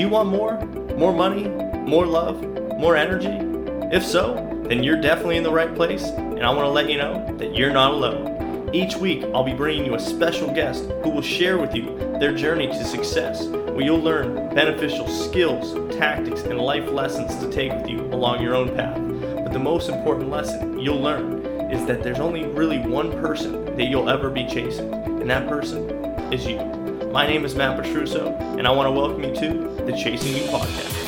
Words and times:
Do 0.00 0.06
you 0.06 0.12
want 0.12 0.30
more? 0.30 0.58
More 0.96 1.12
money? 1.12 1.46
More 1.86 2.06
love? 2.06 2.42
More 2.78 2.96
energy? 2.96 3.36
If 3.94 4.02
so, 4.02 4.32
then 4.66 4.82
you're 4.82 4.98
definitely 4.98 5.36
in 5.36 5.42
the 5.42 5.52
right 5.52 5.74
place, 5.74 6.04
and 6.04 6.42
I 6.42 6.48
want 6.54 6.64
to 6.64 6.70
let 6.70 6.88
you 6.88 6.96
know 6.96 7.36
that 7.36 7.54
you're 7.54 7.70
not 7.70 7.90
alone. 7.90 8.70
Each 8.72 8.96
week, 8.96 9.24
I'll 9.34 9.44
be 9.44 9.52
bringing 9.52 9.84
you 9.84 9.96
a 9.96 10.00
special 10.00 10.50
guest 10.54 10.84
who 11.02 11.10
will 11.10 11.20
share 11.20 11.58
with 11.58 11.74
you 11.74 11.98
their 12.18 12.32
journey 12.32 12.68
to 12.68 12.82
success, 12.82 13.46
where 13.46 13.82
you'll 13.82 14.00
learn 14.00 14.54
beneficial 14.54 15.06
skills, 15.06 15.74
tactics, 15.94 16.44
and 16.44 16.58
life 16.58 16.88
lessons 16.90 17.36
to 17.36 17.52
take 17.52 17.70
with 17.70 17.86
you 17.86 18.00
along 18.04 18.40
your 18.40 18.54
own 18.54 18.74
path. 18.74 18.96
But 19.44 19.52
the 19.52 19.58
most 19.58 19.90
important 19.90 20.30
lesson 20.30 20.78
you'll 20.78 21.02
learn 21.02 21.44
is 21.70 21.84
that 21.84 22.02
there's 22.02 22.20
only 22.20 22.46
really 22.46 22.78
one 22.78 23.12
person 23.20 23.76
that 23.76 23.84
you'll 23.84 24.08
ever 24.08 24.30
be 24.30 24.46
chasing, 24.46 24.94
and 24.94 25.28
that 25.28 25.46
person 25.46 25.90
is 26.32 26.46
you. 26.46 26.69
My 27.10 27.26
name 27.26 27.44
is 27.44 27.56
Matt 27.56 27.76
Petruso, 27.76 28.38
and 28.56 28.68
I 28.68 28.70
want 28.70 28.86
to 28.86 28.92
welcome 28.92 29.24
you 29.24 29.34
to 29.34 29.84
the 29.84 29.92
Chasing 29.92 30.36
You 30.36 30.42
podcast. 30.48 30.98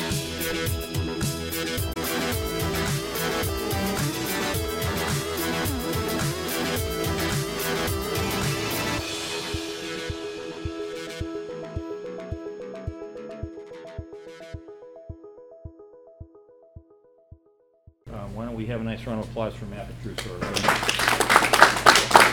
Uh, 18.11 18.27
Why 18.33 18.45
don't 18.45 18.55
we 18.55 18.65
have 18.67 18.81
a 18.81 18.83
nice 18.83 19.05
round 19.07 19.23
of 19.23 19.29
applause 19.29 19.55
for 19.55 19.65
Matt 19.65 19.87
Petruso? 20.03 20.29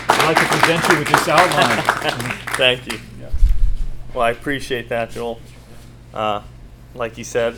I'd 0.09 0.27
like 0.27 0.39
to 0.39 0.59
present 0.59 0.89
you 0.93 0.99
with 0.99 1.09
this 1.09 1.29
outline. 1.29 1.83
Thank 2.57 2.93
you. 2.93 2.99
Well, 4.13 4.25
I 4.25 4.31
appreciate 4.31 4.89
that, 4.89 5.11
Joel. 5.11 5.41
Uh, 6.13 6.43
like 6.97 7.17
you 7.17 7.23
said, 7.23 7.57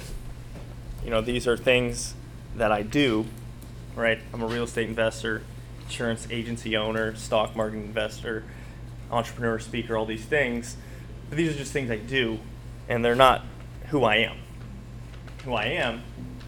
you 1.02 1.08
know, 1.08 1.22
these 1.22 1.48
are 1.48 1.56
things 1.56 2.12
that 2.56 2.70
I 2.70 2.82
do, 2.82 3.24
right? 3.96 4.18
I'm 4.34 4.42
a 4.42 4.46
real 4.46 4.64
estate 4.64 4.86
investor, 4.86 5.44
insurance 5.84 6.28
agency 6.30 6.76
owner, 6.76 7.14
stock 7.16 7.56
market 7.56 7.78
investor, 7.78 8.44
entrepreneur, 9.10 9.58
speaker, 9.60 9.96
all 9.96 10.04
these 10.04 10.26
things. 10.26 10.76
But 11.30 11.38
these 11.38 11.54
are 11.54 11.56
just 11.56 11.72
things 11.72 11.90
I 11.90 11.96
do, 11.96 12.38
and 12.86 13.02
they're 13.02 13.14
not 13.14 13.46
who 13.88 14.04
I 14.04 14.16
am. 14.16 14.36
Who 15.44 15.54
I 15.54 15.64
am 15.64 16.02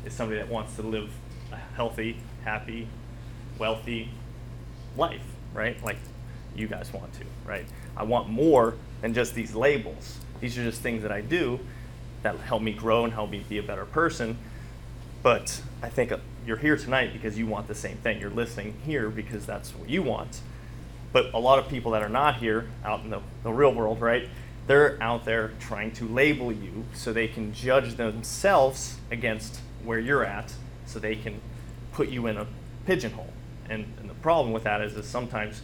is 0.05 0.13
somebody 0.13 0.39
that 0.39 0.51
wants 0.51 0.77
to 0.77 0.83
live 0.83 1.11
a 1.51 1.57
healthy, 1.57 2.19
happy, 2.45 2.89
wealthy 3.59 4.11
life, 4.99 5.25
right? 5.55 5.83
Like 5.83 5.97
you 6.57 6.67
guys 6.67 6.93
want 6.93 7.13
to, 7.15 7.25
right? 7.45 7.67
I 7.97 8.05
want 8.05 8.29
more 8.29 8.75
than 9.01 9.15
just 9.15 9.35
these 9.35 9.55
labels. 9.55 10.19
These 10.41 10.59
are 10.59 10.65
just 10.65 10.81
things 10.81 11.03
that 11.03 11.13
I 11.13 11.21
do 11.21 11.61
that 12.23 12.37
help 12.39 12.63
me 12.63 12.73
grow 12.73 13.05
and 13.05 13.13
help 13.13 13.31
me 13.31 13.45
be 13.49 13.59
a 13.59 13.63
better 13.63 13.85
person. 13.85 14.39
But 15.23 15.61
I 15.83 15.89
think 15.89 16.13
uh, 16.13 16.19
you're 16.47 16.57
here 16.57 16.77
tonight 16.77 17.13
because 17.13 17.39
you 17.39 17.47
want 17.47 17.69
the 17.69 17.75
same 17.75 17.97
thing. 17.99 18.21
You're 18.21 18.31
listening 18.31 18.75
here 18.85 19.09
because 19.09 19.47
that's 19.47 19.75
what 19.75 19.89
you 19.89 20.03
want. 20.03 20.41
But 21.13 21.33
a 21.33 21.39
lot 21.39 21.59
of 21.59 21.69
people 21.69 21.93
that 21.93 22.03
are 22.03 22.09
not 22.09 22.37
here 22.37 22.67
out 22.85 23.01
in 23.01 23.11
the, 23.11 23.21
the 23.43 23.53
real 23.53 23.73
world, 23.73 24.01
right? 24.01 24.29
They're 24.67 25.01
out 25.03 25.25
there 25.25 25.53
trying 25.61 25.93
to 25.93 26.09
label 26.09 26.51
you 26.51 26.85
so 26.95 27.13
they 27.13 27.29
can 27.29 27.53
judge 27.53 27.95
themselves 27.95 28.99
against 29.11 29.61
where 29.85 29.99
you're 29.99 30.25
at 30.25 30.53
so 30.87 30.99
they 30.99 31.15
can 31.15 31.41
put 31.93 32.09
you 32.09 32.27
in 32.27 32.37
a 32.37 32.47
pigeonhole. 32.87 33.33
And, 33.69 33.87
and 34.01 34.11
the 34.11 34.15
problem 34.15 34.53
with 34.53 34.65
that 34.65 34.81
is, 34.81 34.97
is 34.97 35.07
sometimes 35.07 35.63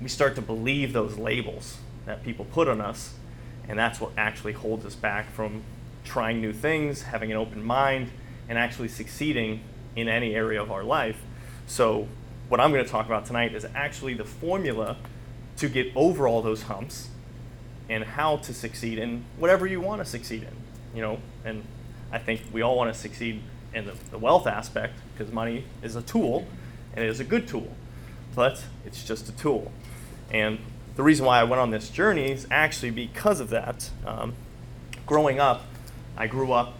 we 0.00 0.08
start 0.08 0.34
to 0.36 0.42
believe 0.42 0.92
those 0.92 1.16
labels 1.18 1.78
that 2.06 2.22
people 2.22 2.44
put 2.44 2.68
on 2.68 2.80
us, 2.80 3.14
and 3.68 3.78
that's 3.78 4.00
what 4.00 4.12
actually 4.16 4.52
holds 4.52 4.84
us 4.84 4.94
back 4.94 5.30
from 5.32 5.62
trying 6.04 6.40
new 6.40 6.52
things, 6.52 7.02
having 7.02 7.30
an 7.30 7.36
open 7.36 7.64
mind, 7.64 8.10
and 8.48 8.58
actually 8.58 8.88
succeeding 8.88 9.60
in 9.96 10.08
any 10.08 10.34
area 10.34 10.60
of 10.60 10.70
our 10.70 10.84
life. 10.84 11.20
So, 11.66 12.08
what 12.48 12.60
I'm 12.60 12.72
going 12.72 12.84
to 12.84 12.90
talk 12.90 13.06
about 13.06 13.24
tonight 13.24 13.54
is 13.54 13.64
actually 13.74 14.14
the 14.14 14.24
formula 14.24 14.98
to 15.56 15.68
get 15.68 15.90
over 15.96 16.28
all 16.28 16.42
those 16.42 16.64
humps 16.64 17.08
and 17.88 18.04
how 18.04 18.36
to 18.38 18.52
succeed 18.52 18.98
in 18.98 19.24
whatever 19.38 19.66
you 19.66 19.80
want 19.80 20.02
to 20.02 20.04
succeed 20.04 20.42
in. 20.42 20.56
You 20.94 21.02
know, 21.02 21.18
and 21.44 21.64
I 22.12 22.18
think 22.18 22.42
we 22.52 22.62
all 22.62 22.76
want 22.76 22.92
to 22.92 22.98
succeed 22.98 23.42
in 23.72 23.86
the, 23.86 23.94
the 24.10 24.18
wealth 24.18 24.46
aspect 24.46 24.94
because 25.12 25.32
money 25.32 25.64
is 25.82 25.96
a 25.96 26.02
tool 26.02 26.46
and 26.94 27.04
it 27.04 27.08
is 27.08 27.20
a 27.20 27.24
good 27.24 27.48
tool, 27.48 27.74
but 28.34 28.62
it's 28.84 29.04
just 29.04 29.28
a 29.28 29.32
tool. 29.32 29.72
And 30.30 30.58
the 30.96 31.02
reason 31.02 31.26
why 31.26 31.40
I 31.40 31.44
went 31.44 31.60
on 31.60 31.70
this 31.70 31.90
journey 31.90 32.30
is 32.30 32.46
actually 32.50 32.90
because 32.90 33.40
of 33.40 33.50
that. 33.50 33.90
Um, 34.06 34.34
growing 35.06 35.40
up, 35.40 35.64
I 36.16 36.26
grew 36.26 36.52
up 36.52 36.78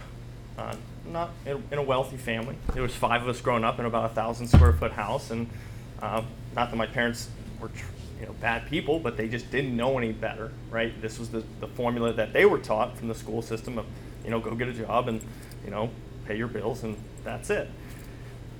uh, 0.57 0.75
not 1.05 1.31
in, 1.45 1.63
in 1.71 1.77
a 1.77 1.83
wealthy 1.83 2.17
family. 2.17 2.55
There 2.73 2.83
was 2.83 2.95
five 2.95 3.21
of 3.21 3.29
us 3.29 3.41
growing 3.41 3.63
up 3.63 3.79
in 3.79 3.85
about 3.85 4.11
a 4.11 4.13
thousand 4.13 4.47
square 4.47 4.73
foot 4.73 4.91
house, 4.91 5.31
and 5.31 5.49
um, 6.01 6.27
not 6.55 6.69
that 6.71 6.77
my 6.77 6.85
parents 6.85 7.29
were 7.59 7.69
you 8.19 8.25
know 8.25 8.33
bad 8.33 8.67
people, 8.69 8.99
but 8.99 9.17
they 9.17 9.27
just 9.27 9.51
didn't 9.51 9.75
know 9.75 9.97
any 9.97 10.11
better, 10.11 10.51
right? 10.69 10.99
This 11.01 11.19
was 11.19 11.29
the, 11.29 11.43
the 11.59 11.67
formula 11.67 12.13
that 12.13 12.33
they 12.33 12.45
were 12.45 12.59
taught 12.59 12.97
from 12.97 13.07
the 13.07 13.15
school 13.15 13.41
system 13.41 13.77
of 13.77 13.85
you 14.23 14.31
know 14.31 14.39
go 14.39 14.55
get 14.55 14.67
a 14.67 14.73
job 14.73 15.07
and 15.07 15.21
you 15.63 15.71
know 15.71 15.89
pay 16.25 16.37
your 16.37 16.47
bills 16.47 16.83
and 16.83 16.97
that's 17.23 17.49
it. 17.49 17.69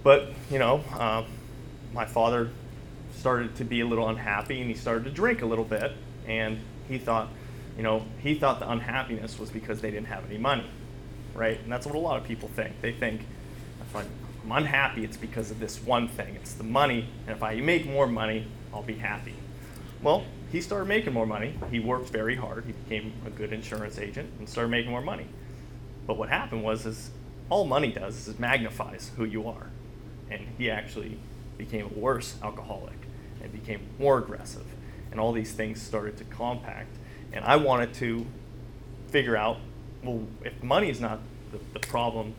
But 0.03 0.31
you 0.51 0.59
know, 0.59 0.83
um, 0.99 1.25
my 1.93 2.05
father 2.05 2.51
started 3.15 3.55
to 3.55 3.63
be 3.63 3.81
a 3.81 3.85
little 3.85 4.07
unhappy 4.07 4.61
and 4.61 4.69
he 4.69 4.75
started 4.75 5.05
to 5.05 5.11
drink 5.11 5.41
a 5.41 5.45
little 5.45 5.65
bit. 5.65 5.91
And 6.27 6.59
he 6.87 6.97
thought 6.97 7.29
you 7.77 7.83
know 7.83 8.05
he 8.19 8.35
thought 8.35 8.59
the 8.59 8.69
unhappiness 8.69 9.39
was 9.39 9.49
because 9.49 9.81
they 9.81 9.91
didn't 9.91 10.07
have 10.07 10.25
any 10.29 10.37
money 10.37 10.65
right? 11.35 11.59
And 11.59 11.71
that's 11.71 11.85
what 11.85 11.95
a 11.95 11.99
lot 11.99 12.17
of 12.17 12.23
people 12.23 12.49
think. 12.49 12.81
They 12.81 12.93
think 12.93 13.21
if 13.81 13.95
i'm 13.95 14.07
unhappy 14.51 15.03
it's 15.03 15.17
because 15.17 15.51
of 15.51 15.59
this 15.59 15.81
one 15.83 16.07
thing. 16.07 16.35
It's 16.35 16.53
the 16.53 16.63
money. 16.63 17.09
And 17.27 17.35
if 17.35 17.43
i 17.43 17.55
make 17.55 17.85
more 17.85 18.07
money 18.07 18.47
i'll 18.73 18.83
be 18.83 18.95
happy. 18.95 19.35
Well 20.01 20.25
he 20.51 20.61
started 20.61 20.85
making 20.85 21.13
more 21.13 21.25
money. 21.25 21.59
He 21.69 21.79
worked 21.79 22.09
very 22.09 22.35
hard. 22.35 22.65
He 22.65 22.71
became 22.71 23.13
a 23.25 23.29
good 23.29 23.51
insurance 23.51 23.99
agent 23.99 24.31
and 24.39 24.47
started 24.47 24.69
making 24.69 24.91
more 24.91 25.01
money. 25.01 25.27
But 26.07 26.17
what 26.17 26.29
happened 26.29 26.63
was 26.63 26.85
is 26.85 27.11
all 27.49 27.65
money 27.65 27.91
does 27.91 28.15
is 28.15 28.27
it 28.29 28.39
magnifies 28.39 29.11
who 29.17 29.25
you 29.25 29.47
are. 29.47 29.67
And 30.31 30.47
he 30.57 30.71
actually 30.71 31.19
became 31.57 31.85
a 31.85 31.99
worse 31.99 32.35
alcoholic 32.41 33.04
and 33.45 33.53
became 33.53 33.79
more 33.97 34.17
aggressive. 34.17 34.65
And 35.11 35.19
all 35.19 35.31
these 35.31 35.53
things 35.53 35.81
started 35.81 36.17
to 36.17 36.25
compact. 36.25 36.93
And 37.31 37.45
i 37.45 37.55
wanted 37.55 37.93
to 37.95 38.25
figure 39.07 39.37
out 39.37 39.57
well 40.03 40.23
if 40.43 40.61
money 40.61 40.89
is 40.89 40.99
not 40.99 41.19
the, 41.51 41.59
the 41.73 41.79
problem 41.79 42.33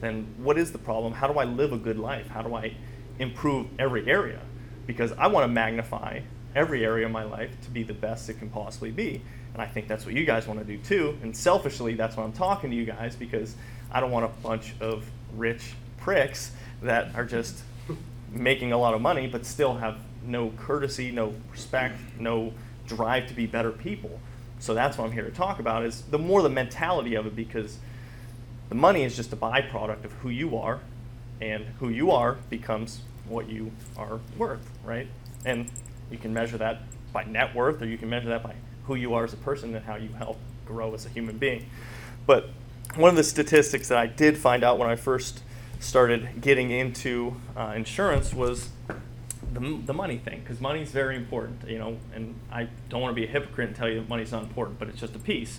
then 0.00 0.26
what 0.36 0.58
is 0.58 0.72
the 0.72 0.78
problem? 0.78 1.14
How 1.14 1.26
do 1.26 1.38
i 1.38 1.44
live 1.44 1.72
a 1.72 1.78
good 1.78 1.98
life? 1.98 2.28
How 2.28 2.42
do 2.42 2.54
i 2.54 2.74
improve 3.18 3.66
every 3.78 4.08
area? 4.08 4.40
Because 4.86 5.12
i 5.12 5.26
want 5.26 5.44
to 5.44 5.48
magnify 5.48 6.20
every 6.54 6.84
area 6.84 7.06
of 7.06 7.12
my 7.12 7.22
life 7.22 7.50
to 7.62 7.70
be 7.70 7.82
the 7.82 7.94
best 7.94 8.28
it 8.28 8.38
can 8.38 8.50
possibly 8.50 8.90
be. 8.90 9.22
And 9.52 9.62
i 9.62 9.66
think 9.66 9.88
that's 9.88 10.04
what 10.04 10.14
you 10.14 10.24
guys 10.24 10.46
want 10.46 10.58
to 10.60 10.66
do 10.66 10.78
too. 10.78 11.16
And 11.22 11.36
selfishly 11.36 11.94
that's 11.94 12.16
why 12.16 12.24
i'm 12.24 12.32
talking 12.32 12.70
to 12.70 12.76
you 12.76 12.84
guys 12.84 13.16
because 13.16 13.54
i 13.90 14.00
don't 14.00 14.10
want 14.10 14.24
a 14.24 14.42
bunch 14.42 14.74
of 14.80 15.08
rich 15.34 15.74
pricks 15.98 16.52
that 16.82 17.14
are 17.14 17.24
just 17.24 17.62
making 18.30 18.72
a 18.72 18.78
lot 18.78 18.94
of 18.94 19.00
money 19.00 19.26
but 19.26 19.46
still 19.46 19.74
have 19.74 19.98
no 20.26 20.50
courtesy, 20.58 21.10
no 21.10 21.34
respect, 21.50 21.98
no 22.18 22.52
drive 22.86 23.26
to 23.28 23.34
be 23.34 23.46
better 23.46 23.70
people. 23.70 24.20
So 24.58 24.74
that's 24.74 24.96
what 24.98 25.06
I'm 25.06 25.12
here 25.12 25.24
to 25.24 25.30
talk 25.30 25.58
about 25.58 25.84
is 25.84 26.02
the 26.02 26.18
more 26.18 26.42
the 26.42 26.48
mentality 26.48 27.14
of 27.14 27.26
it 27.26 27.36
because 27.36 27.78
the 28.68 28.74
money 28.74 29.04
is 29.04 29.14
just 29.16 29.32
a 29.32 29.36
byproduct 29.36 30.04
of 30.04 30.12
who 30.14 30.28
you 30.28 30.56
are 30.56 30.80
and 31.40 31.64
who 31.78 31.88
you 31.88 32.10
are 32.10 32.38
becomes 32.48 33.00
what 33.28 33.48
you 33.48 33.70
are 33.96 34.20
worth, 34.38 34.70
right? 34.84 35.08
And 35.44 35.70
you 36.10 36.18
can 36.18 36.32
measure 36.32 36.56
that 36.58 36.82
by 37.12 37.24
net 37.24 37.54
worth 37.54 37.82
or 37.82 37.86
you 37.86 37.98
can 37.98 38.08
measure 38.08 38.28
that 38.28 38.42
by 38.42 38.54
who 38.86 38.94
you 38.94 39.14
are 39.14 39.24
as 39.24 39.32
a 39.32 39.38
person 39.38 39.74
and 39.74 39.84
how 39.84 39.96
you 39.96 40.08
help 40.10 40.38
grow 40.64 40.94
as 40.94 41.06
a 41.06 41.08
human 41.08 41.38
being. 41.38 41.66
But 42.26 42.48
one 42.94 43.10
of 43.10 43.16
the 43.16 43.24
statistics 43.24 43.88
that 43.88 43.98
I 43.98 44.06
did 44.06 44.38
find 44.38 44.64
out 44.64 44.78
when 44.78 44.88
I 44.88 44.96
first 44.96 45.40
started 45.80 46.40
getting 46.40 46.70
into 46.70 47.36
uh, 47.56 47.72
insurance 47.76 48.32
was 48.32 48.70
the, 49.56 49.80
the 49.86 49.94
money 49.94 50.18
thing 50.18 50.40
because 50.40 50.60
money 50.60 50.82
is 50.82 50.90
very 50.90 51.16
important 51.16 51.68
you 51.68 51.78
know 51.78 51.96
and 52.14 52.34
i 52.52 52.68
don't 52.88 53.00
want 53.00 53.10
to 53.10 53.20
be 53.20 53.26
a 53.26 53.30
hypocrite 53.30 53.68
and 53.68 53.76
tell 53.76 53.88
you 53.88 54.00
that 54.00 54.08
money's 54.08 54.32
not 54.32 54.42
important 54.42 54.78
but 54.78 54.88
it's 54.88 55.00
just 55.00 55.14
a 55.14 55.18
piece. 55.18 55.58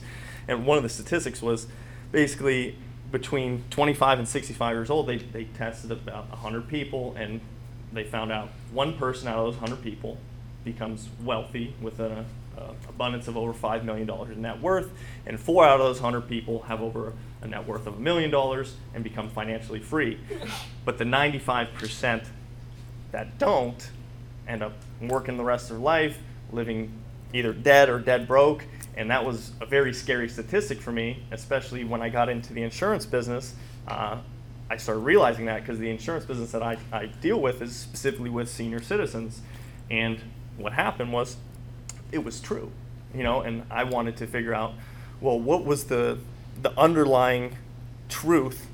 And 0.49 0.65
one 0.65 0.77
of 0.77 0.83
the 0.83 0.89
statistics 0.89 1.41
was 1.41 1.67
basically 2.11 2.77
between 3.11 3.65
25 3.69 4.19
and 4.19 4.27
65 4.27 4.75
years 4.75 4.89
old 4.89 5.07
they, 5.07 5.17
they 5.17 5.45
tested 5.45 5.91
about 5.91 6.29
100 6.29 6.67
people 6.67 7.15
and 7.17 7.41
they 7.91 8.03
found 8.03 8.31
out 8.31 8.49
one 8.71 8.97
person 8.97 9.27
out 9.27 9.37
of 9.37 9.45
those 9.45 9.61
100 9.61 9.83
people 9.83 10.17
becomes 10.63 11.09
wealthy 11.23 11.73
with 11.81 11.99
an 11.99 12.25
abundance 12.89 13.27
of 13.27 13.37
over 13.37 13.53
$5 13.53 13.83
million 13.83 14.09
in 14.31 14.41
net 14.41 14.61
worth 14.61 14.91
and 15.25 15.39
four 15.39 15.65
out 15.65 15.79
of 15.79 15.85
those 15.85 16.01
100 16.01 16.27
people 16.27 16.63
have 16.63 16.81
over 16.81 17.13
a 17.41 17.47
net 17.47 17.67
worth 17.67 17.87
of 17.87 17.95
a 17.95 17.99
million 17.99 18.31
dollars 18.31 18.75
and 18.93 19.03
become 19.03 19.29
financially 19.29 19.79
free. 19.79 20.19
But 20.85 20.97
the 20.97 21.03
95% 21.03 22.25
that 23.11 23.37
don't 23.37 23.89
end 24.47 24.63
up 24.63 24.73
working 25.01 25.37
the 25.37 25.43
rest 25.43 25.65
of 25.65 25.77
their 25.77 25.83
life, 25.83 26.17
living 26.51 26.91
either 27.33 27.53
dead 27.53 27.89
or 27.89 27.99
dead 27.99 28.27
broke, 28.27 28.63
And 28.97 29.11
that 29.11 29.23
was 29.23 29.51
a 29.61 29.65
very 29.65 29.93
scary 29.93 30.27
statistic 30.27 30.81
for 30.81 30.91
me, 30.91 31.23
especially 31.31 31.83
when 31.83 32.01
I 32.01 32.09
got 32.09 32.29
into 32.29 32.51
the 32.51 32.63
insurance 32.63 33.05
business. 33.05 33.53
Uh, 33.87 34.17
I 34.71 34.77
started 34.77 35.01
realizing 35.01 35.45
that 35.45 35.61
because 35.61 35.77
the 35.77 35.89
insurance 35.89 36.25
business 36.25 36.51
that 36.51 36.63
I, 36.63 36.77
I 36.91 37.05
deal 37.05 37.39
with 37.39 37.61
is 37.61 37.75
specifically 37.75 38.31
with 38.31 38.49
senior 38.49 38.81
citizens. 38.81 39.41
And 39.91 40.19
what 40.57 40.73
happened 40.73 41.13
was 41.13 41.37
it 42.11 42.23
was 42.23 42.41
true, 42.41 42.71
you 43.13 43.23
know, 43.23 43.41
and 43.41 43.63
I 43.69 43.83
wanted 43.83 44.17
to 44.17 44.27
figure 44.27 44.53
out, 44.53 44.73
well, 45.21 45.39
what 45.39 45.63
was 45.63 45.85
the, 45.85 46.17
the 46.59 46.77
underlying 46.77 47.55
truth, 48.09 48.65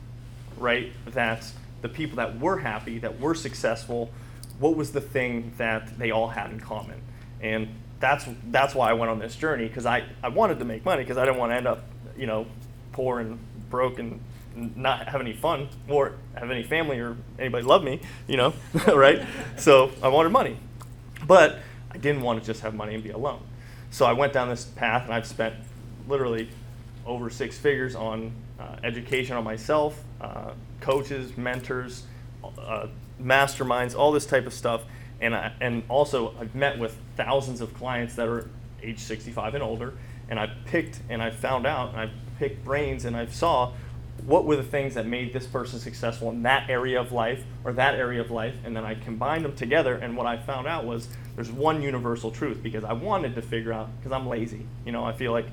right, 0.58 0.94
that 1.08 1.52
the 1.82 1.90
people 1.90 2.16
that 2.16 2.40
were 2.40 2.60
happy, 2.60 2.98
that 3.00 3.20
were 3.20 3.36
successful, 3.36 4.10
what 4.60 4.76
was 4.76 4.92
the 4.92 5.02
thing 5.02 5.54
that 5.58 5.98
they 5.98 6.12
all 6.12 6.30
had 6.30 6.52
in 6.52 6.60
common? 6.60 7.02
And 7.42 7.70
that's, 8.00 8.26
that's 8.52 8.76
why 8.76 8.90
I 8.90 8.94
went 8.94 9.12
on 9.12 9.20
this 9.20 9.36
journey, 9.36 9.68
because 9.68 9.86
I, 9.86 10.04
I 10.22 10.30
wanted 10.30 10.60
to 10.60 10.66
make 10.66 10.86
money, 10.86 11.04
because 11.04 11.18
I 11.18 11.26
didn't 11.26 11.38
want 11.40 11.52
to 11.52 11.56
end 11.56 11.68
up, 11.68 11.86
you 12.18 12.28
know, 12.28 12.46
poor 12.92 13.20
and 13.20 13.40
broke 13.70 14.00
and 14.00 14.20
not 14.56 15.08
have 15.08 15.22
any 15.22 15.34
fun 15.34 15.68
or 15.90 16.14
have 16.36 16.52
any 16.52 16.64
family 16.64 17.00
or 17.00 17.18
anybody 17.40 17.66
love 17.66 17.84
me, 17.84 18.02
you 18.28 18.38
know, 18.38 18.54
right? 18.88 19.26
So 19.58 19.92
I 20.02 20.10
wanted 20.10 20.30
money. 20.30 20.58
But 21.26 21.60
I 21.92 21.98
didn't 21.98 22.22
want 22.22 22.40
to 22.40 22.46
just 22.46 22.62
have 22.62 22.74
money 22.74 22.94
and 22.94 23.04
be 23.04 23.12
alone. 23.12 23.42
So 23.90 24.06
I 24.06 24.14
went 24.14 24.34
down 24.34 24.50
this 24.50 24.66
path 24.66 25.06
and 25.06 25.14
I've 25.14 25.28
spent 25.28 25.56
literally 26.08 26.50
over 27.06 27.30
six 27.30 27.58
figures 27.58 27.96
on 27.96 28.32
uh, 28.60 28.78
education 28.84 29.36
on 29.36 29.44
myself, 29.44 30.04
uh, 30.22 30.52
coaches, 30.82 31.38
mentors, 31.38 32.04
uh, 32.58 32.88
masterminds, 33.24 33.96
all 33.96 34.12
this 34.12 34.26
type 34.26 34.46
of 34.46 34.54
stuff. 34.54 34.84
And, 35.22 35.36
I, 35.36 35.54
and 35.62 35.84
also, 35.90 36.36
I've 36.40 36.54
met 36.54 36.78
with 36.78 36.98
thousands 37.16 37.62
of 37.62 37.74
clients 37.74 38.16
that 38.16 38.28
are 38.28 38.50
age 38.82 39.00
65 39.00 39.56
and 39.56 39.64
older. 39.64 39.94
And 40.30 40.40
I 40.40 40.48
picked 40.66 41.02
and 41.10 41.22
I 41.22 41.30
found 41.30 41.66
out, 41.66 41.90
and 41.90 42.00
I 42.00 42.10
picked 42.40 42.64
brains 42.64 43.06
and 43.06 43.16
I 43.16 43.28
saw 43.28 43.74
what 44.26 44.46
were 44.46 44.56
the 44.56 44.64
things 44.64 44.94
that 44.96 45.06
made 45.06 45.34
this 45.34 45.46
person 45.46 45.80
successful 45.80 46.30
in 46.30 46.44
that 46.44 46.70
area 46.70 47.00
of 47.00 47.12
life 47.12 47.44
or 47.64 47.74
that 47.74 47.96
area 47.96 48.22
of 48.22 48.32
life. 48.32 48.56
And 48.64 48.76
then 48.76 48.86
I 48.86 48.96
combined 48.96 49.44
them 49.44 49.56
together. 49.56 49.96
And 49.96 50.16
what 50.16 50.26
I 50.26 50.38
found 50.38 50.68
out 50.68 50.86
was 50.86 51.08
there's 51.36 51.52
one 51.52 51.82
universal 51.82 52.32
truth 52.32 52.62
because 52.62 52.84
I 52.84 52.94
wanted 52.94 53.36
to 53.36 53.42
figure 53.42 53.74
out, 53.74 53.90
because 53.98 54.12
I'm 54.12 54.28
lazy. 54.28 54.66
You 54.86 54.92
know, 54.92 55.04
I 55.04 55.14
feel 55.14 55.32
like 55.32 55.48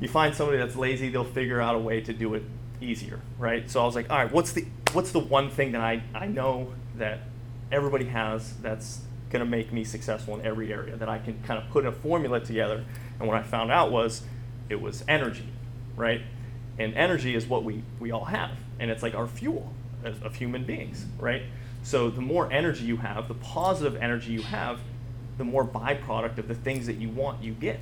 you 0.00 0.08
find 0.08 0.34
somebody 0.34 0.58
that's 0.58 0.76
lazy, 0.76 1.08
they'll 1.08 1.24
figure 1.24 1.60
out 1.60 1.74
a 1.74 1.78
way 1.78 2.00
to 2.02 2.12
do 2.12 2.34
it 2.34 2.42
easier, 2.80 3.20
right? 3.38 3.70
So 3.70 3.82
I 3.82 3.86
was 3.86 3.94
like, 3.94 4.10
all 4.10 4.18
right, 4.18 4.30
what's 4.30 4.52
the 4.52 4.66
what's 4.96 5.12
the 5.12 5.20
one 5.20 5.50
thing 5.50 5.72
that 5.72 5.82
I, 5.82 6.02
I 6.14 6.26
know 6.26 6.72
that 6.96 7.20
everybody 7.70 8.06
has 8.06 8.54
that's 8.62 9.02
gonna 9.28 9.44
make 9.44 9.70
me 9.70 9.84
successful 9.84 10.34
in 10.40 10.46
every 10.46 10.72
area 10.72 10.96
that 10.96 11.06
I 11.06 11.18
can 11.18 11.42
kind 11.42 11.62
of 11.62 11.68
put 11.70 11.84
a 11.84 11.92
formula 11.92 12.40
together. 12.40 12.82
And 13.20 13.28
what 13.28 13.36
I 13.36 13.42
found 13.42 13.70
out 13.70 13.92
was 13.92 14.22
it 14.70 14.80
was 14.80 15.04
energy, 15.06 15.50
right? 15.96 16.22
And 16.78 16.94
energy 16.94 17.34
is 17.34 17.46
what 17.46 17.62
we, 17.62 17.82
we 18.00 18.10
all 18.10 18.24
have. 18.24 18.52
And 18.80 18.90
it's 18.90 19.02
like 19.02 19.14
our 19.14 19.26
fuel 19.26 19.70
as, 20.02 20.18
of 20.22 20.36
human 20.36 20.64
beings, 20.64 21.04
right? 21.18 21.42
So 21.82 22.08
the 22.08 22.22
more 22.22 22.50
energy 22.50 22.86
you 22.86 22.96
have, 22.96 23.28
the 23.28 23.34
positive 23.34 24.00
energy 24.00 24.32
you 24.32 24.42
have, 24.42 24.80
the 25.36 25.44
more 25.44 25.66
byproduct 25.66 26.38
of 26.38 26.48
the 26.48 26.54
things 26.54 26.86
that 26.86 26.96
you 26.96 27.10
want 27.10 27.44
you 27.44 27.52
get, 27.52 27.80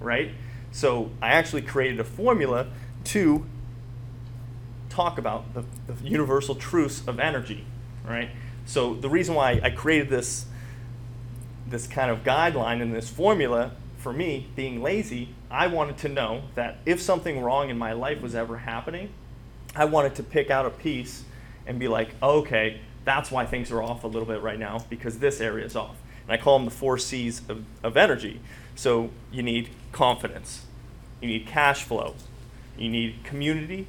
right? 0.00 0.30
So 0.72 1.10
I 1.20 1.28
actually 1.28 1.62
created 1.62 2.00
a 2.00 2.04
formula 2.04 2.68
to 3.04 3.44
talk 4.98 5.16
about 5.16 5.54
the, 5.54 5.62
the 5.86 6.08
universal 6.08 6.56
truths 6.56 7.06
of 7.06 7.20
energy, 7.20 7.64
right? 8.04 8.30
So 8.66 8.94
the 8.94 9.08
reason 9.08 9.36
why 9.36 9.60
I 9.62 9.70
created 9.70 10.10
this 10.10 10.46
this 11.68 11.86
kind 11.86 12.10
of 12.10 12.24
guideline 12.24 12.82
and 12.82 12.92
this 12.92 13.08
formula 13.08 13.72
for 13.98 14.12
me 14.12 14.48
being 14.56 14.82
lazy, 14.82 15.28
I 15.50 15.68
wanted 15.68 15.98
to 15.98 16.08
know 16.08 16.42
that 16.54 16.78
if 16.84 17.00
something 17.00 17.42
wrong 17.42 17.68
in 17.68 17.78
my 17.78 17.92
life 17.92 18.22
was 18.22 18.34
ever 18.34 18.58
happening, 18.58 19.10
I 19.76 19.84
wanted 19.84 20.16
to 20.16 20.22
pick 20.22 20.50
out 20.50 20.66
a 20.66 20.70
piece 20.70 21.24
and 21.66 21.78
be 21.78 21.86
like, 21.86 22.14
okay, 22.20 22.80
that's 23.04 23.30
why 23.30 23.44
things 23.44 23.70
are 23.70 23.82
off 23.82 24.02
a 24.02 24.06
little 24.08 24.26
bit 24.26 24.40
right 24.40 24.58
now 24.58 24.84
because 24.90 25.18
this 25.18 25.40
area 25.40 25.64
is 25.64 25.76
off. 25.76 25.96
And 26.24 26.32
I 26.32 26.42
call 26.42 26.58
them 26.58 26.64
the 26.64 26.74
four 26.74 26.98
C's 26.98 27.42
of, 27.48 27.64
of 27.84 27.96
energy. 27.96 28.40
So 28.74 29.10
you 29.30 29.42
need 29.44 29.68
confidence, 29.92 30.64
you 31.20 31.28
need 31.28 31.46
cash 31.46 31.84
flow, 31.84 32.14
you 32.76 32.88
need 32.88 33.22
community, 33.24 33.86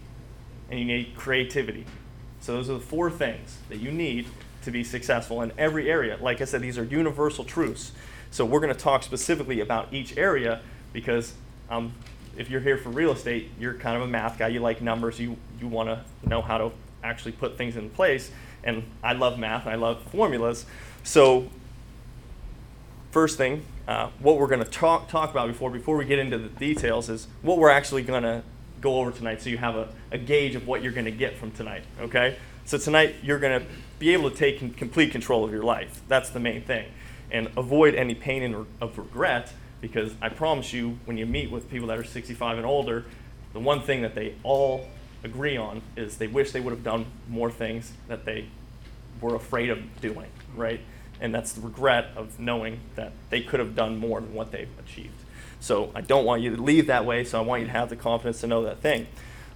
and 0.69 0.79
you 0.79 0.85
need 0.85 1.15
creativity. 1.15 1.85
So 2.41 2.53
those 2.53 2.69
are 2.69 2.73
the 2.73 2.79
four 2.79 3.11
things 3.11 3.57
that 3.69 3.77
you 3.77 3.91
need 3.91 4.27
to 4.63 4.71
be 4.71 4.83
successful 4.83 5.41
in 5.41 5.51
every 5.57 5.89
area. 5.89 6.17
Like 6.21 6.41
I 6.41 6.45
said, 6.45 6.61
these 6.61 6.77
are 6.77 6.83
universal 6.83 7.43
truths. 7.43 7.91
So 8.31 8.45
we're 8.45 8.59
going 8.59 8.73
to 8.73 8.79
talk 8.79 9.03
specifically 9.03 9.59
about 9.61 9.93
each 9.93 10.17
area 10.17 10.61
because 10.93 11.33
um, 11.69 11.93
if 12.37 12.49
you're 12.49 12.61
here 12.61 12.77
for 12.77 12.89
real 12.89 13.11
estate, 13.11 13.49
you're 13.59 13.73
kind 13.73 13.95
of 13.95 14.03
a 14.03 14.07
math 14.07 14.37
guy. 14.37 14.47
You 14.47 14.59
like 14.59 14.81
numbers. 14.81 15.19
You 15.19 15.37
you 15.59 15.67
want 15.67 15.89
to 15.89 16.29
know 16.29 16.41
how 16.41 16.57
to 16.57 16.71
actually 17.03 17.31
put 17.33 17.57
things 17.57 17.75
in 17.75 17.89
place. 17.89 18.31
And 18.63 18.83
I 19.03 19.13
love 19.13 19.39
math. 19.39 19.67
I 19.67 19.75
love 19.75 20.03
formulas. 20.11 20.65
So 21.03 21.49
first 23.11 23.37
thing, 23.37 23.65
uh, 23.87 24.09
what 24.19 24.37
we're 24.37 24.47
going 24.47 24.63
to 24.63 24.69
talk 24.69 25.09
talk 25.09 25.31
about 25.31 25.47
before 25.47 25.69
before 25.69 25.97
we 25.97 26.05
get 26.05 26.19
into 26.19 26.37
the 26.37 26.49
details 26.49 27.09
is 27.09 27.27
what 27.41 27.57
we're 27.57 27.71
actually 27.71 28.03
going 28.03 28.23
to 28.23 28.43
go 28.81 28.99
over 28.99 29.11
tonight, 29.11 29.41
so 29.41 29.49
you 29.49 29.57
have 29.57 29.75
a, 29.75 29.89
a 30.11 30.17
gauge 30.17 30.55
of 30.55 30.67
what 30.67 30.81
you're 30.81 30.91
going 30.91 31.05
to 31.05 31.11
get 31.11 31.37
from 31.37 31.51
tonight. 31.51 31.83
Okay. 31.99 32.37
So 32.65 32.77
tonight 32.77 33.15
you're 33.23 33.39
going 33.39 33.61
to 33.61 33.67
be 33.97 34.13
able 34.13 34.29
to 34.29 34.35
take 34.35 34.77
complete 34.77 35.11
control 35.11 35.43
of 35.43 35.51
your 35.51 35.63
life. 35.63 36.01
That's 36.07 36.29
the 36.29 36.39
main 36.39 36.61
thing, 36.61 36.87
and 37.31 37.49
avoid 37.57 37.95
any 37.95 38.15
pain 38.15 38.43
and 38.43 38.65
of 38.79 38.97
regret. 38.97 39.53
Because 39.81 40.13
I 40.21 40.27
promise 40.27 40.73
you, 40.73 40.99
when 41.05 41.17
you 41.17 41.25
meet 41.25 41.49
with 41.49 41.69
people 41.69 41.87
that 41.87 41.97
are 41.97 42.03
65 42.03 42.57
and 42.57 42.65
older, 42.65 43.05
the 43.53 43.59
one 43.59 43.81
thing 43.81 44.01
that 44.01 44.13
they 44.13 44.35
all 44.43 44.87
agree 45.23 45.57
on 45.57 45.81
is 45.95 46.17
they 46.17 46.27
wish 46.27 46.51
they 46.51 46.59
would 46.59 46.71
have 46.71 46.83
done 46.83 47.05
more 47.29 47.49
things 47.49 47.93
that 48.07 48.25
they 48.25 48.45
were 49.21 49.35
afraid 49.35 49.69
of 49.69 50.01
doing, 50.01 50.29
right? 50.55 50.81
And 51.21 51.33
that's 51.33 51.53
the 51.53 51.61
regret 51.61 52.11
of 52.15 52.39
knowing 52.39 52.79
that 52.95 53.11
they 53.29 53.41
could 53.41 53.59
have 53.59 53.75
done 53.75 53.97
more 53.97 54.21
than 54.21 54.33
what 54.33 54.51
they've 54.51 54.69
achieved. 54.79 55.23
So 55.59 55.91
I 55.93 56.01
don't 56.01 56.25
want 56.25 56.41
you 56.41 56.55
to 56.55 56.61
leave 56.61 56.87
that 56.87 57.05
way, 57.05 57.23
so 57.23 57.39
I 57.39 57.41
want 57.41 57.61
you 57.61 57.67
to 57.67 57.73
have 57.73 57.89
the 57.89 57.95
confidence 57.95 58.41
to 58.41 58.47
know 58.47 58.63
that 58.63 58.79
thing. 58.79 59.07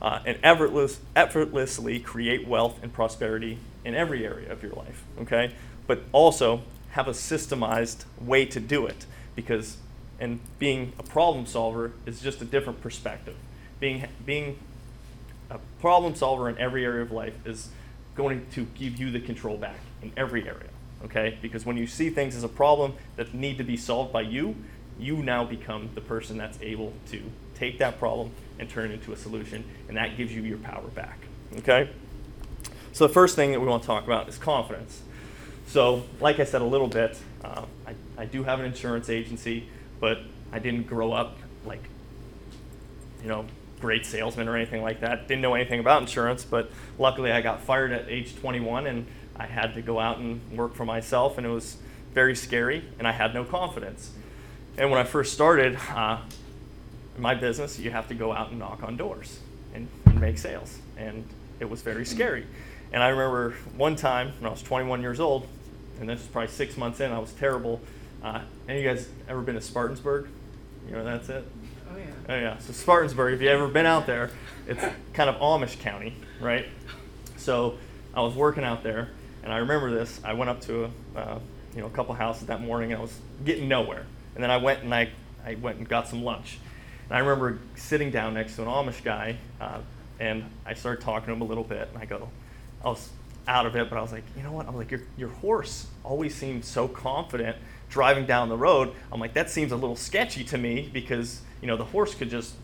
Uh, 0.02 0.20
and 0.26 0.38
effortless, 0.44 1.00
effortlessly 1.16 2.00
create 2.00 2.48
wealth 2.48 2.78
and 2.84 2.92
prosperity 2.92 3.58
in 3.86 3.96
every 3.96 4.26
area 4.26 4.52
of 4.52 4.62
your 4.62 4.74
life, 4.74 5.04
okay? 5.22 5.54
But 5.88 6.02
also 6.12 6.62
have 6.92 7.08
a 7.08 7.12
systemized 7.12 8.04
way 8.20 8.46
to 8.46 8.60
do 8.60 8.86
it 8.86 9.06
because 9.36 9.78
and 10.20 10.40
being 10.60 10.94
a 11.00 11.04
problem 11.04 11.46
solver 11.46 11.92
is 12.06 12.22
just 12.22 12.42
a 12.42 12.46
different 12.46 12.82
perspective. 12.82 13.36
Being 13.80 14.08
being 14.26 14.58
a 15.50 15.60
problem 15.82 16.16
solver 16.16 16.50
in 16.50 16.58
every 16.58 16.86
area 16.86 17.02
of 17.02 17.12
life 17.12 17.34
is 17.46 17.70
going 18.16 18.46
to 18.52 18.66
give 18.76 18.98
you 18.98 19.12
the 19.12 19.20
control 19.20 19.58
back 19.58 19.80
in 20.02 20.12
every 20.16 20.48
area, 20.48 20.70
okay? 21.04 21.38
Because 21.42 21.66
when 21.66 21.78
you 21.78 21.88
see 21.88 22.10
things 22.10 22.36
as 22.36 22.44
a 22.44 22.48
problem 22.48 22.94
that 23.16 23.34
need 23.34 23.58
to 23.58 23.64
be 23.64 23.76
solved 23.76 24.14
by 24.14 24.22
you, 24.22 24.56
you 25.00 25.18
now 25.18 25.44
become 25.44 25.90
the 25.96 26.02
person 26.02 26.38
that's 26.38 26.58
able 26.62 26.94
to 27.12 27.22
take 27.56 27.80
that 27.80 28.00
problem 28.00 28.32
and 28.60 28.70
turn 28.70 28.92
it 28.92 28.94
into 28.94 29.14
a 29.14 29.18
solution, 29.18 29.64
and 29.88 29.98
that 29.98 30.18
gives 30.18 30.34
you 30.34 30.42
your 30.42 30.58
power 30.60 30.88
back, 30.90 31.20
okay? 31.58 31.90
So 32.92 33.08
the 33.08 33.14
first 33.14 33.36
thing 33.36 33.52
that 33.52 33.60
we 33.60 33.68
want 33.68 33.84
to 33.84 33.88
talk 33.88 34.04
about 34.04 34.30
is 34.30 34.38
confidence. 34.38 35.02
So, 35.68 36.04
like 36.20 36.40
I 36.40 36.44
said 36.44 36.62
a 36.62 36.66
little 36.66 36.88
bit, 36.88 37.18
uh, 37.44 37.66
I, 37.88 37.96
I 38.18 38.26
do 38.26 38.44
have 38.44 38.60
an 38.60 38.66
insurance 38.66 39.10
agency, 39.10 39.68
but 40.00 40.20
I 40.52 40.60
didn't 40.60 40.84
grow 40.84 41.12
up 41.12 41.38
like, 41.66 41.84
you 43.22 43.30
know, 43.30 43.46
great 43.80 44.06
salesman 44.06 44.48
or 44.48 44.56
anything 44.56 44.82
like 44.82 45.02
that. 45.02 45.28
Didn't 45.28 45.42
know 45.42 45.56
anything 45.56 45.80
about 45.80 46.02
insurance, 46.02 46.46
but 46.46 46.72
luckily 47.00 47.32
I 47.32 47.42
got 47.42 47.62
fired 47.62 47.92
at 47.92 48.08
age 48.08 48.36
21 48.36 48.88
and 48.88 49.08
I 49.36 49.46
had 49.46 49.74
to 49.74 49.82
go 49.82 50.00
out 50.00 50.20
and 50.20 50.40
work 50.56 50.76
for 50.76 50.86
myself, 50.86 51.38
and 51.38 51.48
it 51.48 51.50
was 51.50 51.78
very 52.14 52.36
scary, 52.36 52.86
and 53.00 53.08
I 53.08 53.12
had 53.12 53.34
no 53.34 53.44
confidence. 53.44 54.12
And 54.78 54.90
when 54.90 55.00
I 55.00 55.04
first 55.04 55.34
started 55.34 55.78
uh, 55.94 56.18
my 57.18 57.36
business, 57.36 57.78
you 57.78 57.92
have 57.92 58.08
to 58.08 58.16
go 58.16 58.34
out 58.34 58.50
and 58.50 58.60
knock 58.60 58.82
on 58.82 58.98
doors 58.98 59.40
and, 59.74 59.88
and 60.06 60.20
make 60.20 60.38
sales, 60.38 60.80
and 60.98 61.24
it 61.60 61.70
was 61.70 61.82
very 61.82 62.06
scary. 62.06 62.46
And 62.92 63.04
I 63.04 63.10
remember 63.10 63.56
one 63.78 63.96
time 63.96 64.34
when 64.40 64.48
I 64.48 64.52
was 64.52 64.64
21 64.64 65.02
years 65.02 65.20
old, 65.20 65.48
and 66.00 66.10
this 66.10 66.20
was 66.20 66.28
probably 66.28 66.52
six 66.52 66.76
months 66.76 67.00
in, 67.00 67.12
I 67.12 67.20
was 67.20 67.32
terrible. 67.34 67.82
Uh, 68.24 68.42
any 68.68 68.80
of 68.80 68.84
you 68.84 68.90
guys 68.90 69.10
ever 69.30 69.42
been 69.42 69.56
to 69.56 69.62
Spartansburg? 69.62 70.28
You 70.88 70.96
know, 70.96 71.04
that's 71.04 71.30
it? 71.30 71.44
Oh, 71.92 71.98
yeah. 71.98 72.06
Oh, 72.30 72.36
yeah. 72.36 72.58
So, 72.58 72.74
Spartansburg, 72.74 73.34
if 73.34 73.42
you've 73.42 73.52
ever 73.52 73.68
been 73.68 73.86
out 73.86 74.08
there, 74.08 74.32
it's 74.68 74.84
kind 75.14 75.30
of 75.30 75.36
Amish 75.38 75.80
County, 75.80 76.16
right? 76.40 76.66
So, 77.38 77.78
I 78.16 78.22
was 78.22 78.34
working 78.34 78.64
out 78.64 78.84
there, 78.84 79.10
and 79.44 79.54
I 79.54 79.58
remember 79.58 79.92
this. 79.92 80.20
I 80.24 80.34
went 80.34 80.50
up 80.50 80.62
to 80.62 80.86
a, 81.16 81.20
uh, 81.20 81.40
you 81.76 81.82
know, 81.82 81.88
a 81.88 81.92
couple 81.92 82.16
houses 82.16 82.48
that 82.48 82.62
morning, 82.62 82.92
and 82.92 83.00
I 83.00 83.02
was 83.02 83.18
getting 83.46 83.68
nowhere. 83.68 84.06
And 84.36 84.44
then 84.44 84.52
I 84.52 84.58
went 84.58 84.84
and 84.84 84.94
I, 84.94 85.10
I 85.46 85.56
went 85.56 85.78
and 85.78 85.88
got 85.88 86.08
some 86.08 86.24
lunch. 86.24 86.60
And 87.10 87.18
I 87.18 87.20
remember 87.20 87.60
sitting 87.76 88.12
down 88.12 88.34
next 88.34 88.56
to 88.56 88.62
an 88.64 88.68
Amish 88.68 89.04
guy, 89.04 89.38
uh, 89.60 89.80
and 90.20 90.46
I 90.66 90.74
started 90.74 91.04
talking 91.04 91.28
to 91.28 91.34
him 91.34 91.42
a 91.42 91.46
little 91.46 91.64
bit, 91.64 91.90
and 91.94 92.02
I 92.02 92.06
go, 92.06 92.30
I 92.84 92.88
was 92.88 93.10
out 93.48 93.66
of 93.66 93.76
it, 93.76 93.90
but 93.90 93.98
I 93.98 94.02
was 94.02 94.12
like, 94.12 94.24
you 94.38 94.44
know 94.44 94.54
what? 94.54 94.68
I'm 94.68 94.76
like, 94.76 94.90
your, 94.90 95.02
your 95.18 95.30
horse 95.30 95.88
always 96.04 96.34
seemed 96.34 96.64
so 96.64 96.88
confident 96.88 97.58
driving 97.90 98.26
down 98.26 98.50
the 98.50 98.58
road. 98.58 98.94
I'm 99.12 99.20
like, 99.20 99.34
that 99.34 99.50
seems 99.50 99.72
a 99.72 99.76
little 99.76 99.96
sketchy 99.96 100.44
to 100.46 100.58
me 100.58 100.90
because 100.92 101.42
you 101.64 101.68
know, 101.68 101.78
the 101.78 101.86
horse 101.86 102.14
could 102.14 102.30
just 102.30 102.56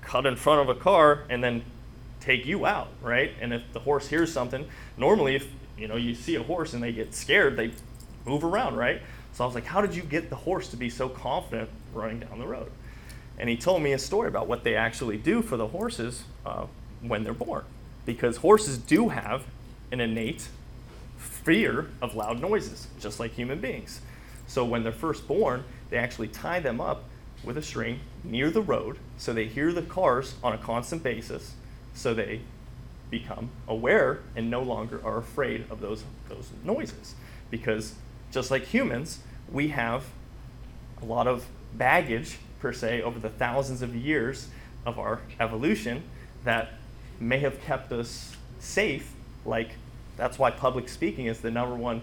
cut 0.00 0.26
in 0.26 0.36
front 0.36 0.60
of 0.60 0.74
a 0.74 0.80
car 0.80 1.24
and 1.28 1.42
then 1.42 1.64
take 2.20 2.46
you 2.46 2.64
out, 2.66 2.86
right? 3.02 3.32
And 3.40 3.52
if 3.52 3.62
the 3.72 3.80
horse 3.80 4.06
hears 4.06 4.32
something, 4.32 4.68
normally 4.96 5.34
if 5.34 5.50
you 5.76 5.88
know 5.88 5.96
you 5.96 6.14
see 6.14 6.36
a 6.36 6.42
horse 6.42 6.72
and 6.72 6.80
they 6.80 6.92
get 6.92 7.14
scared, 7.14 7.56
they 7.56 7.72
move 8.24 8.44
around, 8.44 8.76
right? 8.76 9.02
So 9.34 9.42
I 9.42 9.46
was 9.46 9.54
like, 9.56 9.66
how 9.66 9.80
did 9.80 9.94
you 9.94 10.02
get 10.02 10.30
the 10.30 10.36
horse 10.36 10.68
to 10.68 10.76
be 10.76 10.88
so 10.88 11.08
confident 11.08 11.68
running 11.92 12.20
down 12.20 12.38
the 12.38 12.46
road? 12.46 12.70
And 13.36 13.48
he 13.48 13.56
told 13.56 13.82
me 13.82 13.92
a 13.92 13.98
story 13.98 14.28
about 14.28 14.46
what 14.46 14.62
they 14.62 14.76
actually 14.76 15.16
do 15.16 15.42
for 15.42 15.56
the 15.56 15.66
horses 15.66 16.22
uh, 16.46 16.66
when 17.02 17.24
they're 17.24 17.34
born, 17.34 17.64
because 18.06 18.36
horses 18.36 18.78
do 18.78 19.08
have 19.08 19.44
an 19.90 20.00
innate 20.00 20.48
fear 21.18 21.88
of 22.00 22.14
loud 22.14 22.40
noises, 22.40 22.86
just 23.00 23.18
like 23.18 23.32
human 23.32 23.58
beings. 23.58 24.00
So 24.46 24.64
when 24.64 24.84
they're 24.84 24.92
first 24.92 25.26
born, 25.26 25.64
they 25.90 25.96
actually 25.96 26.28
tie 26.28 26.60
them 26.60 26.80
up 26.80 27.02
with 27.42 27.58
a 27.58 27.62
string 27.62 27.98
near 28.22 28.50
the 28.50 28.62
road 28.62 28.98
so 29.18 29.32
they 29.32 29.46
hear 29.46 29.72
the 29.72 29.82
cars 29.82 30.34
on 30.42 30.52
a 30.52 30.58
constant 30.58 31.02
basis 31.02 31.54
so 31.92 32.14
they 32.14 32.40
become 33.10 33.50
aware 33.68 34.20
and 34.36 34.48
no 34.48 34.62
longer 34.62 35.00
are 35.04 35.18
afraid 35.18 35.64
of 35.70 35.80
those, 35.80 36.04
those 36.28 36.50
noises. 36.64 37.14
Because 37.50 37.94
just 38.34 38.50
like 38.50 38.64
humans, 38.64 39.20
we 39.50 39.68
have 39.68 40.04
a 41.00 41.04
lot 41.04 41.26
of 41.26 41.46
baggage, 41.74 42.38
per 42.60 42.72
se, 42.72 43.02
over 43.02 43.18
the 43.18 43.30
thousands 43.30 43.80
of 43.80 43.94
years 43.94 44.48
of 44.84 44.98
our 44.98 45.20
evolution 45.40 46.02
that 46.44 46.72
may 47.20 47.38
have 47.38 47.60
kept 47.62 47.92
us 47.92 48.36
safe. 48.58 49.12
Like, 49.46 49.70
that's 50.16 50.38
why 50.38 50.50
public 50.50 50.88
speaking 50.88 51.26
is 51.26 51.40
the 51.40 51.50
number 51.50 51.74
one 51.74 52.02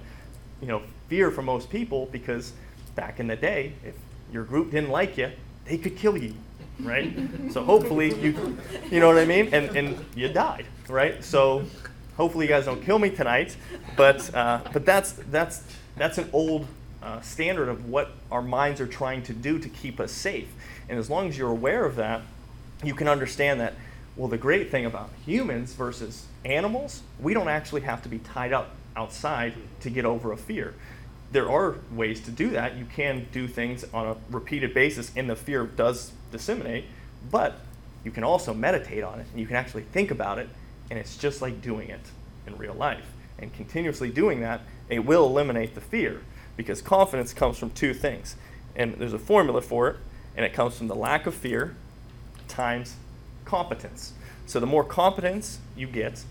you 0.62 0.68
know, 0.68 0.82
fear 1.10 1.32
for 1.32 1.42
most 1.42 1.70
people 1.70 2.08
because 2.12 2.54
back 2.96 3.20
in 3.20 3.28
the 3.28 3.36
day, 3.36 3.74
if 3.84 3.96
your 4.32 4.44
group 4.44 4.72
didn't 4.72 4.92
like 4.92 5.18
you, 5.18 5.32
they 5.66 5.78
could 5.78 5.98
kill 5.98 6.18
you, 6.18 6.36
right? 6.80 7.12
so 7.52 7.64
hopefully 7.64 8.14
you, 8.22 8.58
you 8.90 9.00
know 9.00 9.08
what 9.08 9.18
I 9.18 9.26
mean, 9.26 9.50
and 9.54 9.76
and 9.76 10.06
you 10.16 10.30
died, 10.30 10.66
right? 10.88 11.24
So 11.24 11.64
hopefully 12.16 12.46
you 12.46 12.50
guys 12.50 12.66
don't 12.66 12.84
kill 12.84 13.00
me 13.00 13.10
tonight, 13.10 13.58
but 13.98 14.34
uh, 14.36 14.62
but 14.72 14.86
that's 14.86 15.14
that's 15.32 15.64
that's 15.96 16.18
an 16.18 16.30
old 16.34 16.68
uh, 17.02 17.22
standard 17.22 17.70
of 17.70 17.90
what 17.90 18.12
our 18.32 18.42
minds 18.42 18.80
are 18.80 18.88
trying 18.88 19.24
to 19.24 19.34
do 19.34 19.60
to 19.60 19.70
keep 19.70 20.00
us 20.00 20.12
safe, 20.12 20.50
and 20.90 21.00
as 21.00 21.10
long 21.10 21.30
as 21.30 21.38
you're 21.38 21.50
aware 21.50 21.86
of 21.86 21.96
that, 21.96 22.22
you 22.84 22.94
can 22.94 23.08
understand 23.08 23.60
that. 23.60 23.76
Well, 24.18 24.28
the 24.28 24.38
great 24.38 24.70
thing 24.70 24.86
about 24.86 25.10
humans 25.26 25.74
versus 25.74 26.26
animals, 26.44 27.02
we 27.20 27.34
don't 27.34 27.48
actually 27.48 27.82
have 27.82 28.04
to 28.04 28.10
be 28.10 28.20
tied 28.20 28.52
up 28.52 28.72
outside 28.96 29.54
to 29.80 29.90
get 29.90 30.04
over 30.04 30.34
a 30.34 30.38
fear 30.38 30.74
there 31.32 31.50
are 31.50 31.76
ways 31.92 32.20
to 32.22 32.32
do 32.32 32.50
that. 32.52 32.78
You 32.78 32.86
can 32.86 33.28
do 33.32 33.48
things 33.48 33.86
on 33.94 34.08
a 34.08 34.16
repeated 34.30 34.74
basis, 34.74 35.12
and 35.16 35.30
the 35.30 35.36
fear 35.36 35.66
does 35.66 36.12
disseminate, 36.32 36.86
but 37.30 37.60
you 38.04 38.12
can 38.12 38.24
also 38.24 38.54
meditate 38.54 39.04
on 39.04 39.20
it, 39.20 39.28
and 39.32 39.40
you 39.40 39.48
can 39.48 39.56
actually 39.56 39.84
think 39.84 40.12
about 40.12 40.40
it, 40.40 40.50
and 40.90 41.00
it's 41.00 41.18
just 41.18 41.42
like 41.42 41.62
doing 41.62 41.90
it 41.90 42.02
in 42.48 42.58
real 42.58 42.74
life. 42.74 43.06
And 43.40 43.54
continuously 43.54 44.10
doing 44.10 44.42
that, 44.42 44.62
it 44.92 45.06
will 45.06 45.26
eliminate 45.26 45.74
the 45.74 45.82
fear 45.82 46.22
because 46.58 46.82
confidence 46.82 47.34
comes 47.34 47.58
from 47.58 47.72
two 47.72 47.94
things. 47.94 48.36
And 48.76 48.94
there's 48.96 49.14
a 49.14 49.20
formula 49.20 49.62
for 49.62 49.88
it, 49.90 49.96
and 50.36 50.46
it 50.46 50.54
comes 50.54 50.78
from 50.78 50.88
the 50.88 50.96
lack 50.96 51.26
of 51.26 51.34
fear 51.34 51.76
times 52.48 52.96
competence. 53.46 54.14
So 54.46 54.60
the 54.60 54.66
more 54.66 54.84
competence 54.84 55.60
you 55.76 55.88
get, 55.88 56.24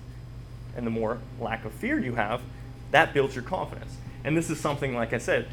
and 0.76 0.86
the 0.86 0.90
more 0.90 1.18
lack 1.40 1.64
of 1.64 1.72
fear 1.72 1.98
you 1.98 2.14
have, 2.14 2.42
that 2.90 3.14
builds 3.14 3.34
your 3.34 3.44
confidence. 3.44 3.96
And 4.24 4.36
this 4.36 4.50
is 4.50 4.60
something, 4.60 4.94
like 4.94 5.12
I 5.12 5.18
said, 5.18 5.48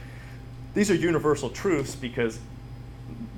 these 0.73 0.91
are 0.91 0.95
universal 0.95 1.49
truths 1.49 1.95
because 1.95 2.39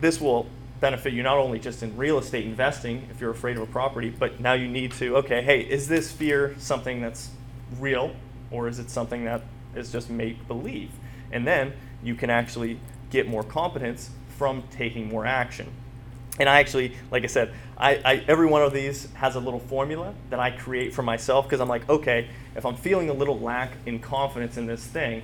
this 0.01 0.19
will 0.19 0.47
benefit 0.79 1.13
you 1.13 1.23
not 1.23 1.37
only 1.37 1.59
just 1.59 1.83
in 1.83 1.95
real 1.95 2.17
estate 2.17 2.45
investing 2.45 3.07
if 3.11 3.21
you're 3.21 3.31
afraid 3.31 3.57
of 3.57 3.63
a 3.63 3.67
property, 3.67 4.09
but 4.09 4.39
now 4.39 4.53
you 4.53 4.67
need 4.67 4.91
to, 4.93 5.17
okay, 5.17 5.41
hey, 5.41 5.61
is 5.61 5.87
this 5.87 6.11
fear 6.11 6.55
something 6.57 7.01
that's 7.01 7.29
real 7.79 8.15
or 8.51 8.67
is 8.67 8.79
it 8.79 8.89
something 8.89 9.25
that 9.25 9.41
is 9.79 9.91
just 9.91 10.09
make 10.09 10.47
believe? 10.47 10.91
And 11.31 11.47
then 11.47 11.73
you 12.03 12.15
can 12.15 12.29
actually 12.29 12.79
get 13.09 13.27
more 13.27 13.43
competence 13.43 14.11
from 14.37 14.63
taking 14.71 15.09
more 15.09 15.25
action. 15.25 15.71
And 16.39 16.47
I 16.47 16.59
actually, 16.59 16.95
like 17.11 17.23
I 17.23 17.27
said, 17.27 17.53
I, 17.77 17.95
I, 18.05 18.23
every 18.27 18.47
one 18.47 18.61
of 18.61 18.73
these 18.73 19.11
has 19.13 19.35
a 19.35 19.39
little 19.39 19.59
formula 19.59 20.13
that 20.29 20.39
I 20.39 20.51
create 20.51 20.93
for 20.93 21.03
myself 21.03 21.45
because 21.45 21.59
I'm 21.59 21.67
like, 21.67 21.87
okay, 21.89 22.29
if 22.55 22.65
I'm 22.65 22.75
feeling 22.75 23.09
a 23.09 23.13
little 23.13 23.37
lack 23.39 23.73
in 23.85 23.99
confidence 23.99 24.55
in 24.55 24.65
this 24.65 24.83
thing, 24.85 25.23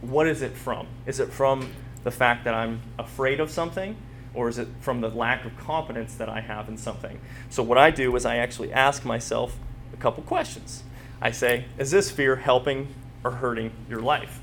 what 0.00 0.28
is 0.28 0.42
it 0.42 0.52
from? 0.52 0.86
Is 1.06 1.18
it 1.18 1.32
from 1.32 1.72
the 2.04 2.10
fact 2.10 2.44
that 2.44 2.54
I'm 2.54 2.82
afraid 2.98 3.40
of 3.40 3.50
something? 3.50 3.96
Or 4.32 4.48
is 4.48 4.58
it 4.58 4.68
from 4.80 5.00
the 5.00 5.08
lack 5.08 5.44
of 5.44 5.56
confidence 5.56 6.14
that 6.16 6.28
I 6.28 6.40
have 6.40 6.68
in 6.68 6.76
something? 6.76 7.20
So, 7.50 7.62
what 7.62 7.78
I 7.78 7.90
do 7.92 8.14
is 8.16 8.26
I 8.26 8.36
actually 8.36 8.72
ask 8.72 9.04
myself 9.04 9.56
a 9.92 9.96
couple 9.96 10.24
questions. 10.24 10.82
I 11.22 11.30
say, 11.30 11.66
is 11.78 11.92
this 11.92 12.10
fear 12.10 12.36
helping 12.36 12.88
or 13.24 13.30
hurting 13.30 13.72
your 13.88 14.00
life? 14.00 14.40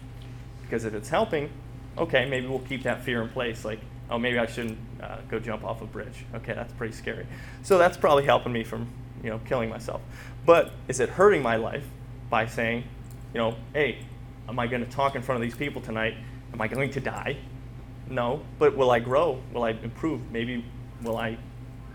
Because 0.62 0.86
if 0.86 0.94
it's 0.94 1.10
helping, 1.10 1.50
okay, 1.98 2.26
maybe 2.26 2.48
we'll 2.48 2.60
keep 2.60 2.84
that 2.84 3.04
fear 3.04 3.22
in 3.22 3.30
place. 3.30 3.64
Like, 3.64 3.80
oh, 4.10 4.18
maybe 4.18 4.40
I 4.40 4.46
shouldn't 4.46 4.78
uh, 5.02 5.18
go 5.30 5.40
jump 5.40 5.64
off 5.64 5.82
a 5.82 5.86
bridge. 5.86 6.26
Okay, 6.36 6.54
that's 6.54 6.74
pretty 6.74 6.94
scary. 6.94 7.26
So 7.64 7.78
that's 7.78 7.98
probably 7.98 8.26
helping 8.26 8.54
me 8.54 8.64
from, 8.64 8.88
you 9.24 9.30
know, 9.30 9.40
killing 9.46 9.70
myself. 9.70 10.02
But 10.46 10.72
is 10.88 11.00
it 11.00 11.10
hurting 11.10 11.42
my 11.42 11.56
life 11.56 11.86
by 12.30 12.48
saying, 12.48 12.84
you 13.34 13.40
know, 13.40 13.56
hey, 13.74 14.00
am 14.50 14.60
I 14.60 14.68
going 14.68 14.84
to 14.84 14.92
talk 14.92 15.16
in 15.16 15.22
front 15.22 15.42
of 15.42 15.50
these 15.50 15.58
people 15.58 15.82
tonight? 15.82 16.16
Am 16.54 16.62
I 16.62 16.68
going 16.68 16.90
to 16.92 17.00
die? 17.00 17.38
No. 18.10 18.42
But 18.60 18.76
will 18.76 18.92
I 18.92 19.00
grow? 19.00 19.42
Will 19.54 19.64
I 19.64 19.72
improve? 19.72 20.32
Maybe 20.32 20.66
will 21.02 21.18
I 21.18 21.38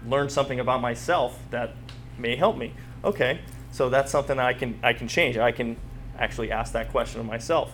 learn 0.07 0.29
something 0.29 0.61
about 0.61 0.81
myself 0.81 1.39
that 1.51 1.75
may 2.19 2.37
help 2.37 2.57
me? 2.57 2.73
Okay. 3.05 3.41
So 3.73 3.89
that's 3.91 4.11
something 4.11 4.37
that 4.37 4.47
I 4.47 4.55
can 4.55 4.79
I 4.83 4.93
can 4.95 5.09
change. 5.09 5.37
I 5.37 5.53
can 5.53 5.77
actually 6.19 6.51
ask 6.51 6.73
that 6.73 6.91
question 6.91 7.21
of 7.21 7.27
myself. 7.27 7.73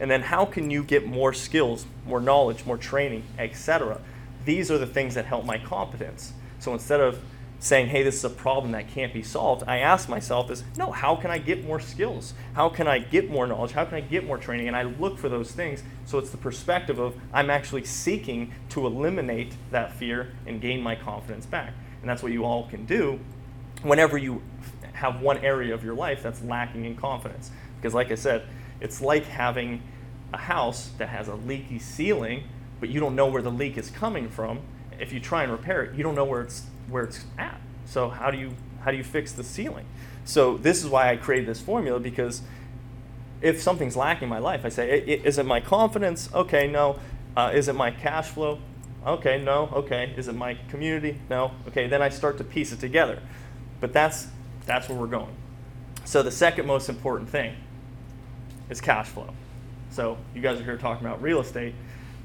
And 0.00 0.10
then 0.10 0.22
how 0.22 0.44
can 0.44 0.70
you 0.70 0.82
get 0.82 1.06
more 1.06 1.32
skills, 1.32 1.86
more 2.06 2.20
knowledge, 2.20 2.64
more 2.66 2.76
training, 2.76 3.24
etc.? 3.38 4.00
These 4.44 4.70
are 4.70 4.78
the 4.78 4.86
things 4.86 5.14
that 5.14 5.24
help 5.24 5.44
my 5.44 5.58
competence. 5.58 6.32
So 6.58 6.72
instead 6.72 7.00
of 7.00 7.20
saying, 7.60 7.86
hey, 7.86 8.02
this 8.02 8.16
is 8.16 8.24
a 8.24 8.30
problem 8.30 8.72
that 8.72 8.88
can't 8.88 9.12
be 9.14 9.22
solved, 9.22 9.64
I 9.66 9.78
ask 9.78 10.08
myself 10.08 10.50
is, 10.50 10.64
no, 10.76 10.90
how 10.90 11.16
can 11.16 11.30
I 11.30 11.38
get 11.38 11.64
more 11.64 11.80
skills? 11.80 12.34
How 12.52 12.68
can 12.68 12.86
I 12.86 12.98
get 12.98 13.30
more 13.30 13.46
knowledge? 13.46 13.72
How 13.72 13.84
can 13.84 13.94
I 13.94 14.00
get 14.02 14.26
more 14.26 14.36
training? 14.36 14.68
And 14.68 14.76
I 14.76 14.82
look 14.82 15.16
for 15.16 15.28
those 15.28 15.50
things. 15.50 15.82
So 16.04 16.18
it's 16.18 16.30
the 16.30 16.36
perspective 16.36 16.98
of 16.98 17.14
I'm 17.32 17.48
actually 17.48 17.84
seeking 17.84 18.52
to 18.70 18.86
eliminate 18.86 19.54
that 19.70 19.94
fear 19.94 20.32
and 20.46 20.60
gain 20.60 20.82
my 20.82 20.94
confidence 20.94 21.46
back. 21.46 21.72
And 22.02 22.10
that's 22.10 22.22
what 22.22 22.32
you 22.32 22.44
all 22.44 22.66
can 22.66 22.84
do 22.84 23.18
whenever 23.82 24.18
you 24.18 24.42
have 24.92 25.20
one 25.20 25.38
area 25.38 25.74
of 25.74 25.82
your 25.82 25.94
life 25.94 26.22
that's 26.22 26.42
lacking 26.42 26.84
in 26.84 26.96
confidence. 26.96 27.50
Because 27.84 27.92
like 27.92 28.10
I 28.10 28.14
said, 28.14 28.46
it's 28.80 29.02
like 29.02 29.26
having 29.26 29.82
a 30.32 30.38
house 30.38 30.88
that 30.96 31.10
has 31.10 31.28
a 31.28 31.34
leaky 31.34 31.78
ceiling, 31.78 32.44
but 32.80 32.88
you 32.88 32.98
don't 32.98 33.14
know 33.14 33.26
where 33.26 33.42
the 33.42 33.50
leak 33.50 33.76
is 33.76 33.90
coming 33.90 34.30
from. 34.30 34.60
If 34.98 35.12
you 35.12 35.20
try 35.20 35.42
and 35.42 35.52
repair 35.52 35.82
it, 35.82 35.94
you 35.94 36.02
don't 36.02 36.14
know 36.14 36.24
where 36.24 36.40
it's 36.40 36.64
where 36.88 37.04
it's 37.04 37.26
at. 37.36 37.60
So 37.84 38.08
how 38.08 38.30
do 38.30 38.38
you 38.38 38.54
how 38.80 38.90
do 38.90 38.96
you 38.96 39.04
fix 39.04 39.32
the 39.32 39.44
ceiling? 39.44 39.84
So 40.24 40.56
this 40.56 40.82
is 40.82 40.88
why 40.88 41.10
I 41.10 41.16
created 41.16 41.46
this 41.46 41.60
formula 41.60 42.00
because 42.00 42.40
if 43.42 43.60
something's 43.60 43.96
lacking 43.96 44.28
in 44.28 44.30
my 44.30 44.38
life, 44.38 44.64
I 44.64 44.70
say, 44.70 45.00
is 45.00 45.36
it 45.36 45.44
my 45.44 45.60
confidence? 45.60 46.30
Okay, 46.32 46.66
no. 46.66 46.98
Uh, 47.36 47.50
is 47.52 47.68
it 47.68 47.74
my 47.74 47.90
cash 47.90 48.28
flow? 48.28 48.60
Okay, 49.06 49.42
no. 49.42 49.68
Okay, 49.74 50.14
is 50.16 50.26
it 50.26 50.34
my 50.34 50.56
community? 50.70 51.18
No. 51.28 51.50
Okay, 51.68 51.86
then 51.86 52.00
I 52.00 52.08
start 52.08 52.38
to 52.38 52.44
piece 52.44 52.72
it 52.72 52.80
together. 52.80 53.20
But 53.78 53.92
that's 53.92 54.28
that's 54.64 54.88
where 54.88 54.96
we're 54.96 55.06
going. 55.06 55.36
So 56.06 56.22
the 56.22 56.30
second 56.30 56.66
most 56.66 56.88
important 56.88 57.28
thing 57.28 57.56
is 58.70 58.80
cash 58.80 59.08
flow. 59.08 59.28
So 59.90 60.18
you 60.34 60.40
guys 60.40 60.60
are 60.60 60.64
here 60.64 60.76
talking 60.76 61.06
about 61.06 61.22
real 61.22 61.40
estate. 61.40 61.74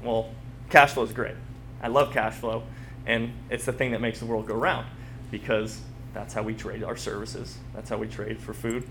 Well, 0.02 0.30
cash 0.70 0.92
flow 0.92 1.04
is 1.04 1.12
great. 1.12 1.36
I 1.82 1.88
love 1.88 2.12
cash 2.12 2.34
flow, 2.34 2.64
and 3.06 3.32
it's 3.48 3.64
the 3.64 3.72
thing 3.72 3.92
that 3.92 4.00
makes 4.00 4.18
the 4.18 4.26
world 4.26 4.46
go 4.46 4.54
round 4.54 4.86
because 5.30 5.80
that's 6.12 6.34
how 6.34 6.42
we 6.42 6.54
trade 6.54 6.82
our 6.82 6.96
services. 6.96 7.58
That's 7.74 7.88
how 7.88 7.96
we 7.96 8.08
trade 8.08 8.40
for 8.40 8.52
food. 8.52 8.86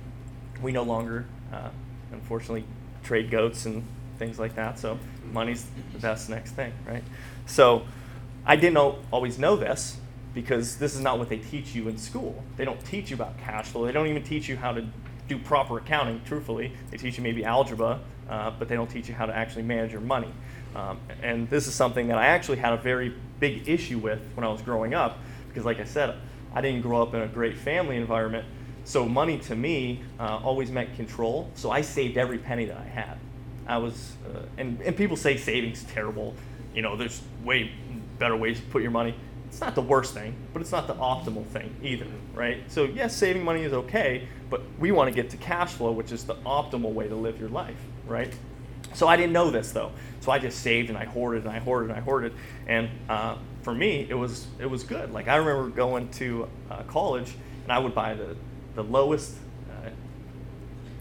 We 0.62 0.72
no 0.72 0.84
longer, 0.84 1.25
uh, 1.51 1.70
unfortunately, 2.12 2.63
trade 3.03 3.29
goats 3.29 3.65
and 3.65 3.84
things 4.18 4.39
like 4.39 4.56
that. 4.56 4.79
So 4.79 4.98
money's 5.32 5.65
the 5.94 6.00
best 6.00 6.29
next 6.29 6.51
thing, 6.51 6.74
right? 6.88 7.03
So 7.46 7.84
I 8.46 8.56
didn't 8.56 8.77
always 9.12 9.38
know 9.38 9.56
this 9.56 9.98
because 10.34 10.77
this 10.77 10.96
is 10.96 11.01
not 11.01 11.18
what 11.20 11.29
they 11.29 11.38
teach 11.38 11.75
you 11.75 11.88
in 11.88 11.98
school. 11.98 12.44
They 12.56 12.65
don't 12.65 12.84
teach 12.86 13.10
you 13.10 13.15
about 13.15 13.38
cash 13.39 13.68
flow. 13.68 13.86
They 13.86 13.91
don't 13.91 14.08
even 14.08 14.24
teach 14.24 14.48
you 14.48 14.58
how 14.58 14.74
to 14.74 14.86
do 15.29 15.38
proper 15.38 15.77
accounting, 15.77 16.21
truthfully. 16.25 16.74
They 16.91 16.98
teach 16.98 17.17
you 17.17 17.24
maybe 17.24 17.45
algebra, 17.45 18.01
uh, 18.29 18.51
but 18.59 18.67
they 18.67 18.75
don't 18.75 18.89
teach 18.89 19.07
you 19.07 19.15
how 19.15 19.25
to 19.25 19.36
actually 19.36 19.63
manage 19.63 19.93
your 19.93 20.01
money. 20.01 20.33
Um, 20.75 21.00
and 21.24 21.50
this 21.50 21.67
is 21.67 21.74
something 21.74 22.07
that 22.09 22.17
I 22.17 22.25
actually 22.25 22.57
had 22.57 22.74
a 22.74 22.77
very 22.77 23.13
big 23.39 23.69
issue 23.69 24.00
with 24.00 24.19
when 24.36 24.45
I 24.45 24.50
was 24.50 24.62
growing 24.62 24.93
up, 24.93 25.19
because 25.48 25.63
like 25.65 25.79
I 25.79 25.86
said, 25.86 26.15
I 26.53 26.62
didn't 26.62 26.81
grow 26.81 27.01
up 27.01 27.13
in 27.13 27.21
a 27.21 27.27
great 27.27 27.57
family 27.57 27.95
environment. 27.95 28.45
So 28.83 29.05
money 29.05 29.38
to 29.39 29.55
me 29.55 30.01
uh, 30.19 30.39
always 30.43 30.71
meant 30.71 30.95
control. 30.95 31.50
So 31.55 31.71
I 31.71 31.81
saved 31.81 32.17
every 32.17 32.39
penny 32.39 32.65
that 32.65 32.77
I 32.77 32.86
had. 32.86 33.17
I 33.67 33.77
was, 33.77 34.13
uh, 34.27 34.41
and, 34.57 34.81
and 34.81 34.98
people 34.98 35.15
say 35.15 35.38
savings 35.38 35.83
terrible. 35.83 36.33
You 36.74 36.81
know, 36.81 36.98
there's 36.98 37.21
way 37.43 37.71
better 38.17 38.36
ways 38.36 38.59
to 38.59 38.65
put 38.67 38.81
your 38.81 38.91
money. 38.91 39.15
it's 39.48 39.62
not 39.62 39.75
the 39.75 39.81
worst 39.81 40.13
thing, 40.13 40.36
but 40.53 40.62
it's 40.62 40.71
not 40.71 40.88
the 40.88 40.95
optimal 40.95 41.45
thing 41.48 41.75
either, 41.83 42.07
right? 42.33 42.63
So 42.71 42.83
yes, 42.83 43.15
saving 43.15 43.43
money 43.43 43.63
is 43.63 43.74
okay, 43.74 44.27
but 44.50 44.62
we 44.79 44.91
want 44.91 45.10
to 45.10 45.15
get 45.15 45.29
to 45.32 45.38
cash 45.38 45.72
flow, 45.72 45.91
which 45.91 46.12
is 46.12 46.24
the 46.24 46.36
optimal 46.36 46.94
way 46.94 47.08
to 47.08 47.15
live 47.15 47.39
your 47.39 47.50
life, 47.50 47.77
right? 48.08 48.34
So 48.94 49.08
I 49.08 49.15
didn't 49.15 49.34
know 49.34 49.51
this 49.51 49.72
though, 49.72 49.91
so 50.20 50.32
I 50.32 50.39
just 50.39 50.62
saved 50.62 50.89
and 50.89 50.98
I 50.98 51.06
hoarded 51.06 51.44
and 51.44 51.51
I 51.51 51.60
hoarded 51.60 51.91
and 51.91 52.00
I 52.00 52.01
hoarded, 52.01 52.34
and 52.68 52.89
uh, 53.08 53.36
for 53.62 53.74
me 53.74 54.08
it 54.10 54.15
was 54.15 54.48
it 54.60 54.65
was 54.65 54.84
good. 54.84 55.12
Like 55.12 55.27
I 55.27 55.36
remember 55.36 55.70
going 55.70 56.10
to 56.13 56.48
uh, 56.72 56.84
college 56.84 57.36
and 57.63 57.72
I 57.72 57.79
would 57.79 57.94
buy 57.94 58.15
the 58.15 58.36
the 58.75 58.84
lowest 58.84 59.36
uh, 59.70 59.89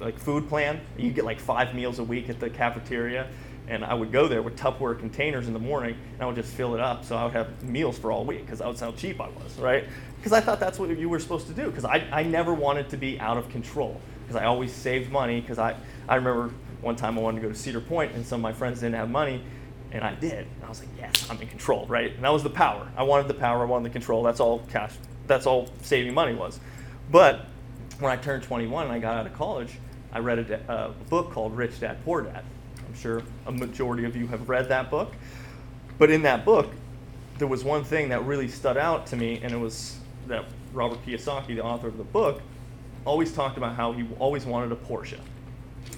like 0.01 0.19
food 0.19 0.49
plan. 0.49 0.81
You 0.97 1.11
get 1.11 1.25
like 1.25 1.41
five 1.41 1.75
meals 1.75 1.99
a 1.99 2.05
week 2.05 2.29
at 2.29 2.41
the 2.41 2.51
cafeteria, 2.51 3.29
and 3.69 3.85
I 3.85 3.95
would 3.95 4.13
go 4.13 4.29
there 4.29 4.43
with 4.43 4.59
Tupperware 4.59 4.99
containers 4.99 5.47
in 5.47 5.55
the 5.55 5.59
morning, 5.59 5.97
and 6.13 6.23
I 6.23 6.27
would 6.27 6.37
just 6.37 6.53
fill 6.53 6.75
it 6.75 6.81
up 6.81 7.05
so 7.05 7.17
I 7.17 7.25
would 7.25 7.33
have 7.33 7.63
meals 7.63 7.99
for 7.99 8.13
all 8.13 8.25
week 8.25 8.45
because 8.45 8.59
that 8.59 8.69
was 8.69 8.81
how 8.81 8.93
cheap 8.93 9.21
I 9.21 9.29
was, 9.29 9.59
right? 9.59 9.85
Because 10.29 10.43
I 10.43 10.45
thought 10.45 10.61
that's 10.61 10.79
what 10.79 10.91
you 10.91 11.09
were 11.09 11.21
supposed 11.21 11.47
to 11.47 11.55
do. 11.55 11.71
Because 11.71 11.87
I, 11.87 12.07
I 12.13 12.23
never 12.23 12.53
wanted 12.53 12.91
to 12.91 12.99
be 12.99 13.19
out 13.19 13.39
of 13.39 13.49
control. 13.49 13.99
Because 14.21 14.37
I 14.37 14.45
always 14.45 14.71
saved 14.71 15.11
money. 15.11 15.41
Because 15.41 15.59
I, 15.59 15.75
I 16.07 16.17
remember 16.17 16.53
one 16.83 16.97
time 16.97 17.17
I 17.17 17.23
wanted 17.23 17.41
to 17.41 17.47
go 17.47 17.51
to 17.51 17.59
Cedar 17.59 17.81
Point, 17.81 18.13
and 18.13 18.27
some 18.27 18.41
of 18.41 18.43
my 18.43 18.53
friends 18.53 18.81
didn't 18.81 18.97
have 18.97 19.09
money, 19.09 19.43
and 19.91 20.05
I 20.05 20.15
did. 20.17 20.41
And 20.41 20.65
I 20.67 20.69
was 20.69 20.81
like, 20.81 20.91
yes, 20.99 21.27
I'm 21.31 21.41
in 21.41 21.49
control, 21.49 21.87
right? 21.87 22.15
And 22.15 22.23
that 22.25 22.29
was 22.29 22.43
the 22.43 22.51
power. 22.51 22.87
I 22.95 23.05
wanted 23.05 23.27
the 23.29 23.35
power. 23.35 23.63
I 23.63 23.65
wanted 23.65 23.89
the 23.89 23.93
control. 23.95 24.23
That's 24.23 24.39
all 24.39 24.59
cash. 24.71 24.93
That's 25.27 25.47
all 25.47 25.71
saving 25.81 26.13
money 26.13 26.35
was. 26.35 26.61
But 27.11 27.47
when 27.99 28.13
I 28.13 28.17
turned 28.17 28.43
21 28.43 28.85
and 28.85 28.93
I 28.93 28.99
got 28.99 29.17
out 29.17 29.27
of 29.27 29.33
college, 29.33 29.79
I 30.13 30.19
read 30.19 30.41
a, 30.41 30.61
a 30.71 31.05
book 31.09 31.33
called 31.33 31.57
Rich 31.57 31.81
Dad 31.81 32.05
Poor 32.05 32.21
Dad. 32.21 32.45
I'm 32.87 32.95
sure 32.95 33.23
a 33.47 33.53
majority 33.53 34.05
of 34.05 34.15
you 34.15 34.27
have 34.27 34.47
read 34.51 34.69
that 34.69 34.91
book. 34.91 35.15
But 35.97 36.11
in 36.11 36.21
that 36.25 36.45
book, 36.45 36.71
there 37.39 37.49
was 37.49 37.65
one 37.65 37.83
thing 37.83 38.11
that 38.11 38.27
really 38.27 38.49
stood 38.49 38.77
out 38.77 39.07
to 39.07 39.17
me, 39.17 39.41
and 39.43 39.55
it 39.55 39.59
was 39.59 39.99
that 40.29 40.45
Robert 40.73 41.05
Kiyosaki, 41.05 41.57
the 41.57 41.65
author 41.65 41.89
of 41.89 41.99
the 41.99 42.05
book, 42.05 42.41
always 43.05 43.33
talked 43.33 43.57
about 43.57 43.75
how 43.75 43.93
he 43.93 44.07
always 44.19 44.45
wanted 44.45 44.73
a 44.73 44.77
Porsche. 44.77 45.19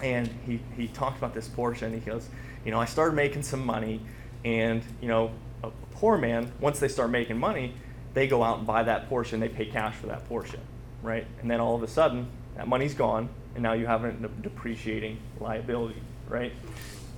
And 0.02 0.28
he, 0.46 0.60
he 0.76 0.88
talked 0.88 1.18
about 1.18 1.34
this 1.34 1.48
Porsche, 1.48 1.82
and 1.82 1.94
he 1.94 2.00
goes, 2.00 2.28
You 2.64 2.70
know, 2.70 2.80
I 2.80 2.84
started 2.84 3.14
making 3.14 3.42
some 3.42 3.64
money, 3.64 4.00
and, 4.44 4.82
you 5.00 5.08
know, 5.08 5.32
a, 5.62 5.70
poor 5.92 6.16
man, 6.16 6.50
once 6.60 6.78
they 6.78 6.88
start 6.88 7.10
making 7.10 7.38
money, 7.38 7.74
they 8.14 8.26
go 8.26 8.42
out 8.42 8.58
and 8.58 8.66
buy 8.66 8.82
that 8.82 9.10
Porsche 9.10 9.34
and 9.34 9.42
they 9.42 9.48
pay 9.48 9.66
cash 9.66 9.94
for 9.94 10.06
that 10.06 10.28
Porsche, 10.28 10.58
right? 11.02 11.26
And 11.40 11.50
then 11.50 11.60
all 11.60 11.74
of 11.74 11.82
a 11.82 11.88
sudden, 11.88 12.28
that 12.56 12.66
money's 12.66 12.94
gone, 12.94 13.28
and 13.54 13.62
now 13.62 13.72
you 13.72 13.86
have 13.86 14.04
a 14.04 14.12
depreciating 14.42 15.18
liability, 15.40 16.00
right? 16.28 16.52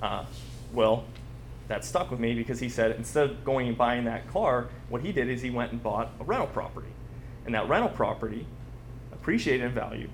Uh, 0.02 0.25
well, 0.73 1.04
that 1.69 1.85
stuck 1.85 2.11
with 2.11 2.21
me 2.21 2.35
because 2.35 2.59
he 2.61 2.69
said 2.69 2.97
instead 2.97 3.31
of 3.31 3.45
going 3.45 3.69
and 3.69 3.78
buying 3.78 4.04
that 4.04 4.28
car, 4.28 4.69
what 4.88 5.02
he 5.02 5.12
did 5.12 5.28
is 5.28 5.40
he 5.40 5.50
went 5.50 5.73
and 5.73 5.83
bought 5.83 6.11
a 6.21 6.25
rental 6.25 6.49
property. 6.49 6.88
And 7.45 7.55
that 7.55 7.69
rental 7.69 7.91
property 7.91 8.47
appreciated 9.13 9.65
in 9.65 9.73
value 9.73 10.09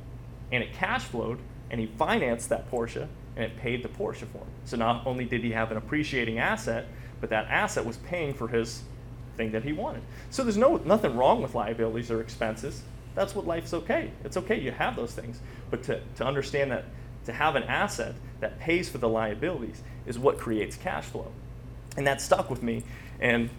and 0.52 0.62
it 0.62 0.73
cash 0.73 1.04
flowed 1.04 1.38
and 1.70 1.80
he 1.80 1.87
financed 1.87 2.49
that 2.49 2.70
Porsche 2.70 3.06
and 3.37 3.44
it 3.44 3.56
paid 3.56 3.82
the 3.82 3.88
Porsche 3.88 4.26
for 4.26 4.38
him. 4.38 4.47
So 4.64 4.76
not 4.76 5.06
only 5.06 5.25
did 5.25 5.42
he 5.42 5.52
have 5.52 5.70
an 5.70 5.76
appreciating 5.76 6.38
asset, 6.38 6.87
but 7.20 7.30
that 7.30 7.47
asset 7.49 7.85
was 7.85 7.99
paying 7.99 8.35
for 8.35 8.49
his 8.49 8.82
thing 9.37 9.52
that 9.52 9.62
he 9.62 9.73
wanted. 9.73 10.02
So 10.30 10.42
there's 10.42 10.56
no 10.56 10.76
nothing 10.78 11.16
wrong 11.16 11.42
with 11.42 11.54
liabilities 11.54 12.11
or 12.11 12.20
expenses. 12.20 12.82
That's 13.14 13.35
what 13.35 13.47
life's 13.47 13.75
okay. 13.75 14.11
It's 14.25 14.37
okay 14.37 14.61
you 14.61 14.70
have 14.70 14.97
those 14.97 15.12
things. 15.12 15.40
But 15.70 15.82
to, 15.85 16.00
to 16.16 16.25
understand 16.25 16.70
that 16.73 16.85
to 17.26 17.32
have 17.32 17.56
an 17.56 17.64
asset 17.64 18.14
that 18.40 18.58
pays 18.58 18.88
for 18.88 18.99
the 18.99 19.08
liabilities 19.08 19.82
is 20.06 20.18
what 20.18 20.38
creates 20.38 20.76
cash 20.76 21.04
flow. 21.04 21.30
And 21.97 22.06
that 22.06 22.20
stuck 22.20 22.49
with 22.49 22.62
me. 22.62 22.85
And 23.20 23.50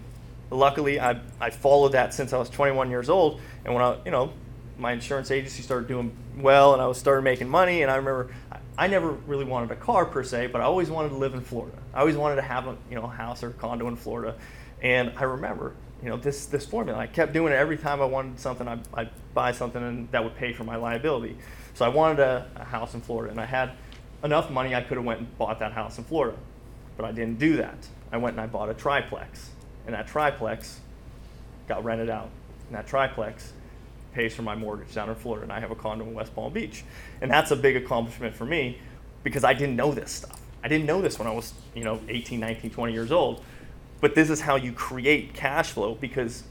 luckily, 0.51 0.99
I, 0.99 1.19
I 1.39 1.49
followed 1.49 1.93
that 1.93 2.13
since 2.13 2.33
I 2.33 2.37
was 2.37 2.49
21 2.49 2.89
years 2.89 3.09
old. 3.09 3.41
And 3.65 3.73
when 3.73 3.83
I, 3.83 3.97
you 4.05 4.11
know, 4.11 4.33
my 4.77 4.93
insurance 4.93 5.29
agency 5.29 5.61
started 5.61 5.87
doing 5.87 6.15
well 6.37 6.73
and 6.73 6.81
I 6.81 6.87
was 6.87 6.97
started 6.97 7.23
making 7.23 7.49
money. 7.49 7.81
And 7.81 7.91
I 7.91 7.97
remember 7.97 8.33
I, 8.51 8.57
I 8.77 8.87
never 8.87 9.11
really 9.11 9.45
wanted 9.45 9.71
a 9.71 9.75
car 9.75 10.05
per 10.05 10.23
se, 10.23 10.47
but 10.47 10.61
I 10.61 10.63
always 10.63 10.89
wanted 10.89 11.09
to 11.09 11.15
live 11.15 11.33
in 11.33 11.41
Florida. 11.41 11.77
I 11.93 11.99
always 11.99 12.15
wanted 12.15 12.37
to 12.37 12.41
have 12.41 12.67
a 12.67 12.77
you 12.89 12.95
know 12.95 13.07
house 13.07 13.43
or 13.43 13.51
condo 13.51 13.87
in 13.87 13.95
Florida. 13.95 14.35
And 14.81 15.11
I 15.17 15.23
remember 15.23 15.75
you 16.01 16.09
know 16.09 16.17
this 16.17 16.45
this 16.45 16.65
formula. 16.65 16.97
I 16.97 17.07
kept 17.07 17.33
doing 17.33 17.51
it 17.51 17.57
every 17.57 17.77
time 17.77 18.01
I 18.01 18.05
wanted 18.05 18.39
something. 18.39 18.67
I 18.67 18.79
I'd 18.93 19.09
buy 19.33 19.51
something 19.51 19.83
and 19.83 20.09
that 20.11 20.23
would 20.23 20.35
pay 20.35 20.53
for 20.53 20.63
my 20.63 20.77
liability. 20.77 21.37
So 21.73 21.85
I 21.85 21.89
wanted 21.89 22.19
a, 22.19 22.49
a 22.55 22.63
house 22.63 22.93
in 22.93 23.01
Florida, 23.01 23.31
and 23.31 23.39
I 23.39 23.45
had 23.45 23.71
enough 24.23 24.49
money 24.49 24.75
I 24.75 24.81
could 24.81 24.97
have 24.97 25.05
went 25.05 25.19
and 25.19 25.37
bought 25.37 25.59
that 25.59 25.71
house 25.73 25.97
in 25.97 26.03
Florida, 26.03 26.37
but 26.97 27.05
I 27.05 27.11
didn't 27.11 27.39
do 27.39 27.57
that. 27.57 27.87
I 28.11 28.17
went 28.17 28.35
and 28.35 28.41
I 28.41 28.47
bought 28.47 28.69
a 28.69 28.73
triplex, 28.73 29.51
and 29.89 29.95
that 29.95 30.05
triplex 30.05 30.79
got 31.67 31.83
rented 31.83 32.11
out, 32.11 32.29
and 32.67 32.77
that 32.77 32.85
triplex 32.85 33.53
pays 34.13 34.35
for 34.35 34.43
my 34.43 34.53
mortgage 34.53 34.93
down 34.93 35.09
in 35.09 35.15
Florida, 35.15 35.41
and 35.41 35.51
I 35.51 35.59
have 35.59 35.71
a 35.71 35.75
condo 35.75 36.05
in 36.05 36.13
West 36.13 36.35
Palm 36.35 36.53
Beach, 36.53 36.83
and 37.21 37.31
that's 37.31 37.49
a 37.49 37.55
big 37.55 37.75
accomplishment 37.75 38.35
for 38.35 38.45
me 38.45 38.77
because 39.23 39.43
I 39.43 39.55
didn't 39.55 39.75
know 39.75 39.91
this 39.91 40.11
stuff. 40.11 40.39
I 40.63 40.67
didn't 40.67 40.85
know 40.85 41.01
this 41.01 41.17
when 41.17 41.27
I 41.27 41.31
was, 41.31 41.55
you 41.73 41.83
know, 41.83 41.99
18, 42.07 42.39
19, 42.39 42.69
20 42.69 42.93
years 42.93 43.11
old. 43.11 43.43
But 43.99 44.13
this 44.13 44.29
is 44.29 44.41
how 44.41 44.57
you 44.57 44.73
create 44.73 45.33
cash 45.33 45.71
flow 45.71 45.95
because 45.95 46.43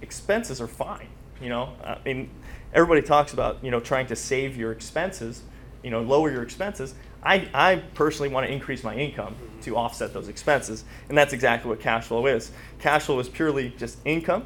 expenses 0.00 0.60
are 0.60 0.68
fine. 0.68 1.08
You 1.42 1.48
know, 1.48 1.72
uh, 1.82 1.96
I 1.98 2.04
mean, 2.04 2.30
everybody 2.72 3.02
talks 3.02 3.32
about 3.32 3.64
you 3.64 3.72
know 3.72 3.80
trying 3.80 4.06
to 4.06 4.16
save 4.16 4.56
your 4.56 4.70
expenses, 4.70 5.42
you 5.82 5.90
know, 5.90 6.02
lower 6.02 6.30
your 6.30 6.44
expenses. 6.44 6.94
I, 7.22 7.48
I 7.52 7.76
personally 7.94 8.28
want 8.28 8.46
to 8.46 8.52
increase 8.52 8.84
my 8.84 8.94
income 8.94 9.34
mm-hmm. 9.34 9.60
to 9.62 9.76
offset 9.76 10.12
those 10.12 10.28
expenses, 10.28 10.84
and 11.08 11.18
that's 11.18 11.32
exactly 11.32 11.68
what 11.68 11.80
cash 11.80 12.06
flow 12.06 12.26
is. 12.26 12.50
Cash 12.78 13.04
flow 13.04 13.18
is 13.18 13.28
purely 13.28 13.70
just 13.78 13.98
income 14.04 14.44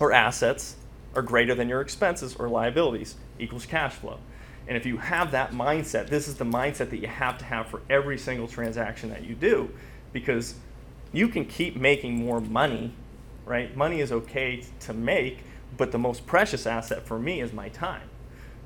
or 0.00 0.12
assets 0.12 0.76
are 1.14 1.22
greater 1.22 1.54
than 1.54 1.68
your 1.68 1.80
expenses 1.80 2.34
or 2.36 2.48
liabilities 2.48 3.16
equals 3.38 3.66
cash 3.66 3.94
flow. 3.94 4.18
And 4.66 4.76
if 4.76 4.86
you 4.86 4.96
have 4.96 5.30
that 5.32 5.52
mindset, 5.52 6.08
this 6.08 6.26
is 6.26 6.36
the 6.36 6.44
mindset 6.44 6.90
that 6.90 6.98
you 6.98 7.08
have 7.08 7.38
to 7.38 7.44
have 7.44 7.66
for 7.66 7.82
every 7.90 8.18
single 8.18 8.48
transaction 8.48 9.10
that 9.10 9.24
you 9.24 9.34
do 9.34 9.70
because 10.12 10.54
you 11.12 11.28
can 11.28 11.44
keep 11.44 11.76
making 11.76 12.16
more 12.16 12.40
money, 12.40 12.92
right? 13.44 13.76
Money 13.76 14.00
is 14.00 14.10
okay 14.10 14.62
to 14.80 14.94
make, 14.94 15.40
but 15.76 15.92
the 15.92 15.98
most 15.98 16.26
precious 16.26 16.66
asset 16.66 17.06
for 17.06 17.18
me 17.18 17.40
is 17.40 17.52
my 17.52 17.68
time, 17.68 18.08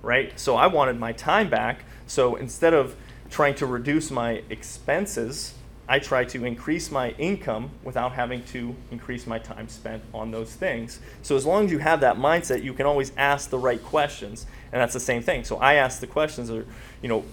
right? 0.02 0.38
So 0.38 0.56
I 0.56 0.68
wanted 0.68 0.98
my 0.98 1.12
time 1.12 1.50
back. 1.50 1.84
So 2.06 2.36
instead 2.36 2.74
of 2.74 2.94
trying 3.30 3.54
to 3.56 3.66
reduce 3.66 4.10
my 4.10 4.42
expenses, 4.50 5.54
I 5.88 5.98
try 5.98 6.24
to 6.26 6.44
increase 6.44 6.90
my 6.90 7.10
income 7.12 7.70
without 7.82 8.12
having 8.12 8.44
to 8.46 8.76
increase 8.90 9.26
my 9.26 9.38
time 9.38 9.68
spent 9.68 10.02
on 10.12 10.30
those 10.30 10.52
things. 10.52 11.00
So 11.22 11.34
as 11.34 11.46
long 11.46 11.64
as 11.64 11.72
you 11.72 11.78
have 11.78 12.00
that 12.00 12.16
mindset, 12.16 12.62
you 12.62 12.74
can 12.74 12.84
always 12.84 13.12
ask 13.16 13.48
the 13.48 13.58
right 13.58 13.82
questions, 13.82 14.46
and 14.70 14.80
that's 14.80 14.92
the 14.92 15.00
same 15.00 15.22
thing. 15.22 15.44
So 15.44 15.56
I 15.56 15.74
ask 15.74 16.00
the 16.00 16.06
questions, 16.06 16.50
or 16.50 16.66
you 17.00 17.08
know, 17.08 17.24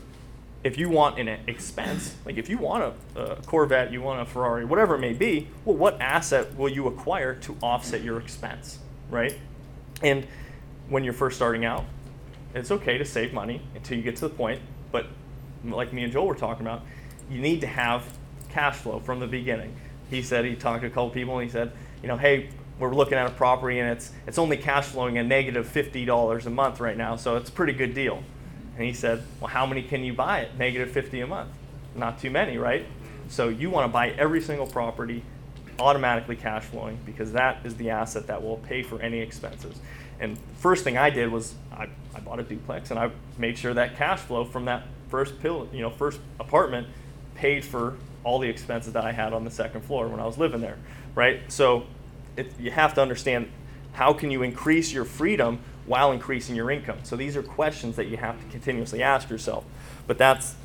if 0.63 0.77
you 0.77 0.89
want 0.89 1.19
an 1.19 1.27
expense, 1.47 2.15
like 2.25 2.37
if 2.37 2.49
you 2.49 2.57
want 2.57 2.95
a, 3.15 3.21
a 3.21 3.35
Corvette, 3.43 3.91
you 3.91 4.01
want 4.01 4.21
a 4.21 4.25
Ferrari, 4.25 4.63
whatever 4.63 4.95
it 4.95 4.99
may 4.99 5.13
be, 5.13 5.49
well, 5.65 5.75
what 5.75 5.99
asset 5.99 6.55
will 6.55 6.69
you 6.69 6.87
acquire 6.87 7.35
to 7.35 7.57
offset 7.61 8.03
your 8.03 8.19
expense, 8.19 8.79
right? 9.09 9.37
And 10.01 10.25
when 10.87 11.03
you're 11.03 11.13
first 11.13 11.35
starting 11.35 11.65
out, 11.65 11.83
it's 12.55 12.71
okay 12.71 12.97
to 12.97 13.05
save 13.05 13.33
money 13.33 13.61
until 13.75 13.97
you 13.97 14.03
get 14.03 14.15
to 14.15 14.27
the 14.27 14.33
point. 14.33 14.61
But 14.91 15.07
like 15.71 15.93
me 15.93 16.03
and 16.03 16.11
Joel 16.11 16.27
were 16.27 16.35
talking 16.35 16.65
about, 16.65 16.83
you 17.29 17.39
need 17.39 17.61
to 17.61 17.67
have 17.67 18.05
cash 18.49 18.75
flow 18.75 18.99
from 18.99 19.19
the 19.19 19.27
beginning. 19.27 19.75
He 20.09 20.21
said 20.21 20.45
he 20.45 20.55
talked 20.55 20.81
to 20.81 20.87
a 20.87 20.89
couple 20.89 21.09
people 21.09 21.37
and 21.37 21.43
he 21.43 21.51
said, 21.51 21.71
you 22.01 22.07
know, 22.07 22.17
hey, 22.17 22.49
we're 22.77 22.93
looking 22.93 23.17
at 23.17 23.25
a 23.25 23.31
property 23.31 23.79
and 23.79 23.89
it's 23.89 24.11
it's 24.27 24.37
only 24.37 24.57
cash 24.57 24.85
flowing 24.85 25.17
a 25.17 25.23
negative 25.23 25.67
fifty 25.67 26.05
dollars 26.05 26.45
a 26.45 26.49
month 26.49 26.79
right 26.79 26.97
now, 26.97 27.15
so 27.15 27.37
it's 27.37 27.49
a 27.49 27.53
pretty 27.53 27.73
good 27.73 27.93
deal. 27.93 28.21
And 28.77 28.85
he 28.85 28.93
said, 28.93 29.23
well, 29.39 29.49
how 29.49 29.65
many 29.65 29.81
can 29.81 30.03
you 30.03 30.13
buy 30.13 30.41
at 30.41 30.57
negative 30.57 30.91
fifty 30.91 31.21
a 31.21 31.27
month? 31.27 31.51
Not 31.95 32.19
too 32.19 32.29
many, 32.29 32.57
right? 32.57 32.85
So 33.29 33.47
you 33.47 33.69
want 33.69 33.87
to 33.89 33.93
buy 33.93 34.09
every 34.11 34.41
single 34.41 34.67
property 34.67 35.23
automatically 35.79 36.35
cash 36.35 36.63
flowing 36.63 36.99
because 37.05 37.31
that 37.31 37.65
is 37.65 37.75
the 37.75 37.89
asset 37.89 38.27
that 38.27 38.43
will 38.43 38.57
pay 38.57 38.83
for 38.83 39.01
any 39.01 39.19
expenses. 39.19 39.79
And 40.19 40.37
first 40.59 40.83
thing 40.83 40.97
I 40.97 41.09
did 41.09 41.31
was 41.31 41.55
I, 41.71 41.87
I 42.13 42.19
bought 42.19 42.39
a 42.39 42.43
duplex 42.43 42.91
and 42.91 42.99
I 42.99 43.11
made 43.37 43.57
sure 43.57 43.73
that 43.73 43.97
cash 43.97 44.19
flow 44.19 44.45
from 44.45 44.65
that 44.65 44.83
first 45.15 45.39
pill, 45.39 45.65
you 45.71 45.79
know, 45.79 45.89
first 45.89 46.19
apartment 46.41 46.85
paid 47.35 47.63
for 47.63 47.95
all 48.25 48.37
the 48.37 48.49
expenses 48.49 48.91
that 48.91 49.05
I 49.05 49.13
had 49.13 49.31
on 49.31 49.45
the 49.45 49.49
second 49.49 49.79
floor 49.79 50.09
when 50.09 50.19
I 50.19 50.25
was 50.25 50.37
living 50.37 50.59
there, 50.59 50.77
right? 51.15 51.39
So 51.47 51.85
it, 52.35 52.51
you 52.59 52.69
have 52.69 52.93
to 52.95 53.01
understand 53.01 53.49
how 53.93 54.11
can 54.11 54.29
you 54.29 54.43
increase 54.43 54.91
your 54.91 55.05
freedom 55.05 55.59
while 55.85 56.11
increasing 56.11 56.53
your 56.53 56.69
income. 56.69 56.97
So 57.03 57.15
these 57.15 57.37
are 57.37 57.43
questions 57.43 57.95
that 57.95 58.07
you 58.07 58.17
have 58.17 58.37
to 58.43 58.45
continuously 58.51 59.01
ask 59.01 59.29
yourself. 59.29 59.63
But 60.05 60.17
that's 60.17 60.55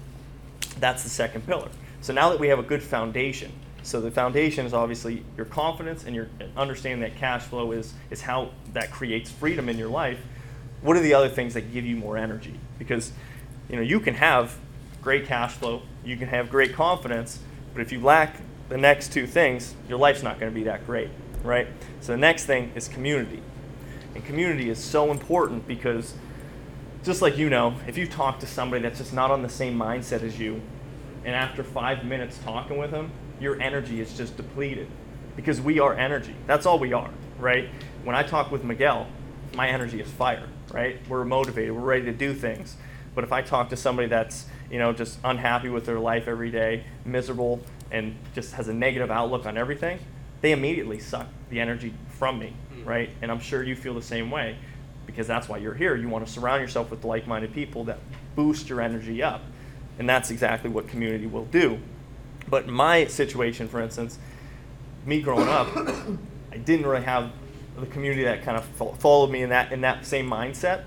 that's 0.80 1.04
the 1.04 1.10
second 1.10 1.46
pillar. 1.46 1.68
So 2.00 2.12
now 2.12 2.28
that 2.30 2.40
we 2.40 2.48
have 2.48 2.58
a 2.58 2.64
good 2.64 2.82
foundation, 2.82 3.52
so 3.84 4.00
the 4.00 4.10
foundation 4.10 4.66
is 4.66 4.74
obviously 4.74 5.22
your 5.36 5.46
confidence 5.46 6.04
and 6.04 6.16
your 6.16 6.26
understanding 6.56 7.08
that 7.08 7.16
cash 7.20 7.42
flow 7.42 7.70
is 7.70 7.94
is 8.10 8.22
how 8.22 8.50
that 8.72 8.90
creates 8.90 9.30
freedom 9.30 9.68
in 9.68 9.78
your 9.78 9.90
life. 9.90 10.18
What 10.82 10.96
are 10.96 11.00
the 11.00 11.14
other 11.14 11.28
things 11.28 11.54
that 11.54 11.72
give 11.72 11.84
you 11.86 11.94
more 11.94 12.16
energy? 12.16 12.58
Because 12.80 13.12
you 13.70 13.76
know 13.76 13.82
you 13.82 14.00
can 14.00 14.14
have 14.14 14.58
great 15.02 15.26
cash 15.26 15.52
flow, 15.52 15.82
you 16.04 16.16
can 16.16 16.28
have 16.28 16.50
great 16.50 16.74
confidence, 16.74 17.38
but 17.72 17.80
if 17.80 17.92
you 17.92 18.00
lack 18.00 18.36
the 18.68 18.76
next 18.76 19.12
two 19.12 19.26
things, 19.26 19.74
your 19.88 19.98
life's 19.98 20.22
not 20.22 20.38
going 20.38 20.52
to 20.52 20.54
be 20.54 20.64
that 20.64 20.86
great. 20.86 21.08
right? 21.42 21.68
So 22.00 22.12
the 22.12 22.18
next 22.18 22.44
thing 22.44 22.72
is 22.74 22.88
community. 22.88 23.42
And 24.14 24.24
community 24.24 24.68
is 24.70 24.78
so 24.78 25.10
important 25.10 25.66
because 25.66 26.14
just 27.02 27.22
like 27.22 27.38
you 27.38 27.48
know, 27.48 27.74
if 27.86 27.96
you 27.96 28.06
talk 28.06 28.40
to 28.40 28.46
somebody 28.46 28.82
that's 28.82 28.98
just 28.98 29.12
not 29.12 29.30
on 29.30 29.42
the 29.42 29.48
same 29.48 29.78
mindset 29.78 30.22
as 30.22 30.38
you, 30.38 30.60
and 31.24 31.34
after 31.34 31.62
five 31.62 32.04
minutes 32.04 32.38
talking 32.38 32.78
with 32.78 32.90
them, 32.90 33.10
your 33.40 33.60
energy 33.60 34.00
is 34.00 34.16
just 34.16 34.36
depleted 34.36 34.88
because 35.36 35.60
we 35.60 35.78
are 35.80 35.94
energy. 35.94 36.34
That's 36.46 36.66
all 36.66 36.78
we 36.78 36.92
are, 36.92 37.10
right? 37.38 37.68
When 38.04 38.14
I 38.16 38.22
talk 38.22 38.50
with 38.50 38.64
Miguel, 38.64 39.06
my 39.54 39.68
energy 39.68 40.00
is 40.00 40.10
fire, 40.10 40.48
right? 40.72 40.98
We're 41.08 41.24
motivated, 41.24 41.72
we're 41.72 41.80
ready 41.80 42.04
to 42.06 42.12
do 42.12 42.34
things. 42.34 42.76
But 43.14 43.24
if 43.24 43.32
I 43.32 43.42
talk 43.42 43.70
to 43.70 43.76
somebody 43.76 44.08
that's, 44.08 44.46
you 44.70 44.78
know, 44.78 44.92
just 44.92 45.18
unhappy 45.24 45.68
with 45.68 45.84
their 45.84 45.98
life 45.98 46.28
every 46.28 46.50
day, 46.50 46.84
miserable, 47.04 47.60
and 47.90 48.16
just 48.34 48.54
has 48.54 48.68
a 48.68 48.74
negative 48.74 49.10
outlook 49.10 49.46
on 49.46 49.58
everything, 49.58 49.98
they 50.40 50.52
immediately 50.52 50.98
suck 50.98 51.26
the 51.50 51.60
energy 51.60 51.92
from 52.08 52.38
me, 52.38 52.54
hmm. 52.72 52.84
right? 52.84 53.10
And 53.22 53.30
I'm 53.30 53.40
sure 53.40 53.62
you 53.62 53.74
feel 53.74 53.94
the 53.94 54.02
same 54.02 54.30
way 54.30 54.56
because 55.06 55.26
that's 55.26 55.48
why 55.48 55.58
you're 55.58 55.74
here. 55.74 55.96
You 55.96 56.08
want 56.08 56.26
to 56.26 56.32
surround 56.32 56.62
yourself 56.62 56.90
with 56.90 57.04
like 57.04 57.26
minded 57.26 57.52
people 57.52 57.84
that 57.84 57.98
boost 58.36 58.68
your 58.68 58.80
energy 58.80 59.22
up. 59.22 59.42
And 59.98 60.08
that's 60.08 60.30
exactly 60.30 60.70
what 60.70 60.88
community 60.88 61.26
will 61.26 61.44
do. 61.46 61.78
But 62.48 62.68
my 62.68 63.06
situation, 63.06 63.68
for 63.68 63.80
instance, 63.80 64.18
me 65.04 65.20
growing 65.20 65.48
up, 65.48 65.68
I 66.52 66.58
didn't 66.58 66.86
really 66.86 67.02
have 67.02 67.30
the 67.76 67.86
community 67.86 68.24
that 68.24 68.42
kind 68.42 68.56
of 68.56 68.64
fo- 68.64 68.92
followed 68.92 69.30
me 69.30 69.42
in 69.42 69.50
that 69.50 69.72
in 69.72 69.80
that 69.82 70.04
same 70.04 70.28
mindset. 70.28 70.84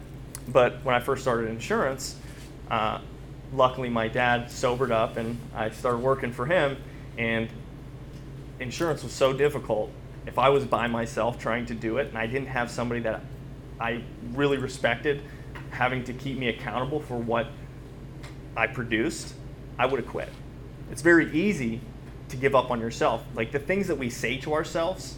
But 0.48 0.84
when 0.84 0.96
I 0.96 1.00
first 1.00 1.22
started 1.22 1.50
insurance, 1.50 2.16
uh, 2.70 3.00
luckily 3.54 3.90
my 3.90 4.08
dad 4.08 4.50
sobered 4.52 4.92
up 4.92 5.18
and 5.18 5.38
I 5.56 5.70
started 5.70 6.00
working 6.00 6.32
for 6.32 6.46
him. 6.46 6.78
And 7.18 7.50
insurance 8.60 9.04
was 9.04 9.14
so 9.14 9.34
difficult. 9.34 9.92
If 10.26 10.40
I 10.40 10.50
was 10.50 10.66
by 10.66 10.88
myself 10.88 11.38
trying 11.38 11.66
to 11.68 11.74
do 11.74 11.98
it 11.98 12.08
and 12.08 12.18
I 12.18 12.28
didn't 12.28 12.48
have 12.48 12.72
somebody 12.72 13.02
that 13.02 13.22
I 13.80 14.04
really 14.34 14.58
respected 14.58 15.22
having 15.72 16.04
to 16.06 16.14
keep 16.14 16.38
me 16.38 16.50
accountable 16.50 17.00
for 17.00 17.18
what 17.18 17.48
I 18.56 18.68
produced, 18.68 19.34
I 19.78 19.86
would 19.86 20.00
have 20.00 20.10
quit. 20.10 20.30
It's 20.92 21.02
very 21.02 21.32
easy 21.34 21.82
to 22.30 22.36
give 22.36 22.56
up 22.56 22.72
on 22.72 22.80
yourself. 22.80 23.24
Like 23.36 23.52
the 23.52 23.60
things 23.60 23.88
that 23.88 23.98
we 23.98 24.10
say 24.10 24.38
to 24.38 24.54
ourselves 24.54 25.18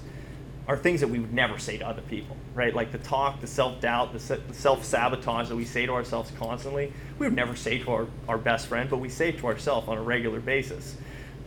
are 0.67 0.75
things 0.75 0.99
that 1.01 1.07
we 1.07 1.19
would 1.19 1.33
never 1.33 1.59
say 1.59 1.77
to 1.77 1.87
other 1.87 2.01
people, 2.01 2.35
right? 2.55 2.73
Like 2.73 2.91
the 2.91 2.97
talk, 2.97 3.39
the 3.39 3.47
self 3.47 3.79
doubt, 3.81 4.13
the, 4.13 4.19
se- 4.19 4.41
the 4.47 4.53
self 4.53 4.83
sabotage 4.83 5.49
that 5.49 5.55
we 5.55 5.65
say 5.65 5.85
to 5.85 5.93
ourselves 5.93 6.31
constantly, 6.39 6.91
we 7.19 7.27
would 7.27 7.35
never 7.35 7.55
say 7.55 7.77
to 7.79 7.91
our, 7.91 8.07
our 8.27 8.37
best 8.37 8.67
friend, 8.67 8.89
but 8.89 8.97
we 8.97 9.09
say 9.09 9.31
to 9.31 9.47
ourselves 9.47 9.87
on 9.87 9.97
a 9.97 10.01
regular 10.01 10.39
basis. 10.39 10.95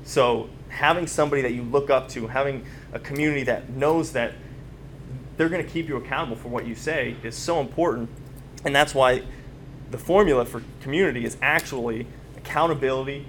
So 0.04 0.48
having 0.68 1.06
somebody 1.06 1.42
that 1.42 1.52
you 1.52 1.62
look 1.62 1.90
up 1.90 2.08
to, 2.10 2.28
having 2.28 2.64
a 2.92 2.98
community 2.98 3.42
that 3.44 3.70
knows 3.70 4.12
that 4.12 4.34
they're 5.36 5.48
going 5.48 5.64
to 5.64 5.70
keep 5.70 5.88
you 5.88 5.96
accountable 5.96 6.36
for 6.36 6.48
what 6.48 6.66
you 6.66 6.74
say 6.74 7.16
is 7.22 7.36
so 7.36 7.60
important. 7.60 8.08
And 8.64 8.74
that's 8.74 8.94
why 8.94 9.22
the 9.90 9.98
formula 9.98 10.44
for 10.44 10.62
community 10.80 11.24
is 11.24 11.36
actually 11.42 12.06
accountability 12.36 13.26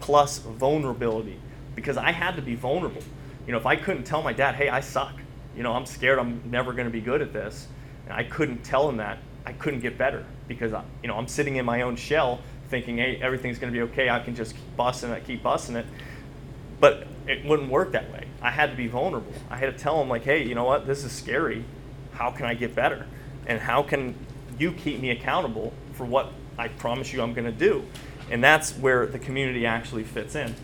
plus 0.00 0.38
vulnerability. 0.38 1.38
Because 1.74 1.96
I 1.96 2.12
had 2.12 2.36
to 2.36 2.42
be 2.42 2.54
vulnerable. 2.54 3.02
You 3.46 3.52
know, 3.52 3.58
if 3.58 3.66
I 3.66 3.76
couldn't 3.76 4.04
tell 4.04 4.22
my 4.22 4.32
dad, 4.32 4.54
hey, 4.54 4.68
I 4.68 4.80
suck, 4.80 5.14
you 5.56 5.62
know, 5.62 5.72
I'm 5.72 5.86
scared 5.86 6.18
I'm 6.18 6.42
never 6.50 6.72
going 6.72 6.86
to 6.86 6.92
be 6.92 7.00
good 7.00 7.22
at 7.22 7.32
this, 7.32 7.66
and 8.04 8.14
I 8.14 8.24
couldn't 8.24 8.62
tell 8.62 8.88
him 8.88 8.98
that, 8.98 9.18
I 9.44 9.52
couldn't 9.52 9.80
get 9.80 9.96
better 9.96 10.24
because, 10.48 10.72
I, 10.72 10.84
you 11.02 11.08
know, 11.08 11.16
I'm 11.16 11.28
sitting 11.28 11.56
in 11.56 11.64
my 11.64 11.82
own 11.82 11.96
shell 11.96 12.40
thinking, 12.68 12.98
hey, 12.98 13.18
everything's 13.22 13.58
going 13.58 13.72
to 13.72 13.76
be 13.76 13.82
okay, 13.92 14.10
I 14.10 14.20
can 14.20 14.34
just 14.34 14.54
keep 14.54 14.76
busting 14.76 15.10
it, 15.10 15.24
keep 15.24 15.42
busting 15.42 15.76
it. 15.76 15.86
But 16.80 17.06
it 17.26 17.44
wouldn't 17.44 17.70
work 17.70 17.92
that 17.92 18.12
way. 18.12 18.26
I 18.42 18.50
had 18.50 18.70
to 18.70 18.76
be 18.76 18.86
vulnerable. 18.86 19.32
I 19.48 19.56
had 19.56 19.66
to 19.66 19.78
tell 19.78 20.00
him, 20.00 20.08
like, 20.08 20.24
hey, 20.24 20.44
you 20.44 20.54
know 20.54 20.64
what, 20.64 20.86
this 20.86 21.04
is 21.04 21.12
scary. 21.12 21.64
How 22.12 22.30
can 22.30 22.46
I 22.46 22.54
get 22.54 22.74
better? 22.74 23.06
And 23.46 23.60
how 23.60 23.82
can 23.82 24.14
you 24.58 24.72
keep 24.72 25.00
me 25.00 25.10
accountable 25.10 25.72
for 25.92 26.04
what 26.04 26.32
I 26.58 26.68
promise 26.68 27.12
you 27.12 27.22
I'm 27.22 27.34
going 27.34 27.46
to 27.46 27.52
do? 27.52 27.84
And 28.30 28.42
that's 28.42 28.72
where 28.76 29.06
the 29.06 29.18
community 29.18 29.66
actually 29.66 30.04
fits 30.04 30.34
in. 30.34 30.54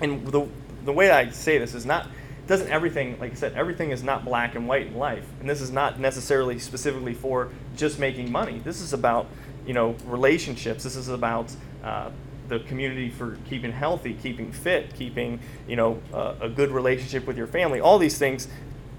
And 0.00 0.26
the, 0.26 0.48
the 0.84 0.92
way 0.92 1.10
I 1.10 1.30
say 1.30 1.58
this 1.58 1.74
is 1.74 1.84
not, 1.84 2.08
doesn't 2.52 2.68
everything, 2.68 3.18
like 3.18 3.32
I 3.32 3.34
said, 3.34 3.54
everything 3.54 3.92
is 3.92 4.02
not 4.02 4.26
black 4.26 4.54
and 4.54 4.68
white 4.68 4.88
in 4.88 4.98
life. 4.98 5.26
And 5.40 5.48
this 5.48 5.62
is 5.62 5.70
not 5.70 5.98
necessarily 5.98 6.58
specifically 6.58 7.14
for 7.14 7.50
just 7.76 7.98
making 7.98 8.30
money. 8.30 8.58
This 8.58 8.82
is 8.82 8.92
about, 8.92 9.26
you 9.66 9.72
know, 9.72 9.96
relationships. 10.04 10.84
This 10.84 10.94
is 10.94 11.08
about 11.08 11.50
uh, 11.82 12.10
the 12.48 12.60
community 12.60 13.08
for 13.08 13.38
keeping 13.48 13.72
healthy, 13.72 14.12
keeping 14.12 14.52
fit, 14.52 14.94
keeping, 14.94 15.40
you 15.66 15.76
know, 15.76 15.98
uh, 16.12 16.34
a 16.42 16.48
good 16.50 16.70
relationship 16.72 17.26
with 17.26 17.38
your 17.38 17.46
family. 17.46 17.80
All 17.80 17.98
these 17.98 18.18
things 18.18 18.48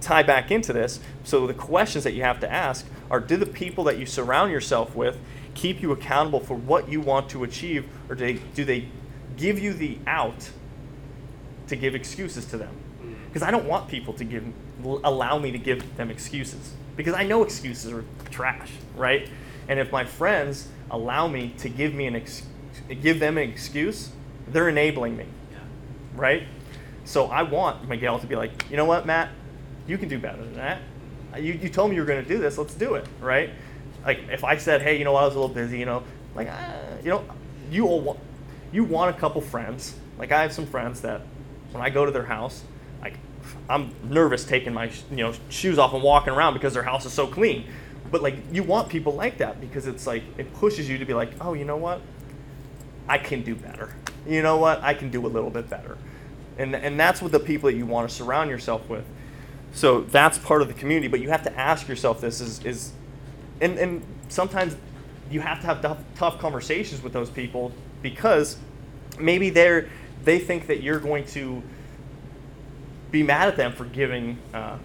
tie 0.02 0.24
back 0.24 0.50
into 0.50 0.74
this. 0.74 1.00
So 1.24 1.46
the 1.46 1.54
questions 1.54 2.04
that 2.06 2.14
you 2.14 2.24
have 2.24 2.40
to 2.40 2.52
ask 2.52 2.88
are 3.12 3.20
do 3.20 3.38
the 3.38 3.46
people 3.46 3.84
that 3.84 4.00
you 4.00 4.08
surround 4.08 4.52
yourself 4.52 4.96
with 4.96 5.20
keep 5.54 5.80
you 5.80 5.92
accountable 5.92 6.40
for 6.40 6.56
what 6.56 6.90
you 6.90 7.00
want 7.00 7.30
to 7.30 7.44
achieve 7.44 7.88
or 8.10 8.16
do 8.16 8.26
they, 8.26 8.42
do 8.56 8.66
they 8.66 8.88
give 9.38 9.60
you 9.60 9.74
the 9.74 10.00
out 10.08 10.50
to 11.68 11.76
give 11.76 11.94
excuses 11.94 12.46
to 12.46 12.58
them? 12.58 12.76
Because 13.34 13.42
I 13.42 13.50
don't 13.50 13.66
want 13.66 13.88
people 13.88 14.14
to 14.14 14.24
give 14.24 14.46
allow 15.04 15.40
me 15.40 15.52
to 15.52 15.58
give 15.58 15.98
them 15.98 16.12
excuses 16.12 16.74
because 16.96 17.16
I 17.16 17.24
know 17.24 17.42
excuses 17.42 17.92
are 17.92 18.06
trash, 18.30 18.70
right? 18.96 19.28
And 19.68 19.80
if 19.80 19.92
my 19.92 20.06
friends 20.06 20.68
allow 20.92 21.28
me 21.28 21.56
to 21.58 21.68
give 21.68 21.96
me 21.96 22.06
an 22.06 22.16
ex- 22.16 22.44
give 23.02 23.20
them 23.20 23.40
an 23.40 23.50
excuse, 23.50 24.12
they're 24.48 24.70
enabling 24.70 25.18
me, 25.18 25.26
right? 26.16 26.44
So 27.06 27.26
I 27.26 27.42
want 27.42 27.90
Miguel 27.90 28.20
to 28.20 28.28
be 28.28 28.36
like, 28.36 28.70
you 28.70 28.78
know 28.78 28.86
what, 28.86 29.08
Matt, 29.08 29.30
you 29.88 29.98
can 29.98 30.10
do 30.10 30.20
better 30.20 30.44
than 30.44 30.54
that. 30.54 30.82
You, 31.36 31.54
you 31.54 31.70
told 31.70 31.90
me 31.90 31.96
you 31.96 32.04
were 32.04 32.08
going 32.08 32.24
to 32.24 32.30
do 32.30 32.38
this. 32.38 32.60
Let's 32.60 32.76
do 32.76 32.94
it, 32.94 33.08
right? 33.20 33.50
Like 34.06 34.20
if 34.30 34.44
I 34.44 34.58
said, 34.58 34.84
hey, 34.84 35.00
you 35.00 35.06
know, 35.06 35.16
I 35.16 35.26
was 35.26 35.34
a 35.34 35.40
little 35.40 35.54
busy, 35.54 35.80
you 35.80 35.86
know, 35.86 36.04
like, 36.36 36.50
uh, 36.50 36.74
you 37.04 37.10
know, 37.10 37.26
you 37.72 37.88
all 37.88 38.02
want, 38.02 38.20
you 38.72 38.84
want 38.84 39.16
a 39.16 39.20
couple 39.20 39.42
friends. 39.42 39.96
Like 40.20 40.32
I 40.32 40.44
have 40.44 40.54
some 40.54 40.68
friends 40.68 41.02
that 41.02 41.22
when 41.72 41.84
I 41.84 41.90
go 41.90 42.06
to 42.06 42.12
their 42.12 42.26
house, 42.26 42.64
like 43.04 43.20
I'm 43.70 43.94
nervous 44.10 44.46
taking 44.46 44.74
my 44.74 44.92
you 45.12 45.18
know 45.18 45.34
shoes 45.50 45.78
off 45.78 45.94
and 45.94 46.02
walking 46.02 46.34
around 46.34 46.54
because 46.54 46.74
their 46.74 46.84
house 46.84 47.06
is 47.06 47.14
so 47.14 47.28
clean. 47.28 47.66
But 48.12 48.22
like 48.22 48.36
you 48.52 48.64
want 48.64 48.90
people 48.90 49.14
like 49.14 49.38
that 49.40 49.60
because 49.60 49.88
it's 49.88 50.08
like 50.08 50.24
it 50.38 50.54
pushes 50.54 50.90
you 50.90 50.98
to 50.98 51.06
be 51.06 51.14
like, 51.14 51.32
oh, 51.42 51.54
you 51.54 51.66
know 51.66 51.78
what? 51.78 52.02
I 53.08 53.18
can 53.18 53.42
do 53.44 53.56
better. 53.56 53.94
You 54.28 54.42
know 54.42 54.58
what? 54.58 54.82
I 54.82 54.94
can 54.94 55.10
do 55.10 55.26
a 55.26 55.28
little 55.28 55.50
bit 55.50 55.70
better. 55.70 55.98
And 56.58 56.76
and 56.76 57.00
that's 57.00 57.22
what 57.22 57.32
the 57.32 57.40
people 57.40 57.70
that 57.70 57.76
you 57.76 57.86
want 57.86 58.10
to 58.10 58.16
surround 58.16 58.50
yourself 58.50 58.88
with. 58.90 59.06
So 59.74 60.02
that's 60.02 60.38
part 60.38 60.62
of 60.62 60.68
the 60.68 60.74
community, 60.76 61.08
but 61.08 61.20
you 61.20 61.30
have 61.30 61.44
to 61.44 61.60
ask 61.60 61.88
yourself 61.88 62.22
this 62.22 62.40
is 62.40 62.64
is 62.64 62.92
and 63.60 63.78
and 63.78 64.04
sometimes 64.30 64.76
you 65.32 65.40
have 65.42 65.62
to 65.62 65.68
have 65.68 65.82
tough, 65.82 65.98
tough 66.16 66.38
conversations 66.38 67.02
with 67.02 67.14
those 67.14 67.30
people 67.30 67.72
because 68.02 68.58
maybe 69.20 69.50
they're 69.50 69.90
they 70.24 70.40
think 70.40 70.68
that 70.68 70.82
you're 70.82 71.00
going 71.00 71.26
to 71.26 71.62
be 73.14 73.24
mad 73.24 73.48
at 73.48 73.56
them 73.56 73.72
for 73.72 73.86
giving 73.86 74.38
uh, 74.54 74.78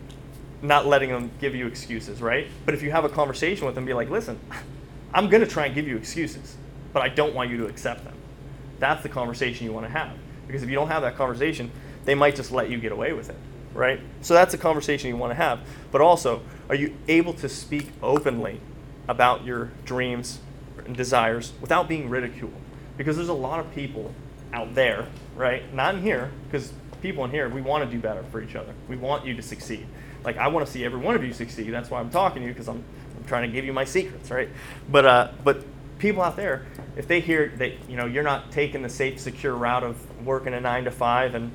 not 0.62 0.86
letting 0.86 1.10
them 1.10 1.32
give 1.40 1.56
you 1.56 1.66
excuses 1.66 2.22
right? 2.22 2.46
But 2.64 2.74
if 2.74 2.82
you 2.82 2.92
have 2.92 3.04
a 3.04 3.08
conversation 3.08 3.66
with 3.66 3.74
them 3.74 3.84
be 3.84 3.94
like 3.94 4.08
listen 4.08 4.38
i'm 5.14 5.28
going 5.28 5.42
to 5.42 5.50
try 5.50 5.66
and 5.66 5.74
give 5.74 5.88
you 5.88 5.96
excuses 5.96 6.56
but 6.92 7.02
i 7.02 7.08
don't 7.08 7.34
want 7.34 7.50
you 7.50 7.56
to 7.56 7.66
accept 7.66 8.04
them. 8.04 8.14
That's 8.78 9.02
the 9.02 9.08
conversation 9.08 9.66
you 9.66 9.72
want 9.72 9.86
to 9.86 9.92
have 9.92 10.16
because 10.46 10.62
if 10.62 10.68
you 10.68 10.76
don't 10.76 10.88
have 10.88 11.02
that 11.02 11.16
conversation 11.16 11.72
they 12.04 12.14
might 12.14 12.36
just 12.36 12.52
let 12.52 12.70
you 12.70 12.78
get 12.78 12.92
away 12.92 13.12
with 13.12 13.28
it 13.28 13.36
right? 13.74 14.00
So 14.22 14.34
that's 14.34 14.54
a 14.54 14.58
conversation 14.58 15.08
you 15.08 15.16
want 15.16 15.30
to 15.30 15.36
have. 15.36 15.60
But 15.90 16.00
also 16.00 16.42
are 16.68 16.74
you 16.74 16.94
able 17.06 17.32
to 17.34 17.48
speak 17.48 17.90
openly 18.02 18.60
about 19.06 19.44
your 19.44 19.70
dreams 19.84 20.40
and 20.84 20.96
desires 20.96 21.52
without 21.60 21.88
being 21.88 22.10
ridiculed? 22.10 22.52
Because 22.96 23.16
there's 23.16 23.28
a 23.28 23.34
lot 23.34 23.60
of 23.60 23.72
people 23.74 24.14
out 24.52 24.74
there, 24.74 25.06
right? 25.36 25.72
Not 25.72 25.94
in 25.94 26.02
here, 26.02 26.30
because 26.44 26.72
people 27.02 27.24
in 27.24 27.30
here, 27.30 27.48
we 27.48 27.60
want 27.60 27.84
to 27.84 27.90
do 27.90 28.00
better 28.00 28.22
for 28.24 28.40
each 28.40 28.56
other. 28.56 28.72
We 28.88 28.96
want 28.96 29.24
you 29.24 29.34
to 29.34 29.42
succeed. 29.42 29.86
Like 30.24 30.36
I 30.36 30.48
want 30.48 30.66
to 30.66 30.72
see 30.72 30.84
every 30.84 30.98
one 30.98 31.14
of 31.14 31.24
you 31.24 31.32
succeed. 31.32 31.70
That's 31.70 31.90
why 31.90 32.00
I'm 32.00 32.10
talking 32.10 32.42
to 32.42 32.48
you 32.48 32.52
because 32.52 32.68
I'm, 32.68 32.82
I'm 33.16 33.24
trying 33.24 33.48
to 33.48 33.54
give 33.54 33.64
you 33.64 33.72
my 33.72 33.84
secrets, 33.84 34.30
right? 34.30 34.48
But 34.88 35.06
uh, 35.06 35.28
but 35.44 35.64
people 35.98 36.22
out 36.22 36.36
there, 36.36 36.66
if 36.96 37.06
they 37.08 37.20
hear 37.20 37.52
that 37.58 37.88
you 37.88 37.96
know 37.96 38.06
you're 38.06 38.24
not 38.24 38.50
taking 38.50 38.82
the 38.82 38.88
safe, 38.88 39.20
secure 39.20 39.54
route 39.54 39.84
of 39.84 40.26
working 40.26 40.54
a 40.54 40.60
nine 40.60 40.84
to 40.84 40.90
five, 40.90 41.34
and 41.34 41.52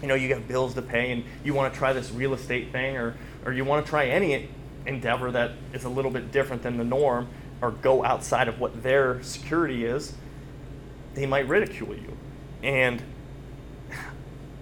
you 0.00 0.08
know 0.08 0.14
you 0.14 0.28
got 0.28 0.46
bills 0.46 0.74
to 0.74 0.82
pay, 0.82 1.12
and 1.12 1.24
you 1.44 1.54
want 1.54 1.72
to 1.72 1.78
try 1.78 1.92
this 1.92 2.10
real 2.12 2.34
estate 2.34 2.72
thing, 2.72 2.96
or 2.96 3.14
or 3.44 3.52
you 3.52 3.64
want 3.64 3.84
to 3.84 3.90
try 3.90 4.06
any 4.06 4.48
endeavor 4.86 5.30
that 5.32 5.52
is 5.72 5.84
a 5.84 5.88
little 5.88 6.10
bit 6.10 6.30
different 6.30 6.62
than 6.62 6.76
the 6.76 6.84
norm, 6.84 7.28
or 7.60 7.70
go 7.70 8.04
outside 8.04 8.48
of 8.48 8.60
what 8.60 8.82
their 8.82 9.22
security 9.22 9.84
is, 9.84 10.14
they 11.14 11.26
might 11.26 11.48
ridicule 11.48 11.94
you 11.94 12.16
and 12.64 13.02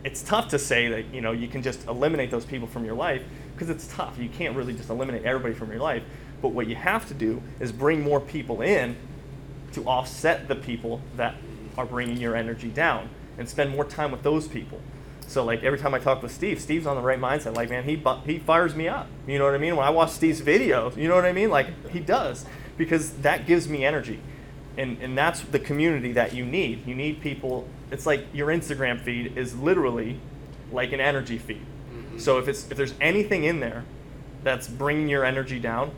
it's 0.04 0.22
tough 0.22 0.48
to 0.48 0.58
say 0.58 0.88
that 0.88 1.14
you 1.14 1.20
know 1.20 1.32
you 1.32 1.48
can 1.48 1.62
just 1.62 1.86
eliminate 1.86 2.30
those 2.30 2.44
people 2.44 2.66
from 2.66 2.84
your 2.84 2.94
life 2.94 3.22
because 3.54 3.70
it's 3.70 3.86
tough. 3.86 4.18
You 4.18 4.28
can't 4.28 4.56
really 4.56 4.72
just 4.72 4.90
eliminate 4.90 5.24
everybody 5.24 5.54
from 5.54 5.70
your 5.70 5.80
life. 5.80 6.02
But 6.40 6.48
what 6.48 6.66
you 6.66 6.74
have 6.74 7.06
to 7.08 7.14
do 7.14 7.42
is 7.60 7.70
bring 7.70 8.02
more 8.02 8.20
people 8.20 8.62
in 8.62 8.96
to 9.72 9.84
offset 9.84 10.48
the 10.48 10.56
people 10.56 11.00
that 11.16 11.36
are 11.78 11.86
bringing 11.86 12.18
your 12.18 12.36
energy 12.36 12.68
down 12.68 13.08
and 13.38 13.48
spend 13.48 13.70
more 13.70 13.84
time 13.84 14.10
with 14.10 14.22
those 14.22 14.48
people. 14.48 14.80
So 15.26 15.44
like 15.44 15.62
every 15.62 15.78
time 15.78 15.94
I 15.94 15.98
talk 15.98 16.22
with 16.22 16.32
Steve, 16.32 16.60
Steve's 16.60 16.86
on 16.86 16.96
the 16.96 17.02
right 17.02 17.18
mindset. 17.18 17.54
Like 17.54 17.70
man, 17.70 17.84
he 17.84 18.02
he 18.26 18.38
fires 18.38 18.74
me 18.74 18.88
up. 18.88 19.06
You 19.26 19.38
know 19.38 19.44
what 19.44 19.54
I 19.54 19.58
mean? 19.58 19.76
When 19.76 19.86
I 19.86 19.90
watch 19.90 20.10
Steve's 20.10 20.42
videos, 20.42 20.96
you 20.96 21.08
know 21.08 21.14
what 21.14 21.24
I 21.24 21.32
mean? 21.32 21.50
Like 21.50 21.88
he 21.90 22.00
does 22.00 22.44
because 22.76 23.12
that 23.18 23.46
gives 23.46 23.68
me 23.68 23.84
energy, 23.84 24.20
and 24.76 24.98
and 25.02 25.16
that's 25.16 25.40
the 25.40 25.58
community 25.58 26.12
that 26.12 26.34
you 26.34 26.44
need. 26.44 26.86
You 26.86 26.94
need 26.94 27.20
people. 27.20 27.68
It's 27.90 28.06
like 28.06 28.26
your 28.32 28.48
Instagram 28.48 29.00
feed 29.00 29.36
is 29.36 29.54
literally 29.56 30.18
like 30.70 30.92
an 30.92 31.00
energy 31.00 31.38
feed. 31.38 31.60
Mm-hmm. 31.92 32.18
So 32.18 32.38
if 32.38 32.48
it's 32.48 32.70
if 32.70 32.76
there's 32.76 32.94
anything 33.00 33.44
in 33.44 33.60
there 33.60 33.84
that's 34.42 34.66
bringing 34.68 35.08
your 35.08 35.24
energy 35.24 35.58
down, 35.58 35.90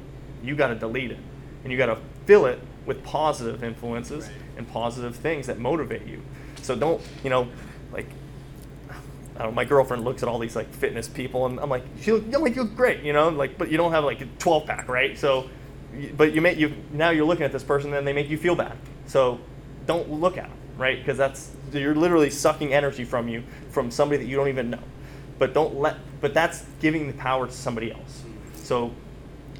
you 0.43 0.55
got 0.57 0.69
to 0.69 0.75
delete 0.75 1.11
it, 1.11 1.19
and 1.63 1.73
you 1.73 1.79
got 1.79 1.87
to 1.87 1.99
fill 2.27 2.47
it 2.47 2.59
with 2.87 3.03
positive 3.05 3.63
influences 3.65 4.25
Right. 4.27 4.35
and 4.59 4.69
positive 4.71 5.17
things 5.17 5.47
that 5.47 5.59
motivate 5.59 6.07
you. 6.07 6.21
So 6.63 6.75
don't 6.77 7.01
you 7.23 7.31
know, 7.31 7.49
like 7.93 8.07
I 8.91 9.39
don't 9.39 9.49
know, 9.49 9.53
my 9.53 9.65
girlfriend 9.65 10.05
looks 10.05 10.23
at 10.23 10.29
all 10.29 10.39
these 10.39 10.55
like 10.57 10.73
fitness 10.75 11.09
people, 11.09 11.47
and 11.47 11.59
I'm 11.61 11.71
like, 11.71 11.85
you 12.07 12.15
look, 12.17 12.25
you 12.31 12.39
look- 12.39 12.57
you 12.57 12.63
look 12.63 12.77
great, 12.77 13.03
you 13.03 13.13
know, 13.13 13.29
like, 13.31 13.57
but 13.59 13.71
you 13.71 13.77
don't 13.77 13.91
have 13.93 14.05
like 14.05 14.21
a 14.21 14.27
12 14.39 14.67
pack, 14.67 14.89
right? 14.89 15.17
So, 15.19 15.49
but 16.17 16.35
you 16.35 16.41
make 16.41 16.59
you 16.59 16.75
now 16.93 17.11
you're 17.11 17.27
looking 17.27 17.45
at 17.45 17.53
this 17.53 17.63
person, 17.63 17.91
then 17.91 18.05
they 18.05 18.13
make 18.13 18.29
you 18.29 18.39
feel 18.39 18.55
bad. 18.55 18.77
So, 19.07 19.41
don't 19.87 20.11
look 20.11 20.37
at 20.39 20.49
them, 20.49 20.59
right? 20.79 20.99
Because 20.99 21.19
that's 21.19 21.53
you're 21.73 21.95
literally 21.95 22.31
sucking 22.31 22.73
energy 22.73 23.05
from 23.05 23.29
you 23.29 23.43
from 23.71 23.91
somebody 23.91 24.23
that 24.23 24.29
you 24.29 24.37
don't 24.37 24.49
even 24.49 24.71
know. 24.71 24.83
But 25.39 25.53
don't 25.53 25.77
let, 25.77 25.97
but 26.21 26.33
that's 26.33 26.65
giving 26.81 27.07
the 27.07 27.13
power 27.15 27.47
to 27.47 27.53
somebody 27.53 27.93
else. 27.93 28.23
So, 28.55 28.93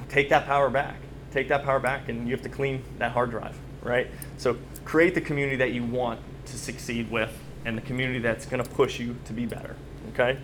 take 0.09 0.29
that 0.31 0.47
power 0.47 0.71
back. 0.71 0.97
Take 1.33 1.49
that 1.49 1.65
power 1.65 1.81
back, 1.81 2.09
and 2.09 2.29
you 2.29 2.35
have 2.35 2.45
to 2.45 2.49
clean 2.49 2.85
that 2.99 3.11
hard 3.11 3.31
drive, 3.31 3.59
right? 3.83 4.09
So, 4.39 4.57
create 4.85 5.15
the 5.15 5.21
community 5.21 5.57
that 5.57 5.73
you 5.73 5.83
want 5.83 6.21
to 6.47 6.59
succeed 6.59 7.11
with, 7.11 7.37
and 7.65 7.77
the 7.77 7.83
community 7.83 8.21
that's 8.21 8.47
going 8.47 8.63
to 8.63 8.71
push 8.71 9.01
you 9.01 9.17
to 9.25 9.33
be 9.33 9.45
better, 9.45 9.75
okay? 10.11 10.39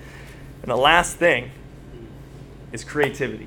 And 0.63 0.71
the 0.71 0.77
last 0.77 1.17
thing 1.17 1.53
is 2.73 2.83
creativity. 2.83 3.47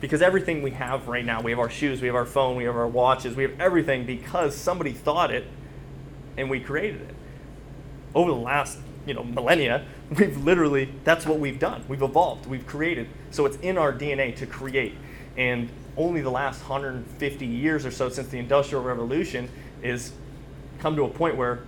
Because 0.00 0.22
everything 0.22 0.62
we 0.62 0.70
have 0.72 1.08
right 1.08 1.24
now, 1.24 1.40
we 1.40 1.50
have 1.50 1.58
our 1.58 1.70
shoes, 1.70 2.00
we 2.00 2.06
have 2.06 2.14
our 2.14 2.24
phone, 2.24 2.56
we 2.56 2.64
have 2.64 2.76
our 2.76 2.86
watches, 2.86 3.34
we 3.34 3.42
have 3.42 3.60
everything 3.60 4.06
because 4.06 4.56
somebody 4.56 4.92
thought 4.92 5.32
it 5.32 5.46
and 6.36 6.48
we 6.48 6.60
created 6.60 7.02
it. 7.02 7.14
Over 8.14 8.30
the 8.30 8.36
last, 8.36 8.78
you 9.06 9.14
know, 9.14 9.24
millennia, 9.24 9.86
we've 10.10 10.36
literally 10.36 10.92
that's 11.04 11.26
what 11.26 11.40
we've 11.40 11.58
done. 11.58 11.84
We've 11.88 12.02
evolved, 12.02 12.46
we've 12.46 12.66
created. 12.66 13.08
So 13.30 13.44
it's 13.44 13.56
in 13.56 13.76
our 13.76 13.92
DNA 13.92 14.36
to 14.36 14.46
create. 14.46 14.94
And 15.36 15.68
only 15.96 16.20
the 16.20 16.30
last 16.30 16.60
150 16.60 17.46
years 17.46 17.84
or 17.84 17.90
so 17.90 18.08
since 18.08 18.28
the 18.28 18.38
industrial 18.38 18.82
revolution 18.84 19.48
is 19.82 20.12
come 20.78 20.94
to 20.96 21.02
a 21.02 21.08
point 21.08 21.36
where 21.36 21.60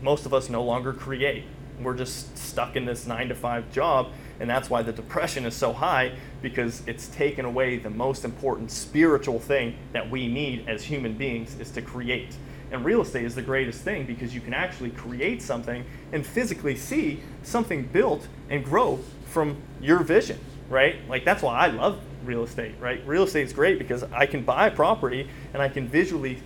most 0.00 0.24
of 0.24 0.32
us 0.32 0.48
no 0.48 0.62
longer 0.62 0.94
create. 0.94 1.44
We're 1.80 1.96
just 1.96 2.36
stuck 2.36 2.76
in 2.76 2.84
this 2.86 3.06
nine 3.06 3.28
to 3.28 3.34
five 3.34 3.70
job, 3.70 4.12
and 4.40 4.48
that's 4.48 4.70
why 4.70 4.82
the 4.82 4.92
depression 4.92 5.44
is 5.44 5.54
so 5.54 5.72
high 5.72 6.12
because 6.42 6.82
it's 6.86 7.08
taken 7.08 7.44
away 7.44 7.76
the 7.76 7.90
most 7.90 8.24
important 8.24 8.70
spiritual 8.70 9.38
thing 9.38 9.76
that 9.92 10.10
we 10.10 10.26
need 10.26 10.66
as 10.66 10.82
human 10.82 11.14
beings 11.14 11.60
is 11.60 11.70
to 11.72 11.82
create. 11.82 12.34
And 12.72 12.84
real 12.84 13.02
estate 13.02 13.24
is 13.24 13.34
the 13.34 13.42
greatest 13.42 13.82
thing 13.82 14.06
because 14.06 14.34
you 14.34 14.40
can 14.40 14.54
actually 14.54 14.90
create 14.90 15.42
something 15.42 15.84
and 16.12 16.26
physically 16.26 16.74
see 16.76 17.20
something 17.42 17.82
built 17.84 18.26
and 18.48 18.64
grow 18.64 19.00
from 19.26 19.56
your 19.80 19.98
vision, 19.98 20.38
right? 20.70 20.96
Like 21.08 21.24
that's 21.24 21.42
why 21.42 21.56
I 21.58 21.66
love 21.66 22.00
real 22.24 22.44
estate, 22.44 22.74
right? 22.80 23.06
Real 23.06 23.24
estate 23.24 23.46
is 23.46 23.52
great 23.52 23.78
because 23.78 24.04
I 24.04 24.24
can 24.24 24.42
buy 24.42 24.70
property 24.70 25.28
and 25.52 25.62
I 25.62 25.68
can 25.68 25.86
visually 25.86 26.38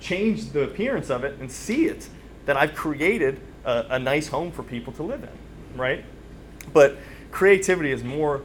change 0.00 0.50
the 0.50 0.62
appearance 0.62 1.10
of 1.10 1.24
it 1.24 1.38
and 1.38 1.50
see 1.50 1.86
it 1.86 2.08
that 2.46 2.56
I've 2.56 2.74
created 2.74 3.40
a, 3.64 3.86
a 3.90 3.98
nice 3.98 4.28
home 4.28 4.50
for 4.50 4.62
people 4.62 4.92
to 4.94 5.02
live 5.02 5.22
in, 5.22 5.78
right? 5.78 6.04
But 6.72 6.96
creativity 7.30 7.92
is 7.92 8.02
more 8.02 8.42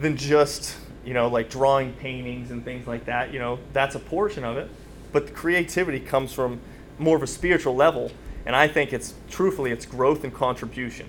than 0.00 0.16
just 0.16 0.76
you 1.04 1.14
know 1.14 1.28
like 1.28 1.50
drawing 1.50 1.92
paintings 1.94 2.50
and 2.50 2.64
things 2.64 2.86
like 2.86 3.04
that. 3.06 3.32
You 3.32 3.38
know 3.38 3.58
that's 3.72 3.94
a 3.94 4.00
portion 4.00 4.44
of 4.44 4.56
it, 4.56 4.70
but 5.12 5.26
the 5.26 5.32
creativity 5.32 6.00
comes 6.00 6.32
from 6.32 6.60
more 6.98 7.16
of 7.16 7.22
a 7.22 7.26
spiritual 7.26 7.74
level, 7.74 8.12
and 8.46 8.54
I 8.54 8.68
think 8.68 8.92
it's 8.92 9.14
truthfully 9.28 9.70
it's 9.70 9.86
growth 9.86 10.24
and 10.24 10.32
contribution. 10.32 11.06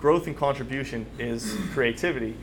Growth 0.00 0.26
and 0.26 0.36
contribution 0.36 1.06
is 1.18 1.56
creativity 1.72 2.36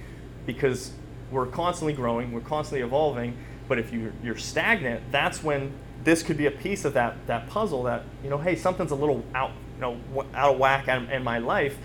because 0.45 0.91
we're 1.31 1.45
constantly 1.47 1.93
growing, 1.93 2.31
we're 2.31 2.41
constantly 2.41 2.85
evolving. 2.85 3.35
But 3.67 3.79
if 3.79 3.91
you're, 3.91 4.13
you're 4.23 4.37
stagnant, 4.37 5.11
that's 5.11 5.43
when 5.43 5.73
this 6.03 6.21
could 6.21 6.37
be 6.37 6.45
a 6.45 6.51
piece 6.51 6.85
of 6.85 6.93
that 6.93 7.15
that 7.27 7.47
puzzle. 7.47 7.83
That 7.83 8.03
you 8.23 8.29
know, 8.29 8.37
hey, 8.37 8.55
something's 8.55 8.91
a 8.91 8.95
little 8.95 9.23
out, 9.33 9.51
you 9.75 9.81
know, 9.81 10.25
out 10.33 10.53
of 10.53 10.59
whack 10.59 10.87
in, 10.87 11.09
in 11.09 11.23
my 11.23 11.39
life. 11.39 11.77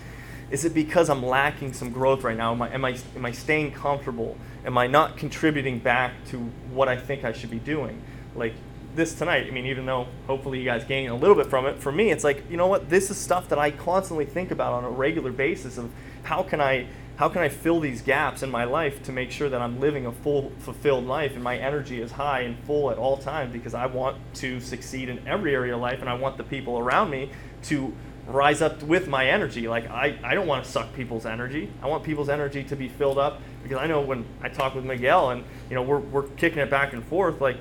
Is 0.51 0.65
it 0.65 0.73
because 0.73 1.09
I'm 1.09 1.25
lacking 1.25 1.73
some 1.73 1.91
growth 1.91 2.23
right 2.23 2.35
now? 2.35 2.51
Am 2.51 2.61
I, 2.61 2.73
am 2.73 2.85
I 2.85 2.97
am 3.15 3.25
I 3.25 3.31
staying 3.31 3.71
comfortable? 3.71 4.37
Am 4.65 4.77
I 4.77 4.85
not 4.85 5.15
contributing 5.17 5.79
back 5.79 6.13
to 6.27 6.39
what 6.71 6.89
I 6.89 6.97
think 6.97 7.23
I 7.23 7.31
should 7.31 7.49
be 7.49 7.59
doing? 7.59 8.01
Like 8.35 8.53
this 8.93 9.13
tonight. 9.13 9.47
I 9.47 9.51
mean, 9.51 9.65
even 9.65 9.85
though 9.85 10.07
hopefully 10.27 10.59
you 10.59 10.65
guys 10.65 10.83
gain 10.83 11.09
a 11.09 11.15
little 11.15 11.35
bit 11.35 11.47
from 11.47 11.65
it, 11.65 11.79
for 11.79 11.91
me, 11.91 12.11
it's 12.11 12.25
like 12.25 12.43
you 12.51 12.57
know 12.57 12.67
what? 12.67 12.89
This 12.89 13.09
is 13.09 13.17
stuff 13.17 13.47
that 13.47 13.59
I 13.59 13.71
constantly 13.71 14.25
think 14.25 14.51
about 14.51 14.73
on 14.73 14.83
a 14.83 14.89
regular 14.89 15.31
basis 15.31 15.77
of 15.77 15.89
how 16.23 16.43
can 16.43 16.59
I 16.59 16.87
how 17.15 17.29
can 17.29 17.41
I 17.41 17.49
fill 17.49 17.79
these 17.79 18.01
gaps 18.01 18.41
in 18.41 18.49
my 18.49 18.63
life 18.63 19.03
to 19.03 19.11
make 19.11 19.31
sure 19.31 19.47
that 19.47 19.61
I'm 19.61 19.79
living 19.79 20.07
a 20.07 20.11
full, 20.11 20.51
fulfilled 20.59 21.05
life 21.05 21.33
and 21.35 21.43
my 21.43 21.55
energy 21.55 22.01
is 22.01 22.11
high 22.11 22.41
and 22.41 22.57
full 22.63 22.89
at 22.89 22.97
all 22.97 23.15
times 23.15 23.53
because 23.53 23.75
I 23.75 23.85
want 23.85 24.17
to 24.35 24.59
succeed 24.59 25.07
in 25.07 25.27
every 25.27 25.53
area 25.53 25.75
of 25.75 25.81
life 25.81 25.99
and 25.99 26.09
I 26.09 26.15
want 26.15 26.37
the 26.37 26.43
people 26.43 26.79
around 26.79 27.11
me 27.11 27.29
to 27.63 27.93
rise 28.27 28.61
up 28.61 28.81
with 28.83 29.07
my 29.07 29.27
energy. 29.27 29.67
Like, 29.67 29.89
I, 29.89 30.17
I 30.23 30.33
don't 30.33 30.47
want 30.47 30.63
to 30.63 30.71
suck 30.71 30.93
people's 30.93 31.25
energy. 31.25 31.71
I 31.81 31.87
want 31.87 32.03
people's 32.03 32.29
energy 32.29 32.63
to 32.65 32.75
be 32.75 32.87
filled 32.87 33.17
up 33.17 33.41
because 33.63 33.77
I 33.77 33.87
know 33.87 34.01
when 34.01 34.25
I 34.41 34.49
talk 34.49 34.75
with 34.75 34.85
Miguel 34.85 35.31
and, 35.31 35.43
you 35.69 35.75
know, 35.75 35.81
we're, 35.81 35.99
we're 35.99 36.23
kicking 36.23 36.59
it 36.59 36.69
back 36.69 36.93
and 36.93 37.03
forth, 37.03 37.41
like, 37.41 37.57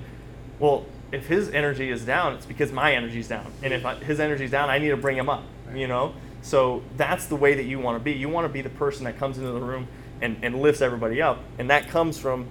well, 0.59 0.87
if 1.13 1.27
his 1.27 1.51
energy 1.51 1.91
is 1.91 2.05
down, 2.05 2.35
it's 2.35 2.47
because 2.47 2.73
my 2.73 2.95
energy's 2.95 3.29
down. 3.29 3.51
And 3.63 3.73
if 3.73 3.85
I, 3.85 3.95
his 3.97 4.21
energy's 4.21 4.51
down, 4.51 4.71
I 4.71 4.79
need 4.79 4.91
to 4.91 4.97
bring 4.97 5.17
him 5.17 5.29
up, 5.29 5.45
you 5.75 5.89
know? 5.89 6.15
So 6.43 6.83
that's 6.97 7.27
the 7.27 7.37
way 7.37 7.55
that 7.55 7.65
you 7.65 7.79
want 7.79 7.99
to 7.99 8.05
be. 8.05 8.13
You 8.13 8.29
want 8.29 8.45
to 8.47 8.53
be 8.53 8.61
the 8.61 8.71
person 8.71 9.05
that 9.05 9.19
comes 9.19 9.39
into 9.39 9.51
the 9.51 9.61
room 9.61 9.89
and, 10.21 10.37
and 10.43 10.61
lifts 10.61 10.81
everybody 10.81 11.21
up. 11.21 11.43
And 11.59 11.71
that 11.71 11.89
comes 11.89 12.19
from 12.19 12.47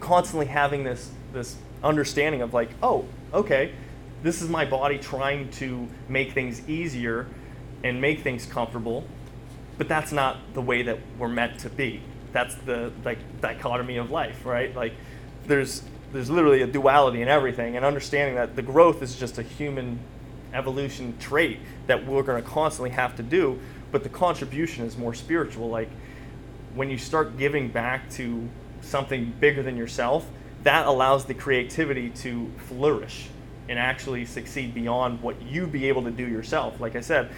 constantly 0.00 0.46
having 0.46 0.84
this, 0.84 1.10
this 1.32 1.56
understanding 1.82 2.42
of 2.42 2.54
like, 2.54 2.70
oh, 2.82 3.06
okay, 3.32 3.72
this 4.22 4.42
is 4.42 4.48
my 4.48 4.64
body 4.64 4.98
trying 4.98 5.50
to 5.52 5.88
make 6.08 6.32
things 6.32 6.66
easier 6.68 7.26
and 7.84 8.00
make 8.00 8.22
things 8.22 8.46
comfortable, 8.46 9.04
but 9.76 9.88
that's 9.88 10.12
not 10.12 10.38
the 10.54 10.62
way 10.62 10.82
that 10.82 10.98
we're 11.18 11.28
meant 11.28 11.60
to 11.60 11.70
be. 11.70 12.02
That's 12.32 12.54
the 12.56 12.92
like 13.04 13.18
dichotomy 13.40 13.96
of 13.96 14.10
life, 14.10 14.44
right? 14.44 14.74
Like 14.74 14.94
there's 15.46 15.82
there's 16.12 16.30
literally 16.30 16.62
a 16.62 16.66
duality 16.66 17.22
in 17.22 17.28
everything 17.28 17.76
and 17.76 17.84
understanding 17.84 18.34
that 18.34 18.56
the 18.56 18.62
growth 18.62 19.02
is 19.02 19.16
just 19.16 19.38
a 19.38 19.42
human 19.42 19.98
evolution 20.54 21.14
trait 21.18 21.58
that 21.86 22.06
we're 22.06 22.22
going 22.22 22.42
to 22.42 22.48
constantly 22.48 22.90
have 22.90 23.14
to 23.16 23.22
do, 23.22 23.58
but 23.92 24.02
the 24.02 24.08
contribution 24.08 24.84
is 24.84 24.96
more 24.96 25.12
spiritual 25.14 25.68
like 25.68 25.90
when 26.74 26.90
you 26.90 26.98
start 26.98 27.36
giving 27.36 27.68
back 27.68 28.10
to 28.10 28.48
something 28.80 29.34
bigger 29.40 29.62
than 29.62 29.76
yourself, 29.76 30.28
that 30.62 30.86
allows 30.86 31.24
the 31.24 31.34
creativity 31.34 32.10
to 32.10 32.50
flourish 32.68 33.28
and 33.68 33.78
actually 33.78 34.24
succeed 34.24 34.74
beyond 34.74 35.20
what 35.22 35.40
you 35.42 35.66
be 35.66 35.88
able 35.88 36.02
to 36.02 36.10
do 36.10 36.26
yourself. 36.26 36.80
Like 36.80 36.96
I 36.96 37.00
said, 37.00 37.30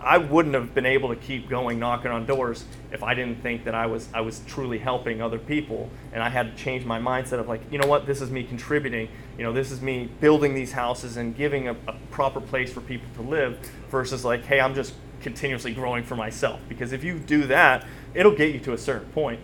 I- 0.00 0.18
wouldn't 0.18 0.54
have 0.54 0.74
been 0.74 0.86
able 0.86 1.08
to 1.08 1.16
keep 1.16 1.48
going 1.48 1.78
knocking 1.78 2.10
on 2.10 2.26
doors 2.26 2.64
if 2.90 3.02
I 3.02 3.14
didn't 3.14 3.42
think 3.42 3.64
that 3.64 3.74
I 3.74 3.86
was 3.86 4.08
I 4.12 4.20
was 4.20 4.40
truly 4.46 4.78
helping 4.78 5.22
other 5.22 5.38
people 5.38 5.90
and 6.12 6.22
I 6.22 6.28
had 6.28 6.56
to 6.56 6.62
change 6.62 6.84
my 6.84 6.98
mindset 6.98 7.38
of 7.38 7.48
like, 7.48 7.60
you 7.70 7.78
know 7.78 7.86
what, 7.86 8.06
this 8.06 8.20
is 8.20 8.30
me 8.30 8.44
contributing. 8.44 9.08
You 9.38 9.44
know, 9.44 9.52
this 9.52 9.70
is 9.70 9.80
me 9.80 10.08
building 10.20 10.54
these 10.54 10.72
houses 10.72 11.16
and 11.16 11.36
giving 11.36 11.68
a, 11.68 11.76
a 11.88 11.94
proper 12.10 12.40
place 12.40 12.72
for 12.72 12.80
people 12.80 13.08
to 13.16 13.22
live 13.22 13.58
versus 13.90 14.24
like, 14.24 14.44
hey, 14.44 14.60
I'm 14.60 14.74
just 14.74 14.94
continuously 15.20 15.72
growing 15.72 16.04
for 16.04 16.16
myself. 16.16 16.60
Because 16.68 16.92
if 16.92 17.04
you 17.04 17.18
do 17.18 17.46
that, 17.46 17.86
it'll 18.14 18.34
get 18.34 18.52
you 18.52 18.60
to 18.60 18.72
a 18.72 18.78
certain 18.78 19.08
point, 19.12 19.40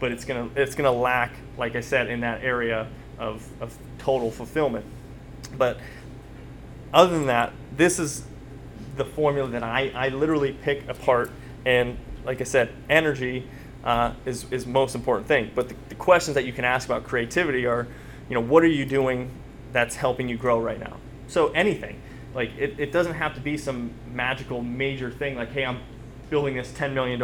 but 0.00 0.12
it's 0.12 0.24
gonna 0.24 0.50
it's 0.56 0.74
gonna 0.74 0.92
lack, 0.92 1.32
like 1.56 1.76
I 1.76 1.80
said, 1.80 2.08
in 2.08 2.20
that 2.20 2.42
area 2.42 2.88
of, 3.18 3.48
of 3.60 3.76
total 3.98 4.30
fulfillment. 4.30 4.84
But 5.56 5.78
other 6.92 7.16
than 7.16 7.26
that, 7.26 7.52
this 7.76 7.98
is 7.98 8.24
the 9.02 9.10
formula 9.10 9.48
that 9.50 9.62
I, 9.62 9.90
I 9.94 10.08
literally 10.08 10.52
pick 10.52 10.88
apart. 10.88 11.30
And 11.64 11.98
like 12.24 12.40
I 12.40 12.44
said, 12.44 12.72
energy 12.88 13.48
uh, 13.84 14.14
is, 14.24 14.50
is 14.52 14.66
most 14.66 14.94
important 14.94 15.26
thing. 15.26 15.50
But 15.54 15.68
the, 15.68 15.76
the 15.88 15.94
questions 15.94 16.34
that 16.34 16.44
you 16.44 16.52
can 16.52 16.64
ask 16.64 16.88
about 16.88 17.04
creativity 17.04 17.66
are, 17.66 17.88
you 18.28 18.34
know, 18.34 18.40
what 18.40 18.62
are 18.62 18.68
you 18.68 18.84
doing 18.84 19.30
that's 19.72 19.96
helping 19.96 20.28
you 20.28 20.36
grow 20.36 20.60
right 20.60 20.78
now? 20.78 20.96
So 21.26 21.48
anything. 21.48 22.00
Like 22.34 22.50
it, 22.58 22.78
it 22.78 22.92
doesn't 22.92 23.14
have 23.14 23.34
to 23.34 23.40
be 23.40 23.58
some 23.58 23.92
magical 24.12 24.62
major 24.62 25.10
thing 25.10 25.36
like, 25.36 25.50
hey, 25.50 25.64
I'm 25.64 25.80
building 26.30 26.54
this 26.54 26.72
$10 26.72 26.94
million 26.94 27.20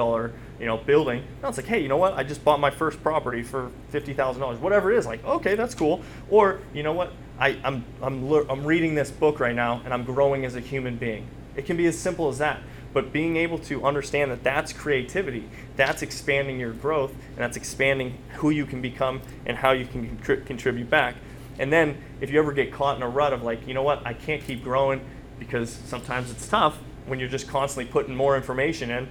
you 0.59 0.67
know, 0.67 0.77
building. 0.77 1.25
No, 1.43 1.49
it's 1.49 1.59
like, 1.59 1.67
hey, 1.67 1.81
you 1.81 1.88
know 1.88 1.97
what? 1.97 2.14
I 2.14 2.25
just 2.25 2.45
bought 2.45 2.61
my 2.61 2.71
first 2.71 3.01
property 3.03 3.43
for 3.43 3.71
fifty 3.91 4.12
thousand 4.12 4.41
dollars. 4.41 4.59
Whatever 4.59 4.93
it 4.93 4.99
is, 4.99 5.07
like, 5.07 5.25
okay, 5.25 5.55
that's 5.55 5.75
cool. 5.75 6.03
Or 6.31 6.61
you 6.75 6.83
know 6.83 6.93
what? 6.93 7.12
I, 7.38 7.59
I'm 7.62 7.85
I'm 8.03 8.29
I'm 8.51 8.64
reading 8.64 8.95
this 8.95 9.11
book 9.11 9.38
right 9.38 9.55
now, 9.55 9.81
and 9.85 9.95
I'm 9.95 10.05
growing 10.05 10.45
as 10.45 10.57
a 10.57 10.61
human 10.61 10.97
being. 10.97 11.29
It 11.59 11.66
can 11.66 11.77
be 11.77 11.87
as 11.87 11.99
simple 11.99 12.29
as 12.29 12.38
that. 12.38 12.61
But 12.94 13.12
being 13.12 13.37
able 13.37 13.59
to 13.59 13.85
understand 13.85 14.31
that 14.31 14.44
that's 14.44 14.73
creativity, 14.73 15.51
that's 15.77 16.03
expanding 16.03 16.59
your 16.59 16.73
growth, 16.73 17.11
and 17.11 17.38
that's 17.38 17.57
expanding 17.57 18.16
who 18.37 18.51
you 18.51 18.64
can 18.64 18.81
become 18.81 19.21
and 19.44 19.59
how 19.59 19.73
you 19.73 19.85
can 19.85 20.16
contri- 20.16 20.47
contribute 20.47 20.88
back. 20.88 21.16
And 21.59 21.73
then 21.73 22.01
if 22.21 22.31
you 22.31 22.38
ever 22.38 22.53
get 22.53 22.73
caught 22.73 22.97
in 22.97 23.03
a 23.03 23.09
rut 23.09 23.33
of 23.33 23.42
like, 23.42 23.66
you 23.66 23.75
know 23.75 23.83
what, 23.83 24.07
I 24.07 24.14
can't 24.14 24.42
keep 24.42 24.62
growing 24.62 25.01
because 25.40 25.71
sometimes 25.71 26.31
it's 26.31 26.49
tough 26.49 26.79
when 27.07 27.18
you're 27.18 27.29
just 27.29 27.49
constantly 27.49 27.90
putting 27.90 28.14
more 28.14 28.37
information 28.37 28.90
in. 28.90 29.09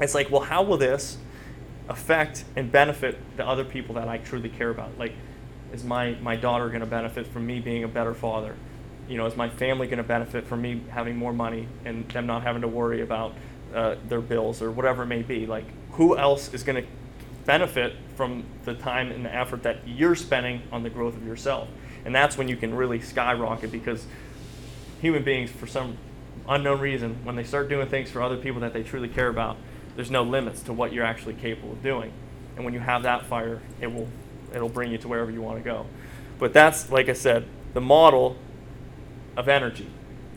It's 0.00 0.14
like, 0.14 0.30
well, 0.30 0.42
how 0.42 0.62
will 0.62 0.78
this 0.78 1.18
affect 1.88 2.44
and 2.54 2.70
benefit 2.70 3.18
the 3.36 3.46
other 3.46 3.64
people 3.64 3.96
that 3.96 4.08
I 4.08 4.18
truly 4.18 4.48
care 4.48 4.70
about? 4.70 4.96
Like, 4.96 5.12
is 5.72 5.82
my, 5.82 6.12
my 6.22 6.36
daughter 6.36 6.68
going 6.68 6.80
to 6.80 6.86
benefit 6.86 7.26
from 7.26 7.46
me 7.46 7.58
being 7.58 7.82
a 7.82 7.88
better 7.88 8.14
father? 8.14 8.54
You 9.10 9.16
know, 9.16 9.26
is 9.26 9.36
my 9.36 9.48
family 9.48 9.88
going 9.88 9.98
to 9.98 10.04
benefit 10.04 10.46
from 10.46 10.62
me 10.62 10.82
having 10.88 11.16
more 11.16 11.32
money 11.32 11.66
and 11.84 12.08
them 12.10 12.26
not 12.26 12.44
having 12.44 12.62
to 12.62 12.68
worry 12.68 13.02
about 13.02 13.34
uh, 13.74 13.96
their 14.08 14.20
bills 14.20 14.62
or 14.62 14.70
whatever 14.70 15.02
it 15.02 15.06
may 15.06 15.22
be? 15.22 15.46
Like, 15.46 15.64
who 15.92 16.16
else 16.16 16.54
is 16.54 16.62
going 16.62 16.82
to 16.82 16.88
benefit 17.44 17.96
from 18.14 18.44
the 18.64 18.74
time 18.74 19.10
and 19.10 19.24
the 19.24 19.34
effort 19.34 19.64
that 19.64 19.86
you're 19.86 20.14
spending 20.14 20.62
on 20.70 20.84
the 20.84 20.90
growth 20.90 21.16
of 21.16 21.26
yourself? 21.26 21.68
And 22.04 22.14
that's 22.14 22.38
when 22.38 22.46
you 22.46 22.56
can 22.56 22.72
really 22.72 23.00
skyrocket 23.00 23.72
because 23.72 24.06
human 25.00 25.24
beings, 25.24 25.50
for 25.50 25.66
some 25.66 25.98
unknown 26.48 26.78
reason, 26.78 27.18
when 27.24 27.34
they 27.34 27.44
start 27.44 27.68
doing 27.68 27.88
things 27.88 28.10
for 28.10 28.22
other 28.22 28.36
people 28.36 28.60
that 28.60 28.72
they 28.72 28.84
truly 28.84 29.08
care 29.08 29.28
about, 29.28 29.56
there's 29.96 30.10
no 30.12 30.22
limits 30.22 30.62
to 30.62 30.72
what 30.72 30.92
you're 30.92 31.04
actually 31.04 31.34
capable 31.34 31.72
of 31.72 31.82
doing. 31.82 32.12
And 32.54 32.64
when 32.64 32.74
you 32.74 32.80
have 32.80 33.02
that 33.02 33.26
fire, 33.26 33.60
it 33.80 33.92
will 33.92 34.08
it'll 34.54 34.68
bring 34.68 34.92
you 34.92 34.98
to 34.98 35.08
wherever 35.08 35.32
you 35.32 35.42
want 35.42 35.58
to 35.58 35.64
go. 35.64 35.86
But 36.38 36.52
that's 36.52 36.90
like 36.92 37.08
I 37.08 37.12
said, 37.14 37.46
the 37.74 37.80
model 37.80 38.36
of 39.36 39.48
energy. 39.48 39.88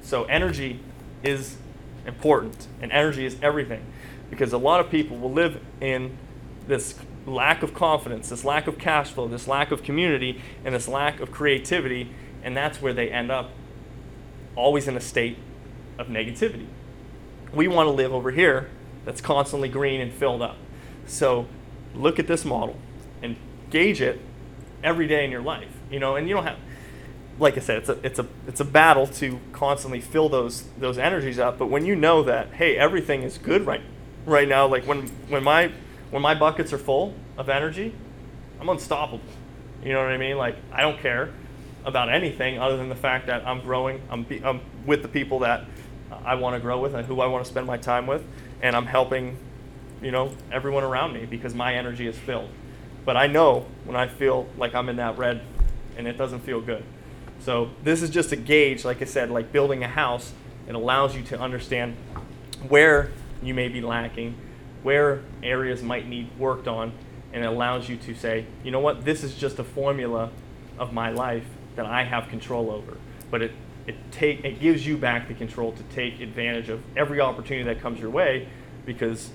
So 0.02 0.24
energy 0.26 0.80
is 1.24 1.58
important 2.06 2.68
and 2.82 2.92
energy 2.92 3.26
is 3.26 3.38
everything 3.42 3.86
because 4.30 4.54
a 4.54 4.58
lot 4.58 4.80
of 4.80 4.90
people 4.90 5.18
will 5.18 5.32
live 5.32 5.62
in 5.80 6.18
this 6.68 6.96
lack 7.26 7.64
of 7.64 7.74
confidence, 7.74 8.30
this 8.30 8.44
lack 8.44 8.68
of 8.68 8.78
cash 8.78 9.12
flow, 9.12 9.28
this 9.28 9.48
lack 9.48 9.72
of 9.72 9.84
community, 9.84 10.42
and 10.66 10.76
this 10.76 10.88
lack 10.88 11.20
of 11.20 11.32
creativity, 11.32 12.10
and 12.44 12.56
that's 12.56 12.82
where 12.82 12.94
they 12.94 13.10
end 13.10 13.32
up 13.32 13.52
always 14.56 14.88
in 14.88 14.98
a 14.98 15.02
state 15.02 15.38
of 15.98 16.08
negativity. 16.08 16.68
We 17.54 17.68
want 17.68 17.88
to 17.88 17.92
live 17.92 18.14
over 18.14 18.32
here 18.32 18.70
that's 19.06 19.22
constantly 19.22 19.70
green 19.70 20.02
and 20.02 20.12
filled 20.12 20.42
up. 20.42 20.58
So 21.06 21.48
look 21.94 22.20
at 22.20 22.28
this 22.28 22.46
model 22.46 22.78
and 23.22 23.36
gauge 23.70 24.02
it 24.02 24.20
every 24.84 25.08
day 25.08 25.24
in 25.26 25.32
your 25.32 25.42
life. 25.42 25.70
You 25.92 26.00
know, 26.00 26.16
and 26.16 26.28
you 26.28 26.36
don't 26.36 26.46
have 26.46 26.58
like 27.40 27.58
I 27.58 27.62
said, 27.62 27.78
it's 27.78 27.90
a 27.90 28.06
it's 28.06 28.20
a 28.20 28.28
it's 28.48 28.60
a 28.60 28.66
battle 28.66 29.08
to 29.08 29.40
constantly 29.52 30.02
fill 30.02 30.30
those 30.30 30.64
those 30.78 30.98
energies 30.98 31.40
up. 31.40 31.58
But 31.58 31.68
when 31.68 31.86
you 31.86 31.96
know 31.96 32.24
that, 32.24 32.54
hey, 32.54 32.78
everything 32.78 33.24
is 33.24 33.38
good 33.38 33.66
right 33.66 33.82
right 34.26 34.48
now, 34.48 34.68
like 34.68 34.86
when 34.86 35.08
when 35.30 35.44
my 35.44 35.72
when 36.12 36.22
my 36.22 36.36
buckets 36.36 36.72
are 36.74 36.78
full 36.78 37.16
of 37.38 37.50
energy, 37.50 37.94
I'm 38.60 38.70
unstoppable. 38.70 39.22
You 39.84 39.94
know 39.94 40.04
what 40.04 40.12
I 40.12 40.18
mean? 40.18 40.38
Like 40.38 40.56
I 40.72 40.82
don't 40.82 41.00
care 41.00 41.32
about 41.86 42.10
anything 42.10 42.60
other 42.60 42.78
than 42.78 42.90
the 42.90 42.96
fact 42.96 43.28
that 43.28 43.46
I'm 43.46 43.62
growing. 43.62 44.02
I'm, 44.10 44.24
be, 44.24 44.44
I'm 44.44 44.62
with 44.86 45.02
the 45.02 45.10
people 45.10 45.40
that 45.40 45.66
I 46.24 46.36
want 46.36 46.56
to 46.56 46.60
grow 46.60 46.80
with 46.80 46.94
and 46.94 47.06
who 47.06 47.20
I 47.20 47.28
want 47.28 47.44
to 47.44 47.52
spend 47.52 47.68
my 47.68 47.78
time 47.78 48.08
with, 48.08 48.24
and 48.62 48.76
I'm 48.76 48.86
helping, 48.86 49.38
you 50.02 50.12
know, 50.12 50.34
everyone 50.52 50.84
around 50.84 51.14
me 51.14 51.26
because 51.26 51.54
my 51.54 51.76
energy 51.76 52.08
is 52.08 52.18
filled. 52.18 52.50
But 53.04 53.18
I 53.18 53.28
know 53.28 53.66
when 53.84 53.98
I 53.98 54.08
feel 54.08 54.48
like 54.58 54.74
I'm 54.76 54.88
in 54.88 54.96
that 54.98 55.18
red, 55.18 55.42
and 55.98 56.08
it 56.08 56.18
doesn't 56.18 56.40
feel 56.42 56.62
good. 56.62 56.84
So 57.44 57.72
this 57.84 58.02
is 58.02 58.10
just 58.10 58.32
a 58.32 58.38
gauge, 58.38 58.86
like 58.86 59.02
I 59.02 59.06
said, 59.06 59.30
like 59.30 59.52
building 59.52 59.84
a 59.84 59.88
house. 59.88 60.32
It 60.68 60.76
allows 60.76 61.14
you 61.14 61.24
to 61.24 61.40
understand 61.40 61.98
where 62.70 63.12
you 63.42 63.54
may 63.54 63.68
be 63.68 63.82
lacking, 63.82 64.36
where 64.82 65.22
areas 65.42 65.84
might 65.84 66.08
need 66.08 66.30
worked 66.40 66.70
on, 66.70 66.94
and 67.34 67.44
it 67.44 67.48
allows 67.48 67.90
you 67.90 67.98
to 67.98 68.16
say, 68.16 68.46
you 68.64 68.72
know 68.72 68.80
what, 68.80 69.04
this 69.04 69.26
is 69.26 69.36
just 69.36 69.60
a 69.60 69.64
formula 69.64 70.32
of 70.80 70.94
my 70.94 71.10
life 71.10 71.46
that 71.76 71.86
I 71.86 72.04
have 72.04 72.30
control 72.30 72.72
over. 72.72 72.98
But 73.30 73.42
it 73.42 73.52
it 73.86 73.96
take 74.12 74.46
it 74.46 74.62
gives 74.62 74.88
you 74.88 74.98
back 74.98 75.28
the 75.28 75.34
control 75.34 75.74
to 75.74 75.84
take 75.94 76.22
advantage 76.22 76.70
of 76.70 76.82
every 76.96 77.20
opportunity 77.20 77.66
that 77.66 77.82
comes 77.82 78.00
your 78.00 78.10
way 78.10 78.48
because 78.86 79.32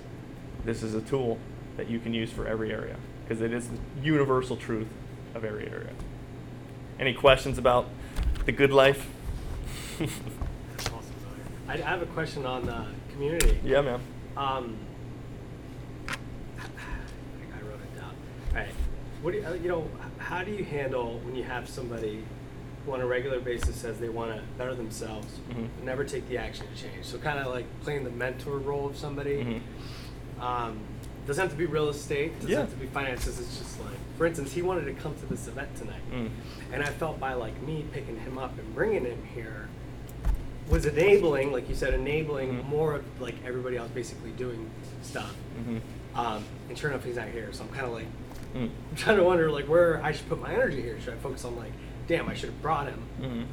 this 0.64 0.82
is 0.82 0.94
a 0.94 1.02
tool 1.02 1.38
that 1.76 1.90
you 1.90 1.98
can 1.98 2.14
use 2.14 2.32
for 2.32 2.46
every 2.46 2.72
area 2.72 2.96
because 3.22 3.42
it 3.42 3.52
is 3.52 3.68
the 3.68 3.78
universal 4.02 4.56
truth 4.56 4.88
of 5.34 5.44
every 5.44 5.68
area. 5.68 5.90
Any 6.98 7.12
questions 7.12 7.58
about 7.58 7.88
the 8.48 8.52
good 8.52 8.72
life? 8.72 9.06
I 11.68 11.74
I 11.74 11.76
have 11.76 12.00
a 12.00 12.06
question 12.06 12.46
on 12.46 12.64
the 12.64 12.82
community. 13.12 13.60
yeah, 13.62 13.82
man. 13.82 14.00
Um, 14.38 14.74
I 16.08 16.14
wrote 17.68 17.78
it 17.82 17.94
down. 18.00 18.14
All 18.52 18.56
right. 18.56 18.68
What 19.20 19.32
do 19.32 19.38
you, 19.38 19.46
uh, 19.46 19.52
you 19.52 19.68
know? 19.68 19.86
How 20.16 20.42
do 20.44 20.50
you 20.50 20.64
handle 20.64 21.18
when 21.24 21.36
you 21.36 21.42
have 21.42 21.68
somebody 21.68 22.24
who, 22.86 22.92
on 22.94 23.02
a 23.02 23.06
regular 23.06 23.38
basis, 23.38 23.76
says 23.76 23.98
they 23.98 24.08
want 24.08 24.34
to 24.34 24.40
better 24.56 24.74
themselves, 24.74 25.26
Mhm. 25.50 25.68
but 25.76 25.84
never 25.84 26.02
take 26.04 26.26
the 26.30 26.38
action 26.38 26.64
to 26.74 26.82
change? 26.82 27.04
So 27.04 27.18
kind 27.18 27.38
of 27.38 27.48
like 27.48 27.66
playing 27.82 28.04
the 28.04 28.10
mentor 28.10 28.56
role 28.56 28.86
of 28.86 28.96
somebody. 28.96 29.44
Mhm. 29.44 30.42
Um, 30.42 30.78
doesn't 31.26 31.42
have 31.42 31.50
to 31.52 31.58
be 31.58 31.66
real 31.66 31.90
estate. 31.90 32.32
Doesn't 32.36 32.50
Yeah. 32.50 32.60
have 32.60 32.70
to 32.70 32.76
be 32.76 32.86
finances. 32.86 33.38
It's 33.40 33.58
just 33.58 33.78
like, 33.84 33.98
for 34.18 34.26
instance, 34.26 34.52
he 34.52 34.60
wanted 34.62 34.84
to 34.84 34.92
come 35.00 35.14
to 35.14 35.26
this 35.26 35.46
event 35.46 35.74
tonight, 35.76 36.02
Mm. 36.12 36.28
and 36.72 36.82
I 36.82 36.86
felt 36.86 37.18
by 37.20 37.34
like 37.34 37.62
me 37.62 37.84
picking 37.92 38.18
him 38.18 38.36
up 38.36 38.58
and 38.58 38.74
bringing 38.74 39.04
him 39.04 39.22
here 39.34 39.68
was 40.68 40.84
enabling, 40.84 41.50
like 41.52 41.68
you 41.68 41.74
said, 41.74 41.94
enabling 41.94 42.50
Mhm. 42.52 42.68
more 42.68 42.94
of 42.96 43.04
like 43.20 43.36
everybody 43.46 43.76
else 43.78 43.90
basically 43.92 44.32
doing 44.32 44.68
stuff. 45.02 45.34
Mhm. 45.58 45.80
Um, 46.14 46.44
and 46.68 46.76
sure 46.76 46.90
enough, 46.90 47.04
he's 47.04 47.16
not 47.16 47.28
here. 47.28 47.48
So 47.52 47.62
I'm 47.64 47.70
kind 47.70 47.86
of 47.86 47.92
like, 47.92 48.06
Mm. 48.54 48.68
I'm 48.90 48.96
trying 48.96 49.16
to 49.18 49.22
wonder 49.22 49.50
like 49.50 49.66
where 49.66 50.02
I 50.02 50.12
should 50.12 50.28
put 50.28 50.40
my 50.42 50.52
energy 50.52 50.82
here. 50.82 50.98
Should 51.00 51.14
I 51.14 51.16
focus 51.18 51.44
on 51.44 51.56
like, 51.56 51.72
damn, 52.08 52.28
I 52.28 52.34
should 52.34 52.50
have 52.50 52.60
brought 52.60 52.86
him, 52.88 52.98
Mhm. 53.20 53.44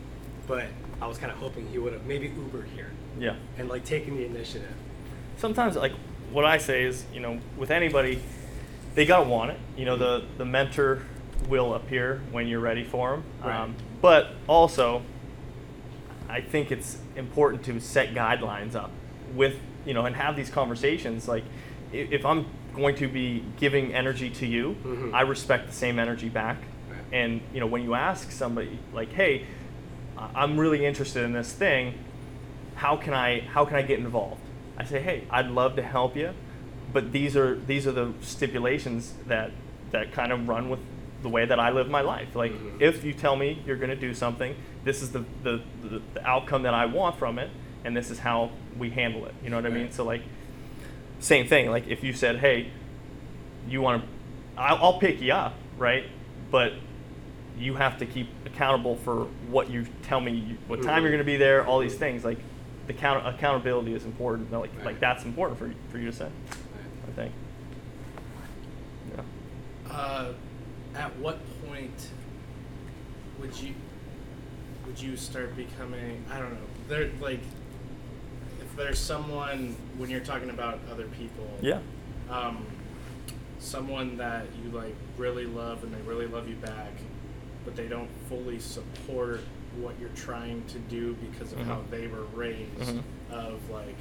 but 0.48 0.66
I 1.02 1.08
was 1.08 1.18
kind 1.18 1.32
of 1.32 1.38
hoping 1.38 1.68
he 1.72 1.78
would 1.78 1.94
have 1.94 2.06
maybe 2.06 2.28
Uber 2.28 2.64
here 2.76 2.90
Yeah. 3.20 3.36
and 3.58 3.70
like 3.70 3.86
taken 3.86 4.18
the 4.18 4.26
initiative. 4.26 4.74
sometimes 5.38 5.76
like 5.76 5.92
what 6.32 6.46
I 6.46 6.58
say 6.58 6.84
is, 6.86 7.04
you 7.14 7.20
know, 7.20 7.40
with 7.58 7.70
anybody, 7.70 8.20
they 8.96 9.06
gotta 9.06 9.28
want 9.30 9.52
it. 9.52 9.60
You 9.78 9.86
know, 9.86 9.98
the 9.98 10.24
the 10.38 10.46
mentor 10.46 11.02
will 11.50 11.76
appear 11.76 12.22
when 12.32 12.48
you're 12.48 12.60
ready 12.60 12.84
for 12.84 13.12
them. 13.12 13.24
Right. 13.44 13.56
Um, 13.62 13.76
but 14.02 14.32
also, 14.48 15.04
I 16.30 16.42
think 16.42 16.72
it's 16.72 16.98
important 17.16 17.64
to 17.66 17.80
set 17.80 18.14
guidelines 18.14 18.76
up 18.76 18.92
with 19.36 19.60
you 19.86 19.94
know 19.94 20.06
and 20.06 20.16
have 20.16 20.36
these 20.36 20.50
conversations. 20.50 21.28
Like, 21.28 21.44
if 21.92 22.26
I'm 22.26 22.46
going 22.74 22.96
to 22.96 23.08
be 23.08 23.44
giving 23.58 23.94
energy 23.94 24.30
to 24.30 24.46
you, 24.46 24.76
Mhm. 24.84 25.14
I 25.14 25.22
respect 25.22 25.68
the 25.68 25.74
same 25.74 26.00
energy 26.00 26.30
back. 26.30 26.58
And 27.12 27.42
you 27.54 27.60
know, 27.60 27.68
when 27.68 27.84
you 27.84 27.94
ask 27.94 28.32
somebody 28.32 28.80
like, 28.94 29.14
"Hey, 29.14 29.46
I'm 30.34 30.60
really 30.60 30.86
interested 30.86 31.24
in 31.24 31.34
this 31.34 31.54
thing," 31.54 31.94
how 32.76 32.96
can 32.98 33.14
I 33.14 33.42
how 33.42 33.66
can 33.66 33.76
I 33.78 33.82
get 33.84 34.00
involved? 34.00 34.42
I 34.78 34.84
say, 34.84 35.00
hey, 35.02 35.24
I'd 35.30 35.50
love 35.52 35.78
to 35.78 35.82
help 35.82 36.18
you, 36.18 36.32
but 36.94 37.12
these 37.12 37.36
are 37.36 37.56
these 37.68 37.88
are 37.88 37.92
the 37.92 38.14
stipulations 38.22 39.14
that 39.28 39.52
that 39.92 40.12
kind 40.12 40.32
of 40.32 40.48
run 40.48 40.70
with 40.70 40.80
the 41.22 41.30
way 41.30 41.46
that 41.46 41.60
I 41.60 41.70
live 41.72 41.90
my 41.90 42.02
life. 42.02 42.36
Like 42.36 42.52
Mhm. 42.52 42.82
if 42.82 43.04
you 43.04 43.14
tell 43.14 43.36
me 43.36 43.62
you're 43.66 43.78
going 43.78 43.90
to 43.90 43.96
do 43.96 44.14
something, 44.14 44.56
this 44.84 45.02
is 45.02 45.12
the, 45.12 45.24
the 45.44 45.62
the 45.82 46.02
the 46.14 46.28
outcome 46.28 46.64
that 46.64 46.74
I 46.74 46.86
want 46.86 47.18
from 47.18 47.40
it, 47.40 47.50
and 47.84 47.96
this 47.96 48.12
is 48.12 48.20
how 48.20 48.52
we 48.78 48.90
handle 48.90 49.26
it. 49.26 49.34
You 49.44 49.50
know 49.50 49.56
what 49.56 49.66
I 49.66 49.70
mean? 49.70 49.92
So 49.92 50.04
like, 50.04 50.22
same 51.20 51.48
thing. 51.48 51.70
Like 51.70 51.88
if 51.88 52.04
you 52.04 52.14
said, 52.14 52.38
hey, 52.38 52.70
you 53.68 53.82
want 53.82 54.04
to, 54.04 54.08
I'll, 54.62 54.78
I'll 54.84 55.00
pick 55.00 55.22
you 55.22 55.34
up, 55.34 55.54
right? 55.78 56.06
But 56.52 56.74
you 57.58 57.76
have 57.76 57.98
to 58.00 58.06
keep 58.06 58.28
accountable 58.46 58.98
for 58.98 59.26
what 59.50 59.70
you 59.70 59.86
tell 60.04 60.20
me, 60.22 60.34
you, 60.34 60.58
what 60.68 60.84
time 60.84 61.02
you're 61.04 61.10
Mhm. 61.10 61.16
going 61.16 61.18
to 61.20 61.24
be 61.24 61.38
there, 61.38 61.66
all 61.66 61.80
these 61.80 61.96
things. 61.96 62.24
Like 62.26 62.38
the 62.88 62.94
count, 62.94 63.26
accountability 63.26 63.94
is 63.94 64.06
important. 64.06 64.52
Like 64.52 64.70
like 64.84 65.00
that's 65.00 65.24
important 65.26 65.58
for 65.58 65.72
for 65.90 65.98
you 65.98 66.12
to 66.12 66.16
say. 66.16 66.28
Think. 67.16 67.32
Yeah. 69.16 69.92
Uh, 69.92 70.34
at 70.96 71.16
what 71.18 71.40
point 71.68 72.10
would 73.40 73.56
you 73.60 73.74
would 74.86 75.00
you 75.02 75.18
start 75.18 75.56
becoming? 75.56 76.24
I 76.32 76.40
don't 76.40 76.54
know. 76.54 76.60
There, 76.88 77.10
like, 77.20 77.40
if 78.62 78.76
there's 78.76 79.00
someone 79.00 79.76
when 79.98 80.10
you're 80.10 80.20
talking 80.20 80.50
about 80.50 80.80
other 80.92 81.06
people, 81.08 81.48
Yeah. 81.62 81.80
um, 82.30 82.66
someone 83.60 84.18
that 84.18 84.46
you 84.64 84.70
like 84.72 84.96
really 85.18 85.46
love 85.46 85.84
and 85.84 85.94
they 85.94 86.02
really 86.02 86.28
love 86.28 86.48
you 86.48 86.56
back, 86.56 86.92
but 87.64 87.76
they 87.76 87.88
don't 87.88 88.10
fully 88.30 88.60
support 88.60 89.40
what 89.78 89.96
you're 90.00 90.10
trying 90.16 90.64
to 90.68 90.78
do 90.80 91.16
because 91.16 91.52
of 91.52 91.60
how 91.62 91.78
Mhm. 91.78 91.90
they 91.90 92.08
were 92.08 92.26
raised. 92.36 92.70
Mhm. 92.80 93.02
Of 93.32 93.70
like, 93.72 93.98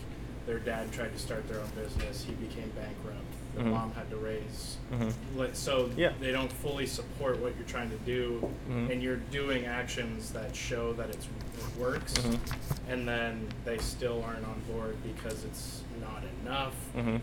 their 0.46 0.58
dad 0.58 0.92
tried 0.92 1.12
to 1.12 1.18
start 1.18 1.46
their 1.48 1.60
own 1.60 1.68
business, 1.74 2.24
he 2.24 2.32
became 2.34 2.70
bankrupt. 2.70 3.20
the 3.54 3.60
Mhm. 3.60 3.70
mom 3.70 3.92
had 3.92 4.10
to 4.10 4.16
raise. 4.16 4.78
Mhm. 4.92 5.54
So 5.54 5.88
Yeah. 5.96 6.12
they 6.18 6.32
don't 6.32 6.50
fully 6.50 6.86
support 6.88 7.38
what 7.38 7.54
you're 7.56 7.68
trying 7.68 7.88
to 7.90 7.96
do, 7.98 8.50
Mhm. 8.68 8.90
and 8.90 9.00
you're 9.00 9.20
doing 9.30 9.64
actions 9.64 10.30
that 10.30 10.56
show 10.56 10.92
that 10.94 11.08
it's, 11.10 11.26
it 11.26 11.78
works, 11.78 12.14
Mhm. 12.14 12.40
and 12.88 13.06
then 13.06 13.46
they 13.64 13.78
still 13.78 14.24
aren't 14.24 14.44
on 14.44 14.60
board 14.68 14.96
because 15.04 15.44
it's 15.44 15.82
not 16.00 16.24
enough. 16.42 16.74
Mhm. 16.96 17.20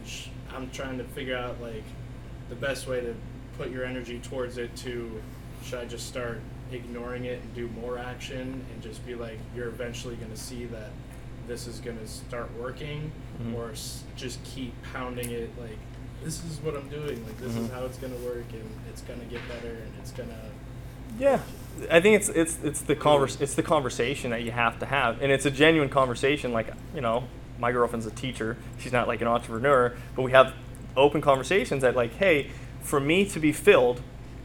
I'm 0.56 0.70
trying 0.70 0.98
to 1.00 1.04
figure 1.04 1.36
out 1.36 1.62
like 1.62 1.84
the 2.48 2.56
best 2.56 2.88
way 2.88 3.02
to 3.02 3.14
put 3.58 3.70
your 3.70 3.84
energy 3.84 4.18
towards 4.20 4.58
it. 4.58 4.74
To 4.78 5.22
should 5.66 5.80
I 5.80 5.86
just 5.86 6.08
start 6.08 6.40
ignoring 6.72 7.26
it 7.26 7.42
and 7.42 7.54
do 7.54 7.68
more 7.68 7.98
action 7.98 8.66
and 8.74 8.82
just 8.82 9.06
be 9.06 9.16
like, 9.16 9.38
you're 9.54 9.68
eventually 9.68 10.16
going 10.16 10.32
to 10.32 10.38
see 10.38 10.64
that 10.68 10.92
this 11.52 11.68
is 11.68 11.80
going 11.82 11.98
to 12.00 12.08
start 12.08 12.50
working, 12.58 13.12
Mhm. 13.44 13.56
or 13.56 13.72
s- 13.72 14.04
just 14.16 14.42
keep 14.46 14.74
pounding 14.94 15.30
it 15.32 15.50
like 15.60 15.78
this 16.24 16.42
is 16.46 16.60
what 16.64 16.76
I'm 16.76 16.88
doing, 16.88 17.22
like 17.26 17.38
this 17.42 17.54
is 17.56 17.68
Mhm. 17.68 17.74
how 17.74 17.84
it's 17.86 17.98
going 17.98 18.14
to 18.14 18.20
work, 18.20 18.46
and 18.54 18.64
it's 18.90 19.02
going 19.02 19.20
to 19.20 19.26
get 19.26 19.42
better, 19.50 19.68
and 19.76 19.92
it's 20.00 20.12
going 20.12 20.30
to. 20.30 20.36
Yeah, 21.20 21.40
I 21.92 22.00
think 22.00 22.16
it's 22.16 22.30
it's 22.30 22.58
it's 22.64 22.80
the 22.82 22.96
convers 22.96 23.42
it's 23.42 23.56
the 23.56 23.64
conversation 23.64 24.32
that 24.32 24.44
you 24.44 24.52
have 24.52 24.80
to 24.80 24.86
have, 24.86 25.22
and 25.22 25.30
it's 25.30 25.46
a 25.46 25.52
genuine 25.52 25.90
conversation. 25.90 26.54
Like 26.54 26.70
you 26.96 27.02
know, 27.02 27.24
my 27.60 27.74
girlfriend's 27.74 28.06
a 28.06 28.12
teacher; 28.12 28.56
she's 28.80 28.94
not 28.94 29.10
like 29.10 29.20
an 29.22 29.28
entrepreneur, 29.28 29.94
but 30.16 30.22
we 30.22 30.32
have 30.32 30.54
open 30.96 31.20
conversations 31.20 31.82
that 31.82 31.98
like, 31.98 32.14
hey, 32.16 32.48
for 32.82 33.00
me 33.02 33.26
to 33.26 33.40
be 33.42 33.52
filled, 33.52 34.00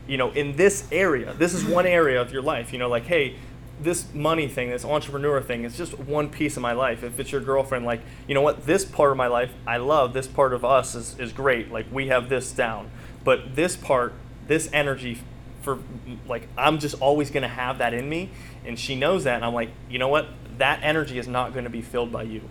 you 0.09 0.16
know, 0.16 0.30
in 0.32 0.57
this 0.57 0.88
area, 0.90 1.34
this 1.38 1.54
is 1.54 1.64
one 1.64 1.86
area 1.86 2.20
of 2.20 2.32
your 2.32 2.42
life. 2.42 2.72
You 2.72 2.80
know, 2.80 2.88
like, 2.88 3.04
hey, 3.07 3.36
this 3.81 4.12
money 4.14 4.49
thing, 4.49 4.70
this 4.70 4.85
entrepreneur 4.85 5.41
thing 5.43 5.64
is 5.64 5.77
just 5.77 5.99
one 5.99 6.31
piece 6.31 6.57
of 6.57 6.62
my 6.62 6.72
life. 6.72 7.03
If 7.03 7.20
it's 7.20 7.31
your 7.31 7.41
girlfriend, 7.41 7.85
like, 7.85 8.01
you 8.27 8.35
know 8.35 8.41
what, 8.41 8.66
this 8.66 8.85
part 8.85 9.11
of 9.11 9.16
my 9.16 9.27
life 9.27 9.53
I 9.66 9.77
love, 9.77 10.12
this 10.12 10.27
part 10.27 10.53
of 10.53 10.64
us 10.64 10.95
is, 10.95 11.18
is 11.18 11.33
great. 11.33 11.70
Like, 11.70 11.87
we 11.93 12.09
have 12.09 12.29
this 12.29 12.53
down. 12.53 12.91
But 13.24 13.55
this 13.57 13.77
part, 13.77 14.14
this 14.47 14.70
energy 14.72 15.20
for, 15.61 15.79
like, 16.27 16.49
I'm 16.57 16.79
just 16.79 17.01
always 17.01 17.31
going 17.31 17.43
to 17.43 17.49
have 17.49 17.79
that 17.79 17.93
in 17.93 18.09
me. 18.09 18.31
And 18.64 18.79
she 18.79 18.95
knows 18.95 19.24
that. 19.24 19.37
And 19.37 19.45
I'm 19.45 19.55
like, 19.55 19.70
you 19.91 19.99
know 19.99 20.09
what, 20.09 20.29
that 20.59 20.81
energy 20.83 21.18
is 21.18 21.29
not 21.29 21.53
going 21.53 21.64
to 21.64 21.70
be 21.70 21.83
filled 21.83 22.11
by 22.11 22.22
you. 22.22 22.43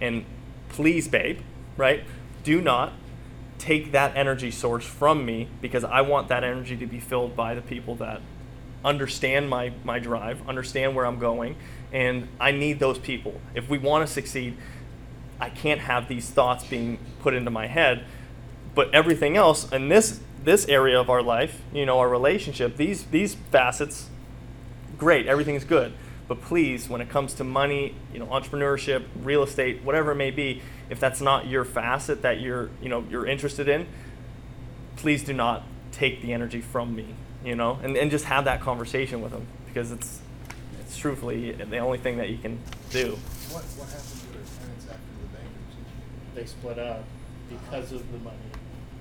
And 0.00 0.24
please, 0.70 1.08
babe, 1.08 1.40
right, 1.76 2.04
do 2.42 2.60
not 2.60 2.92
take 3.58 3.92
that 3.92 4.16
energy 4.16 4.50
source 4.50 4.86
from 4.86 5.26
me 5.26 5.48
because 5.60 5.84
I 5.84 6.00
want 6.00 6.28
that 6.28 6.42
energy 6.42 6.76
to 6.78 6.86
be 6.86 6.98
filled 6.98 7.36
by 7.36 7.54
the 7.54 7.60
people 7.60 7.94
that 7.96 8.22
understand 8.84 9.48
my, 9.48 9.72
my 9.84 9.98
drive, 9.98 10.46
understand 10.48 10.94
where 10.94 11.06
I'm 11.06 11.18
going, 11.18 11.56
and 11.92 12.28
I 12.38 12.52
need 12.52 12.78
those 12.78 12.98
people. 12.98 13.40
If 13.54 13.68
we 13.68 13.78
want 13.78 14.06
to 14.06 14.12
succeed, 14.12 14.56
I 15.40 15.50
can't 15.50 15.80
have 15.80 16.08
these 16.08 16.28
thoughts 16.30 16.64
being 16.64 16.98
put 17.20 17.34
into 17.34 17.50
my 17.50 17.66
head. 17.66 18.04
But 18.74 18.94
everything 18.94 19.36
else 19.36 19.70
in 19.72 19.88
this 19.88 20.20
this 20.42 20.66
area 20.68 20.98
of 20.98 21.10
our 21.10 21.22
life, 21.22 21.60
you 21.72 21.84
know, 21.84 21.98
our 21.98 22.08
relationship, 22.08 22.76
these 22.76 23.04
these 23.06 23.34
facets, 23.34 24.08
great, 24.96 25.26
everything's 25.26 25.64
good. 25.64 25.92
But 26.28 26.40
please, 26.40 26.88
when 26.88 27.00
it 27.00 27.08
comes 27.08 27.34
to 27.34 27.44
money, 27.44 27.96
you 28.12 28.20
know, 28.20 28.26
entrepreneurship, 28.26 29.04
real 29.22 29.42
estate, 29.42 29.82
whatever 29.82 30.12
it 30.12 30.14
may 30.14 30.30
be, 30.30 30.62
if 30.88 31.00
that's 31.00 31.20
not 31.20 31.48
your 31.48 31.64
facet 31.64 32.22
that 32.22 32.40
you're, 32.40 32.70
you 32.80 32.88
know, 32.88 33.04
you're 33.10 33.26
interested 33.26 33.68
in, 33.68 33.88
please 34.94 35.24
do 35.24 35.32
not 35.32 35.64
take 35.90 36.22
the 36.22 36.32
energy 36.32 36.60
from 36.60 36.94
me, 36.94 37.16
you 37.44 37.54
know, 37.54 37.78
and, 37.82 37.96
and 37.96 38.10
just 38.10 38.24
have 38.26 38.44
that 38.44 38.60
conversation 38.60 39.22
with 39.22 39.32
them 39.32 39.46
because 39.66 39.92
it's, 39.92 40.20
it's 40.80 40.96
truthfully 40.96 41.52
the 41.52 41.78
only 41.78 41.98
thing 41.98 42.18
that 42.18 42.28
you 42.30 42.38
can 42.38 42.58
do. 42.90 43.16
What, 43.50 43.64
what 43.64 43.88
happened 43.88 44.20
to 44.20 44.26
their 44.32 44.42
tenants 44.60 44.84
after 44.84 45.12
the 45.22 45.28
bankruptcy? 45.28 46.34
They 46.34 46.44
split 46.46 46.78
up 46.78 47.04
because 47.48 47.92
of 47.92 48.10
the 48.12 48.18
money. 48.18 48.36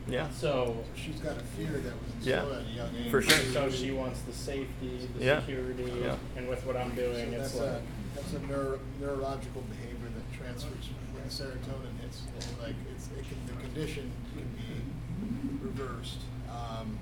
Yeah. 0.07 0.27
So 0.31 0.75
She's 0.95 1.19
got 1.19 1.37
a 1.37 1.41
fear 1.55 1.67
that 1.69 1.93
was 1.93 2.25
Yeah. 2.25 2.41
instilled 2.41 2.53
at 2.53 2.67
a 2.67 2.75
young 2.75 2.95
age. 2.95 3.11
For 3.11 3.21
sure. 3.21 3.37
So 3.53 3.69
she 3.69 3.91
wants 3.91 4.21
the 4.21 4.33
safety, 4.33 5.07
the 5.17 5.23
Yeah. 5.25 5.39
security, 5.41 5.91
Yeah. 6.01 6.15
and 6.35 6.47
with 6.49 6.65
what 6.65 6.75
I'm 6.77 6.95
So 6.95 7.01
doing, 7.03 7.33
it's 7.33 7.53
that's 7.53 7.55
like 7.59 7.69
a, 7.69 7.81
that's 8.15 8.33
a 8.33 8.39
neuro, 8.47 8.79
neurological 8.99 9.61
behavior 9.69 10.09
that 10.15 10.37
transfers 10.37 10.89
when 11.13 11.23
the 11.23 11.29
serotonin 11.29 11.93
hits. 12.01 12.23
Like, 12.61 12.73
it's, 12.95 13.07
it 13.17 13.23
can, 13.27 13.37
the 13.55 13.61
condition 13.61 14.11
can 14.33 14.47
be 14.57 15.63
reversed, 15.63 16.21
um, 16.49 16.97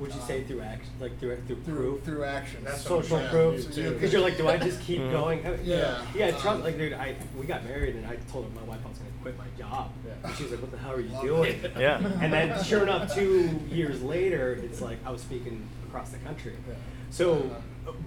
Would 0.00 0.12
you 0.12 0.20
say 0.26 0.42
through 0.42 0.60
action, 0.62 0.90
like 1.00 1.18
through 1.20 1.36
through 1.46 1.62
through, 1.62 1.74
proof? 1.76 2.04
through 2.04 2.24
action. 2.24 2.64
That's 2.64 2.88
what 2.88 2.96
I'm 2.98 3.02
social 3.02 3.18
trying 3.18 3.30
proof. 3.30 3.66
to 3.68 3.72
too. 3.74 3.90
Because 3.92 4.12
you're 4.12 4.22
like, 4.22 4.36
do 4.36 4.48
I 4.48 4.56
just 4.56 4.80
keep 4.80 5.00
Mhm. 5.00 5.10
going? 5.12 5.46
Uh, 5.46 5.56
Yeah. 5.62 6.02
Yeah, 6.14 6.30
trust. 6.32 6.46
Um, 6.46 6.62
Like, 6.64 6.76
dude, 6.78 6.92
I 6.94 7.14
we 7.38 7.46
got 7.46 7.64
married 7.64 7.94
and 7.94 8.04
I 8.06 8.16
told 8.32 8.52
my 8.56 8.62
wife 8.62 8.80
I 8.84 8.88
was 8.88 8.98
gonna 8.98 9.10
quit 9.22 9.38
my 9.38 9.44
job. 9.56 9.92
Yeah. 10.04 10.12
And 10.28 10.36
she 10.36 10.42
was 10.42 10.52
like, 10.52 10.62
"What 10.62 10.72
the 10.72 10.78
hell 10.78 10.92
are 10.94 11.00
you 11.00 11.10
Love 11.10 11.22
doing?" 11.22 11.60
it. 11.62 11.72
Yeah. 11.78 11.98
And 12.20 12.32
then, 12.32 12.62
sure 12.64 12.82
enough, 12.82 13.14
two 13.14 13.60
years 13.70 14.02
later, 14.02 14.58
it's 14.62 14.80
like 14.80 14.98
I 15.06 15.10
was 15.10 15.20
speaking 15.20 15.68
across 15.88 16.10
the 16.10 16.18
country. 16.18 16.54
Yeah. 16.68 16.74
So, 17.10 17.48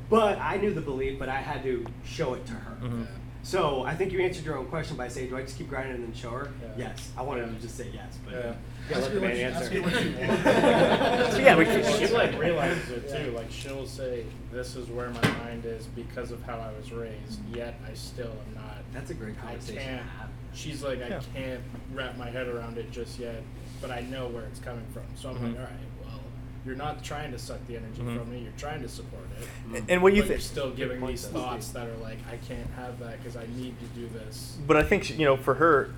but 0.10 0.38
I 0.40 0.58
knew 0.58 0.74
the 0.74 0.82
belief, 0.82 1.18
but 1.20 1.30
I 1.30 1.38
had 1.38 1.64
to 1.64 1.86
show 2.06 2.34
it 2.34 2.46
to 2.48 2.54
her. 2.54 2.76
Mhm. 2.86 3.08
So 3.44 3.84
I 3.84 3.96
think 3.96 4.12
you 4.12 4.20
answered 4.20 4.44
your 4.44 4.58
own 4.58 4.66
question 4.66 4.98
by 4.98 5.08
saying, 5.08 5.30
"Do 5.30 5.38
I 5.38 5.42
just 5.44 5.58
keep 5.58 5.70
grinding 5.70 5.96
and 5.96 6.04
then 6.04 6.14
show 6.14 6.32
her?" 6.32 6.50
Yeah. 6.62 6.90
Yes. 6.90 7.12
I 7.18 7.22
wanted 7.22 7.48
Yeah. 7.48 7.54
to 7.56 7.62
just 7.62 7.78
say 7.78 7.88
yes, 7.94 8.18
but 8.26 8.34
Yeah. 8.34 8.54
Yeah, 8.90 8.98
let 9.00 9.14
the 9.14 9.20
man 9.22 9.36
she- 9.36 9.44
answer. 9.44 9.64
ask 9.64 9.72
her 9.72 9.82
what 9.82 9.94
she 9.94 10.10
wants. 10.10 11.34
So, 11.36 11.40
yeah, 11.40 11.58
we 11.58 11.66
she, 11.66 11.72
can- 11.72 12.00
she 12.08 12.14
like 12.14 12.40
realizes 12.40 12.90
it 12.90 13.10
too. 13.10 13.32
Like 13.32 13.52
she'll 13.52 13.86
say, 13.88 14.26
"This 14.52 14.76
is 14.76 14.88
where 14.90 15.10
my 15.10 15.28
mind 15.40 15.66
is 15.66 15.86
because 15.88 16.32
of 16.32 16.42
how 16.44 16.58
I 16.60 16.72
was 16.78 16.92
raised." 16.92 17.40
Yet 17.54 17.80
I 17.90 17.94
still 17.94 18.28
am 18.32 18.56
not. 18.56 18.78
That's 18.94 19.10
a 19.12 19.14
great 19.14 19.36
I 19.40 19.48
conversation 19.48 19.76
to 19.76 19.82
can't. 19.82 20.02
have. 20.10 20.30
She's 20.54 20.82
like, 20.82 21.02
I 21.04 21.08
Yeah. 21.10 21.22
can't 21.36 21.62
wrap 21.94 22.18
my 22.18 22.30
head 22.30 22.48
around 22.48 22.78
it 22.78 22.92
just 22.92 23.20
yet, 23.20 23.44
but 23.82 23.92
I 23.92 24.02
know 24.02 24.28
where 24.28 24.44
it's 24.46 24.60
coming 24.60 24.86
from. 24.94 25.04
So 25.16 25.30
I'm 25.30 25.36
Mhm. 25.36 25.42
like, 25.50 25.56
all 25.60 25.66
right, 25.66 25.72
well, 26.04 26.20
you're 26.66 26.76
not 26.76 27.04
trying 27.04 27.32
to 27.32 27.38
suck 27.38 27.60
the 27.68 27.76
energy 27.78 28.02
Mhm. 28.02 28.18
from 28.18 28.32
me. 28.32 28.40
You're 28.40 28.52
trying 28.58 28.82
to 28.82 28.90
support 28.90 29.24
it. 29.40 29.48
And- 29.78 29.90
and 29.92 30.02
what 30.02 30.14
you 30.16 30.22
but 30.24 30.30
you're 30.30 30.38
think? 30.40 30.42
still 30.50 30.72
giving 30.72 31.00
point, 31.00 31.12
these 31.12 31.28
though. 31.28 31.40
thoughts 31.42 31.68
that 31.70 31.86
are 31.88 31.98
like, 31.98 32.18
I 32.32 32.38
can't 32.38 32.70
have 32.76 32.98
that 33.00 33.22
because 33.22 33.38
I 33.38 33.46
need 33.56 33.76
to 33.80 33.86
do 34.00 34.08
this. 34.08 34.58
But 34.66 34.78
I 34.78 34.84
think 34.84 35.04
she- 35.04 35.14
you 35.16 35.26
know, 35.26 35.38
for 35.38 35.56
her, 35.56 35.92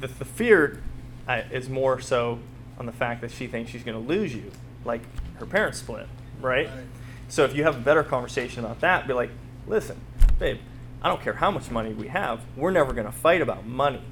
the, 0.00 0.06
the 0.06 0.24
fear 0.24 0.80
is 1.28 1.68
more 1.68 2.00
so 2.00 2.38
on 2.78 2.86
the 2.86 2.92
fact 2.92 3.20
that 3.20 3.30
she 3.30 3.46
thinks 3.46 3.70
she's 3.70 3.84
going 3.84 4.00
to 4.00 4.08
lose 4.08 4.34
you, 4.34 4.50
like 4.84 5.02
her 5.36 5.46
parents 5.46 5.78
split, 5.78 6.06
right? 6.40 6.68
Right. 6.68 6.84
So 7.28 7.44
if 7.44 7.54
you 7.54 7.62
have 7.64 7.76
a 7.76 7.80
better 7.80 8.02
conversation 8.02 8.64
about 8.64 8.80
that, 8.80 9.06
be 9.06 9.14
like, 9.14 9.30
listen, 9.66 10.00
babe, 10.38 10.58
I 11.02 11.08
don't 11.08 11.22
care 11.22 11.34
how 11.34 11.50
much 11.50 11.70
money 11.70 11.92
we 11.92 12.08
have, 12.08 12.40
we're 12.56 12.70
never 12.70 12.92
going 12.92 13.06
to 13.06 13.12
fight 13.12 13.40
about 13.40 13.66
money, 13.66 14.02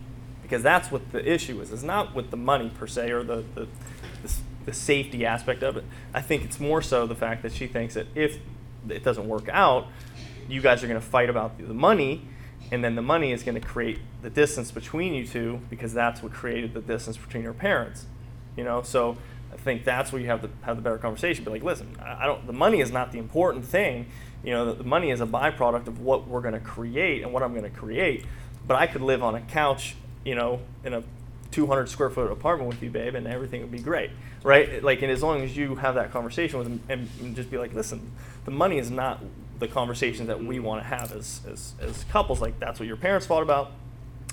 because 0.42 0.62
that's 0.62 0.90
what 0.90 1.12
the 1.12 1.30
issue 1.30 1.60
is. 1.60 1.72
It's 1.72 1.82
not 1.82 2.14
with 2.14 2.30
the 2.30 2.36
money 2.36 2.70
per 2.70 2.86
se 2.86 3.10
or 3.10 3.22
the 3.22 3.44
the, 3.54 3.68
the, 4.22 4.34
the 4.66 4.72
safety 4.72 5.26
aspect 5.26 5.62
of 5.62 5.76
it. 5.76 5.84
I 6.14 6.22
think 6.22 6.44
it's 6.44 6.60
more 6.60 6.82
so 6.82 7.06
the 7.06 7.14
fact 7.14 7.42
that 7.42 7.52
she 7.52 7.66
thinks 7.66 7.94
that 7.94 8.06
if 8.14 8.38
it 8.88 9.04
doesn't 9.04 9.28
work 9.28 9.48
out, 9.48 9.88
you 10.48 10.60
guys 10.60 10.82
are 10.82 10.88
going 10.88 11.00
to 11.00 11.06
fight 11.06 11.30
about 11.30 11.58
the 11.58 11.74
money, 11.74 12.22
and 12.72 12.82
then 12.82 12.94
the 12.94 13.02
money 13.02 13.32
is 13.32 13.42
going 13.42 13.54
to 13.54 13.60
create 13.60 13.98
the 14.22 14.30
distance 14.30 14.70
between 14.72 15.12
you 15.12 15.26
two 15.26 15.60
because 15.68 15.92
that's 15.92 16.22
what 16.22 16.32
created 16.32 16.72
the 16.72 16.80
distance 16.80 17.18
between 17.18 17.42
your 17.42 17.52
parents. 17.52 18.06
You 18.56 18.64
know, 18.64 18.82
so 18.82 19.18
I 19.52 19.56
think 19.56 19.84
that's 19.84 20.10
where 20.10 20.20
you 20.20 20.28
have 20.28 20.40
to 20.40 20.48
have 20.62 20.76
the 20.76 20.82
better 20.82 20.96
conversation. 20.96 21.44
Be 21.44 21.50
like, 21.50 21.62
listen, 21.62 21.94
I 22.02 22.24
don't. 22.24 22.46
The 22.46 22.54
money 22.54 22.80
is 22.80 22.90
not 22.90 23.12
the 23.12 23.18
important 23.18 23.66
thing. 23.66 24.06
You 24.42 24.52
know, 24.52 24.64
the, 24.64 24.82
the 24.82 24.84
money 24.84 25.10
is 25.10 25.20
a 25.20 25.26
byproduct 25.26 25.86
of 25.86 26.00
what 26.00 26.26
we're 26.26 26.40
going 26.40 26.54
to 26.54 26.60
create 26.60 27.22
and 27.22 27.32
what 27.32 27.42
I'm 27.42 27.52
going 27.52 27.70
to 27.70 27.78
create. 27.78 28.24
But 28.66 28.76
I 28.76 28.86
could 28.86 29.02
live 29.02 29.22
on 29.22 29.34
a 29.34 29.42
couch, 29.42 29.94
you 30.24 30.34
know, 30.34 30.60
in 30.82 30.94
a 30.94 31.04
200 31.50 31.90
square 31.90 32.08
foot 32.08 32.32
apartment 32.32 32.70
with 32.70 32.82
you, 32.82 32.88
babe, 32.88 33.14
and 33.14 33.26
everything 33.26 33.60
would 33.60 33.70
be 33.70 33.80
great, 33.80 34.10
right? 34.42 34.82
Like, 34.82 35.02
and 35.02 35.12
as 35.12 35.22
long 35.22 35.42
as 35.42 35.54
you 35.54 35.74
have 35.76 35.96
that 35.96 36.10
conversation 36.10 36.58
with 36.58 36.68
them 36.68 36.80
and, 36.88 37.08
and 37.20 37.36
just 37.36 37.50
be 37.50 37.58
like, 37.58 37.74
listen, 37.74 38.12
the 38.46 38.50
money 38.50 38.78
is 38.78 38.90
not 38.90 39.22
the 39.58 39.68
conversations 39.68 40.28
that 40.28 40.42
we 40.42 40.58
want 40.58 40.82
to 40.82 40.86
have 40.86 41.12
as, 41.12 41.40
as, 41.50 41.74
as 41.80 42.04
couples. 42.04 42.40
Like, 42.40 42.58
that's 42.58 42.80
what 42.80 42.86
your 42.86 42.96
parents 42.96 43.26
fought 43.26 43.42
about. 43.42 43.72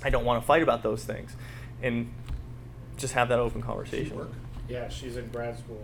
I 0.03 0.09
don't 0.09 0.25
want 0.25 0.41
to 0.41 0.47
fight 0.47 0.63
about 0.63 0.83
those 0.83 1.03
things. 1.03 1.35
And 1.81 2.11
just 2.97 3.13
have 3.13 3.29
that 3.29 3.39
open 3.39 3.61
Does 3.61 3.67
she 3.67 3.67
conversation. 3.67 4.27
Yeah, 4.67 4.89
she's 4.89 5.17
in 5.17 5.27
grad 5.29 5.57
school 5.57 5.81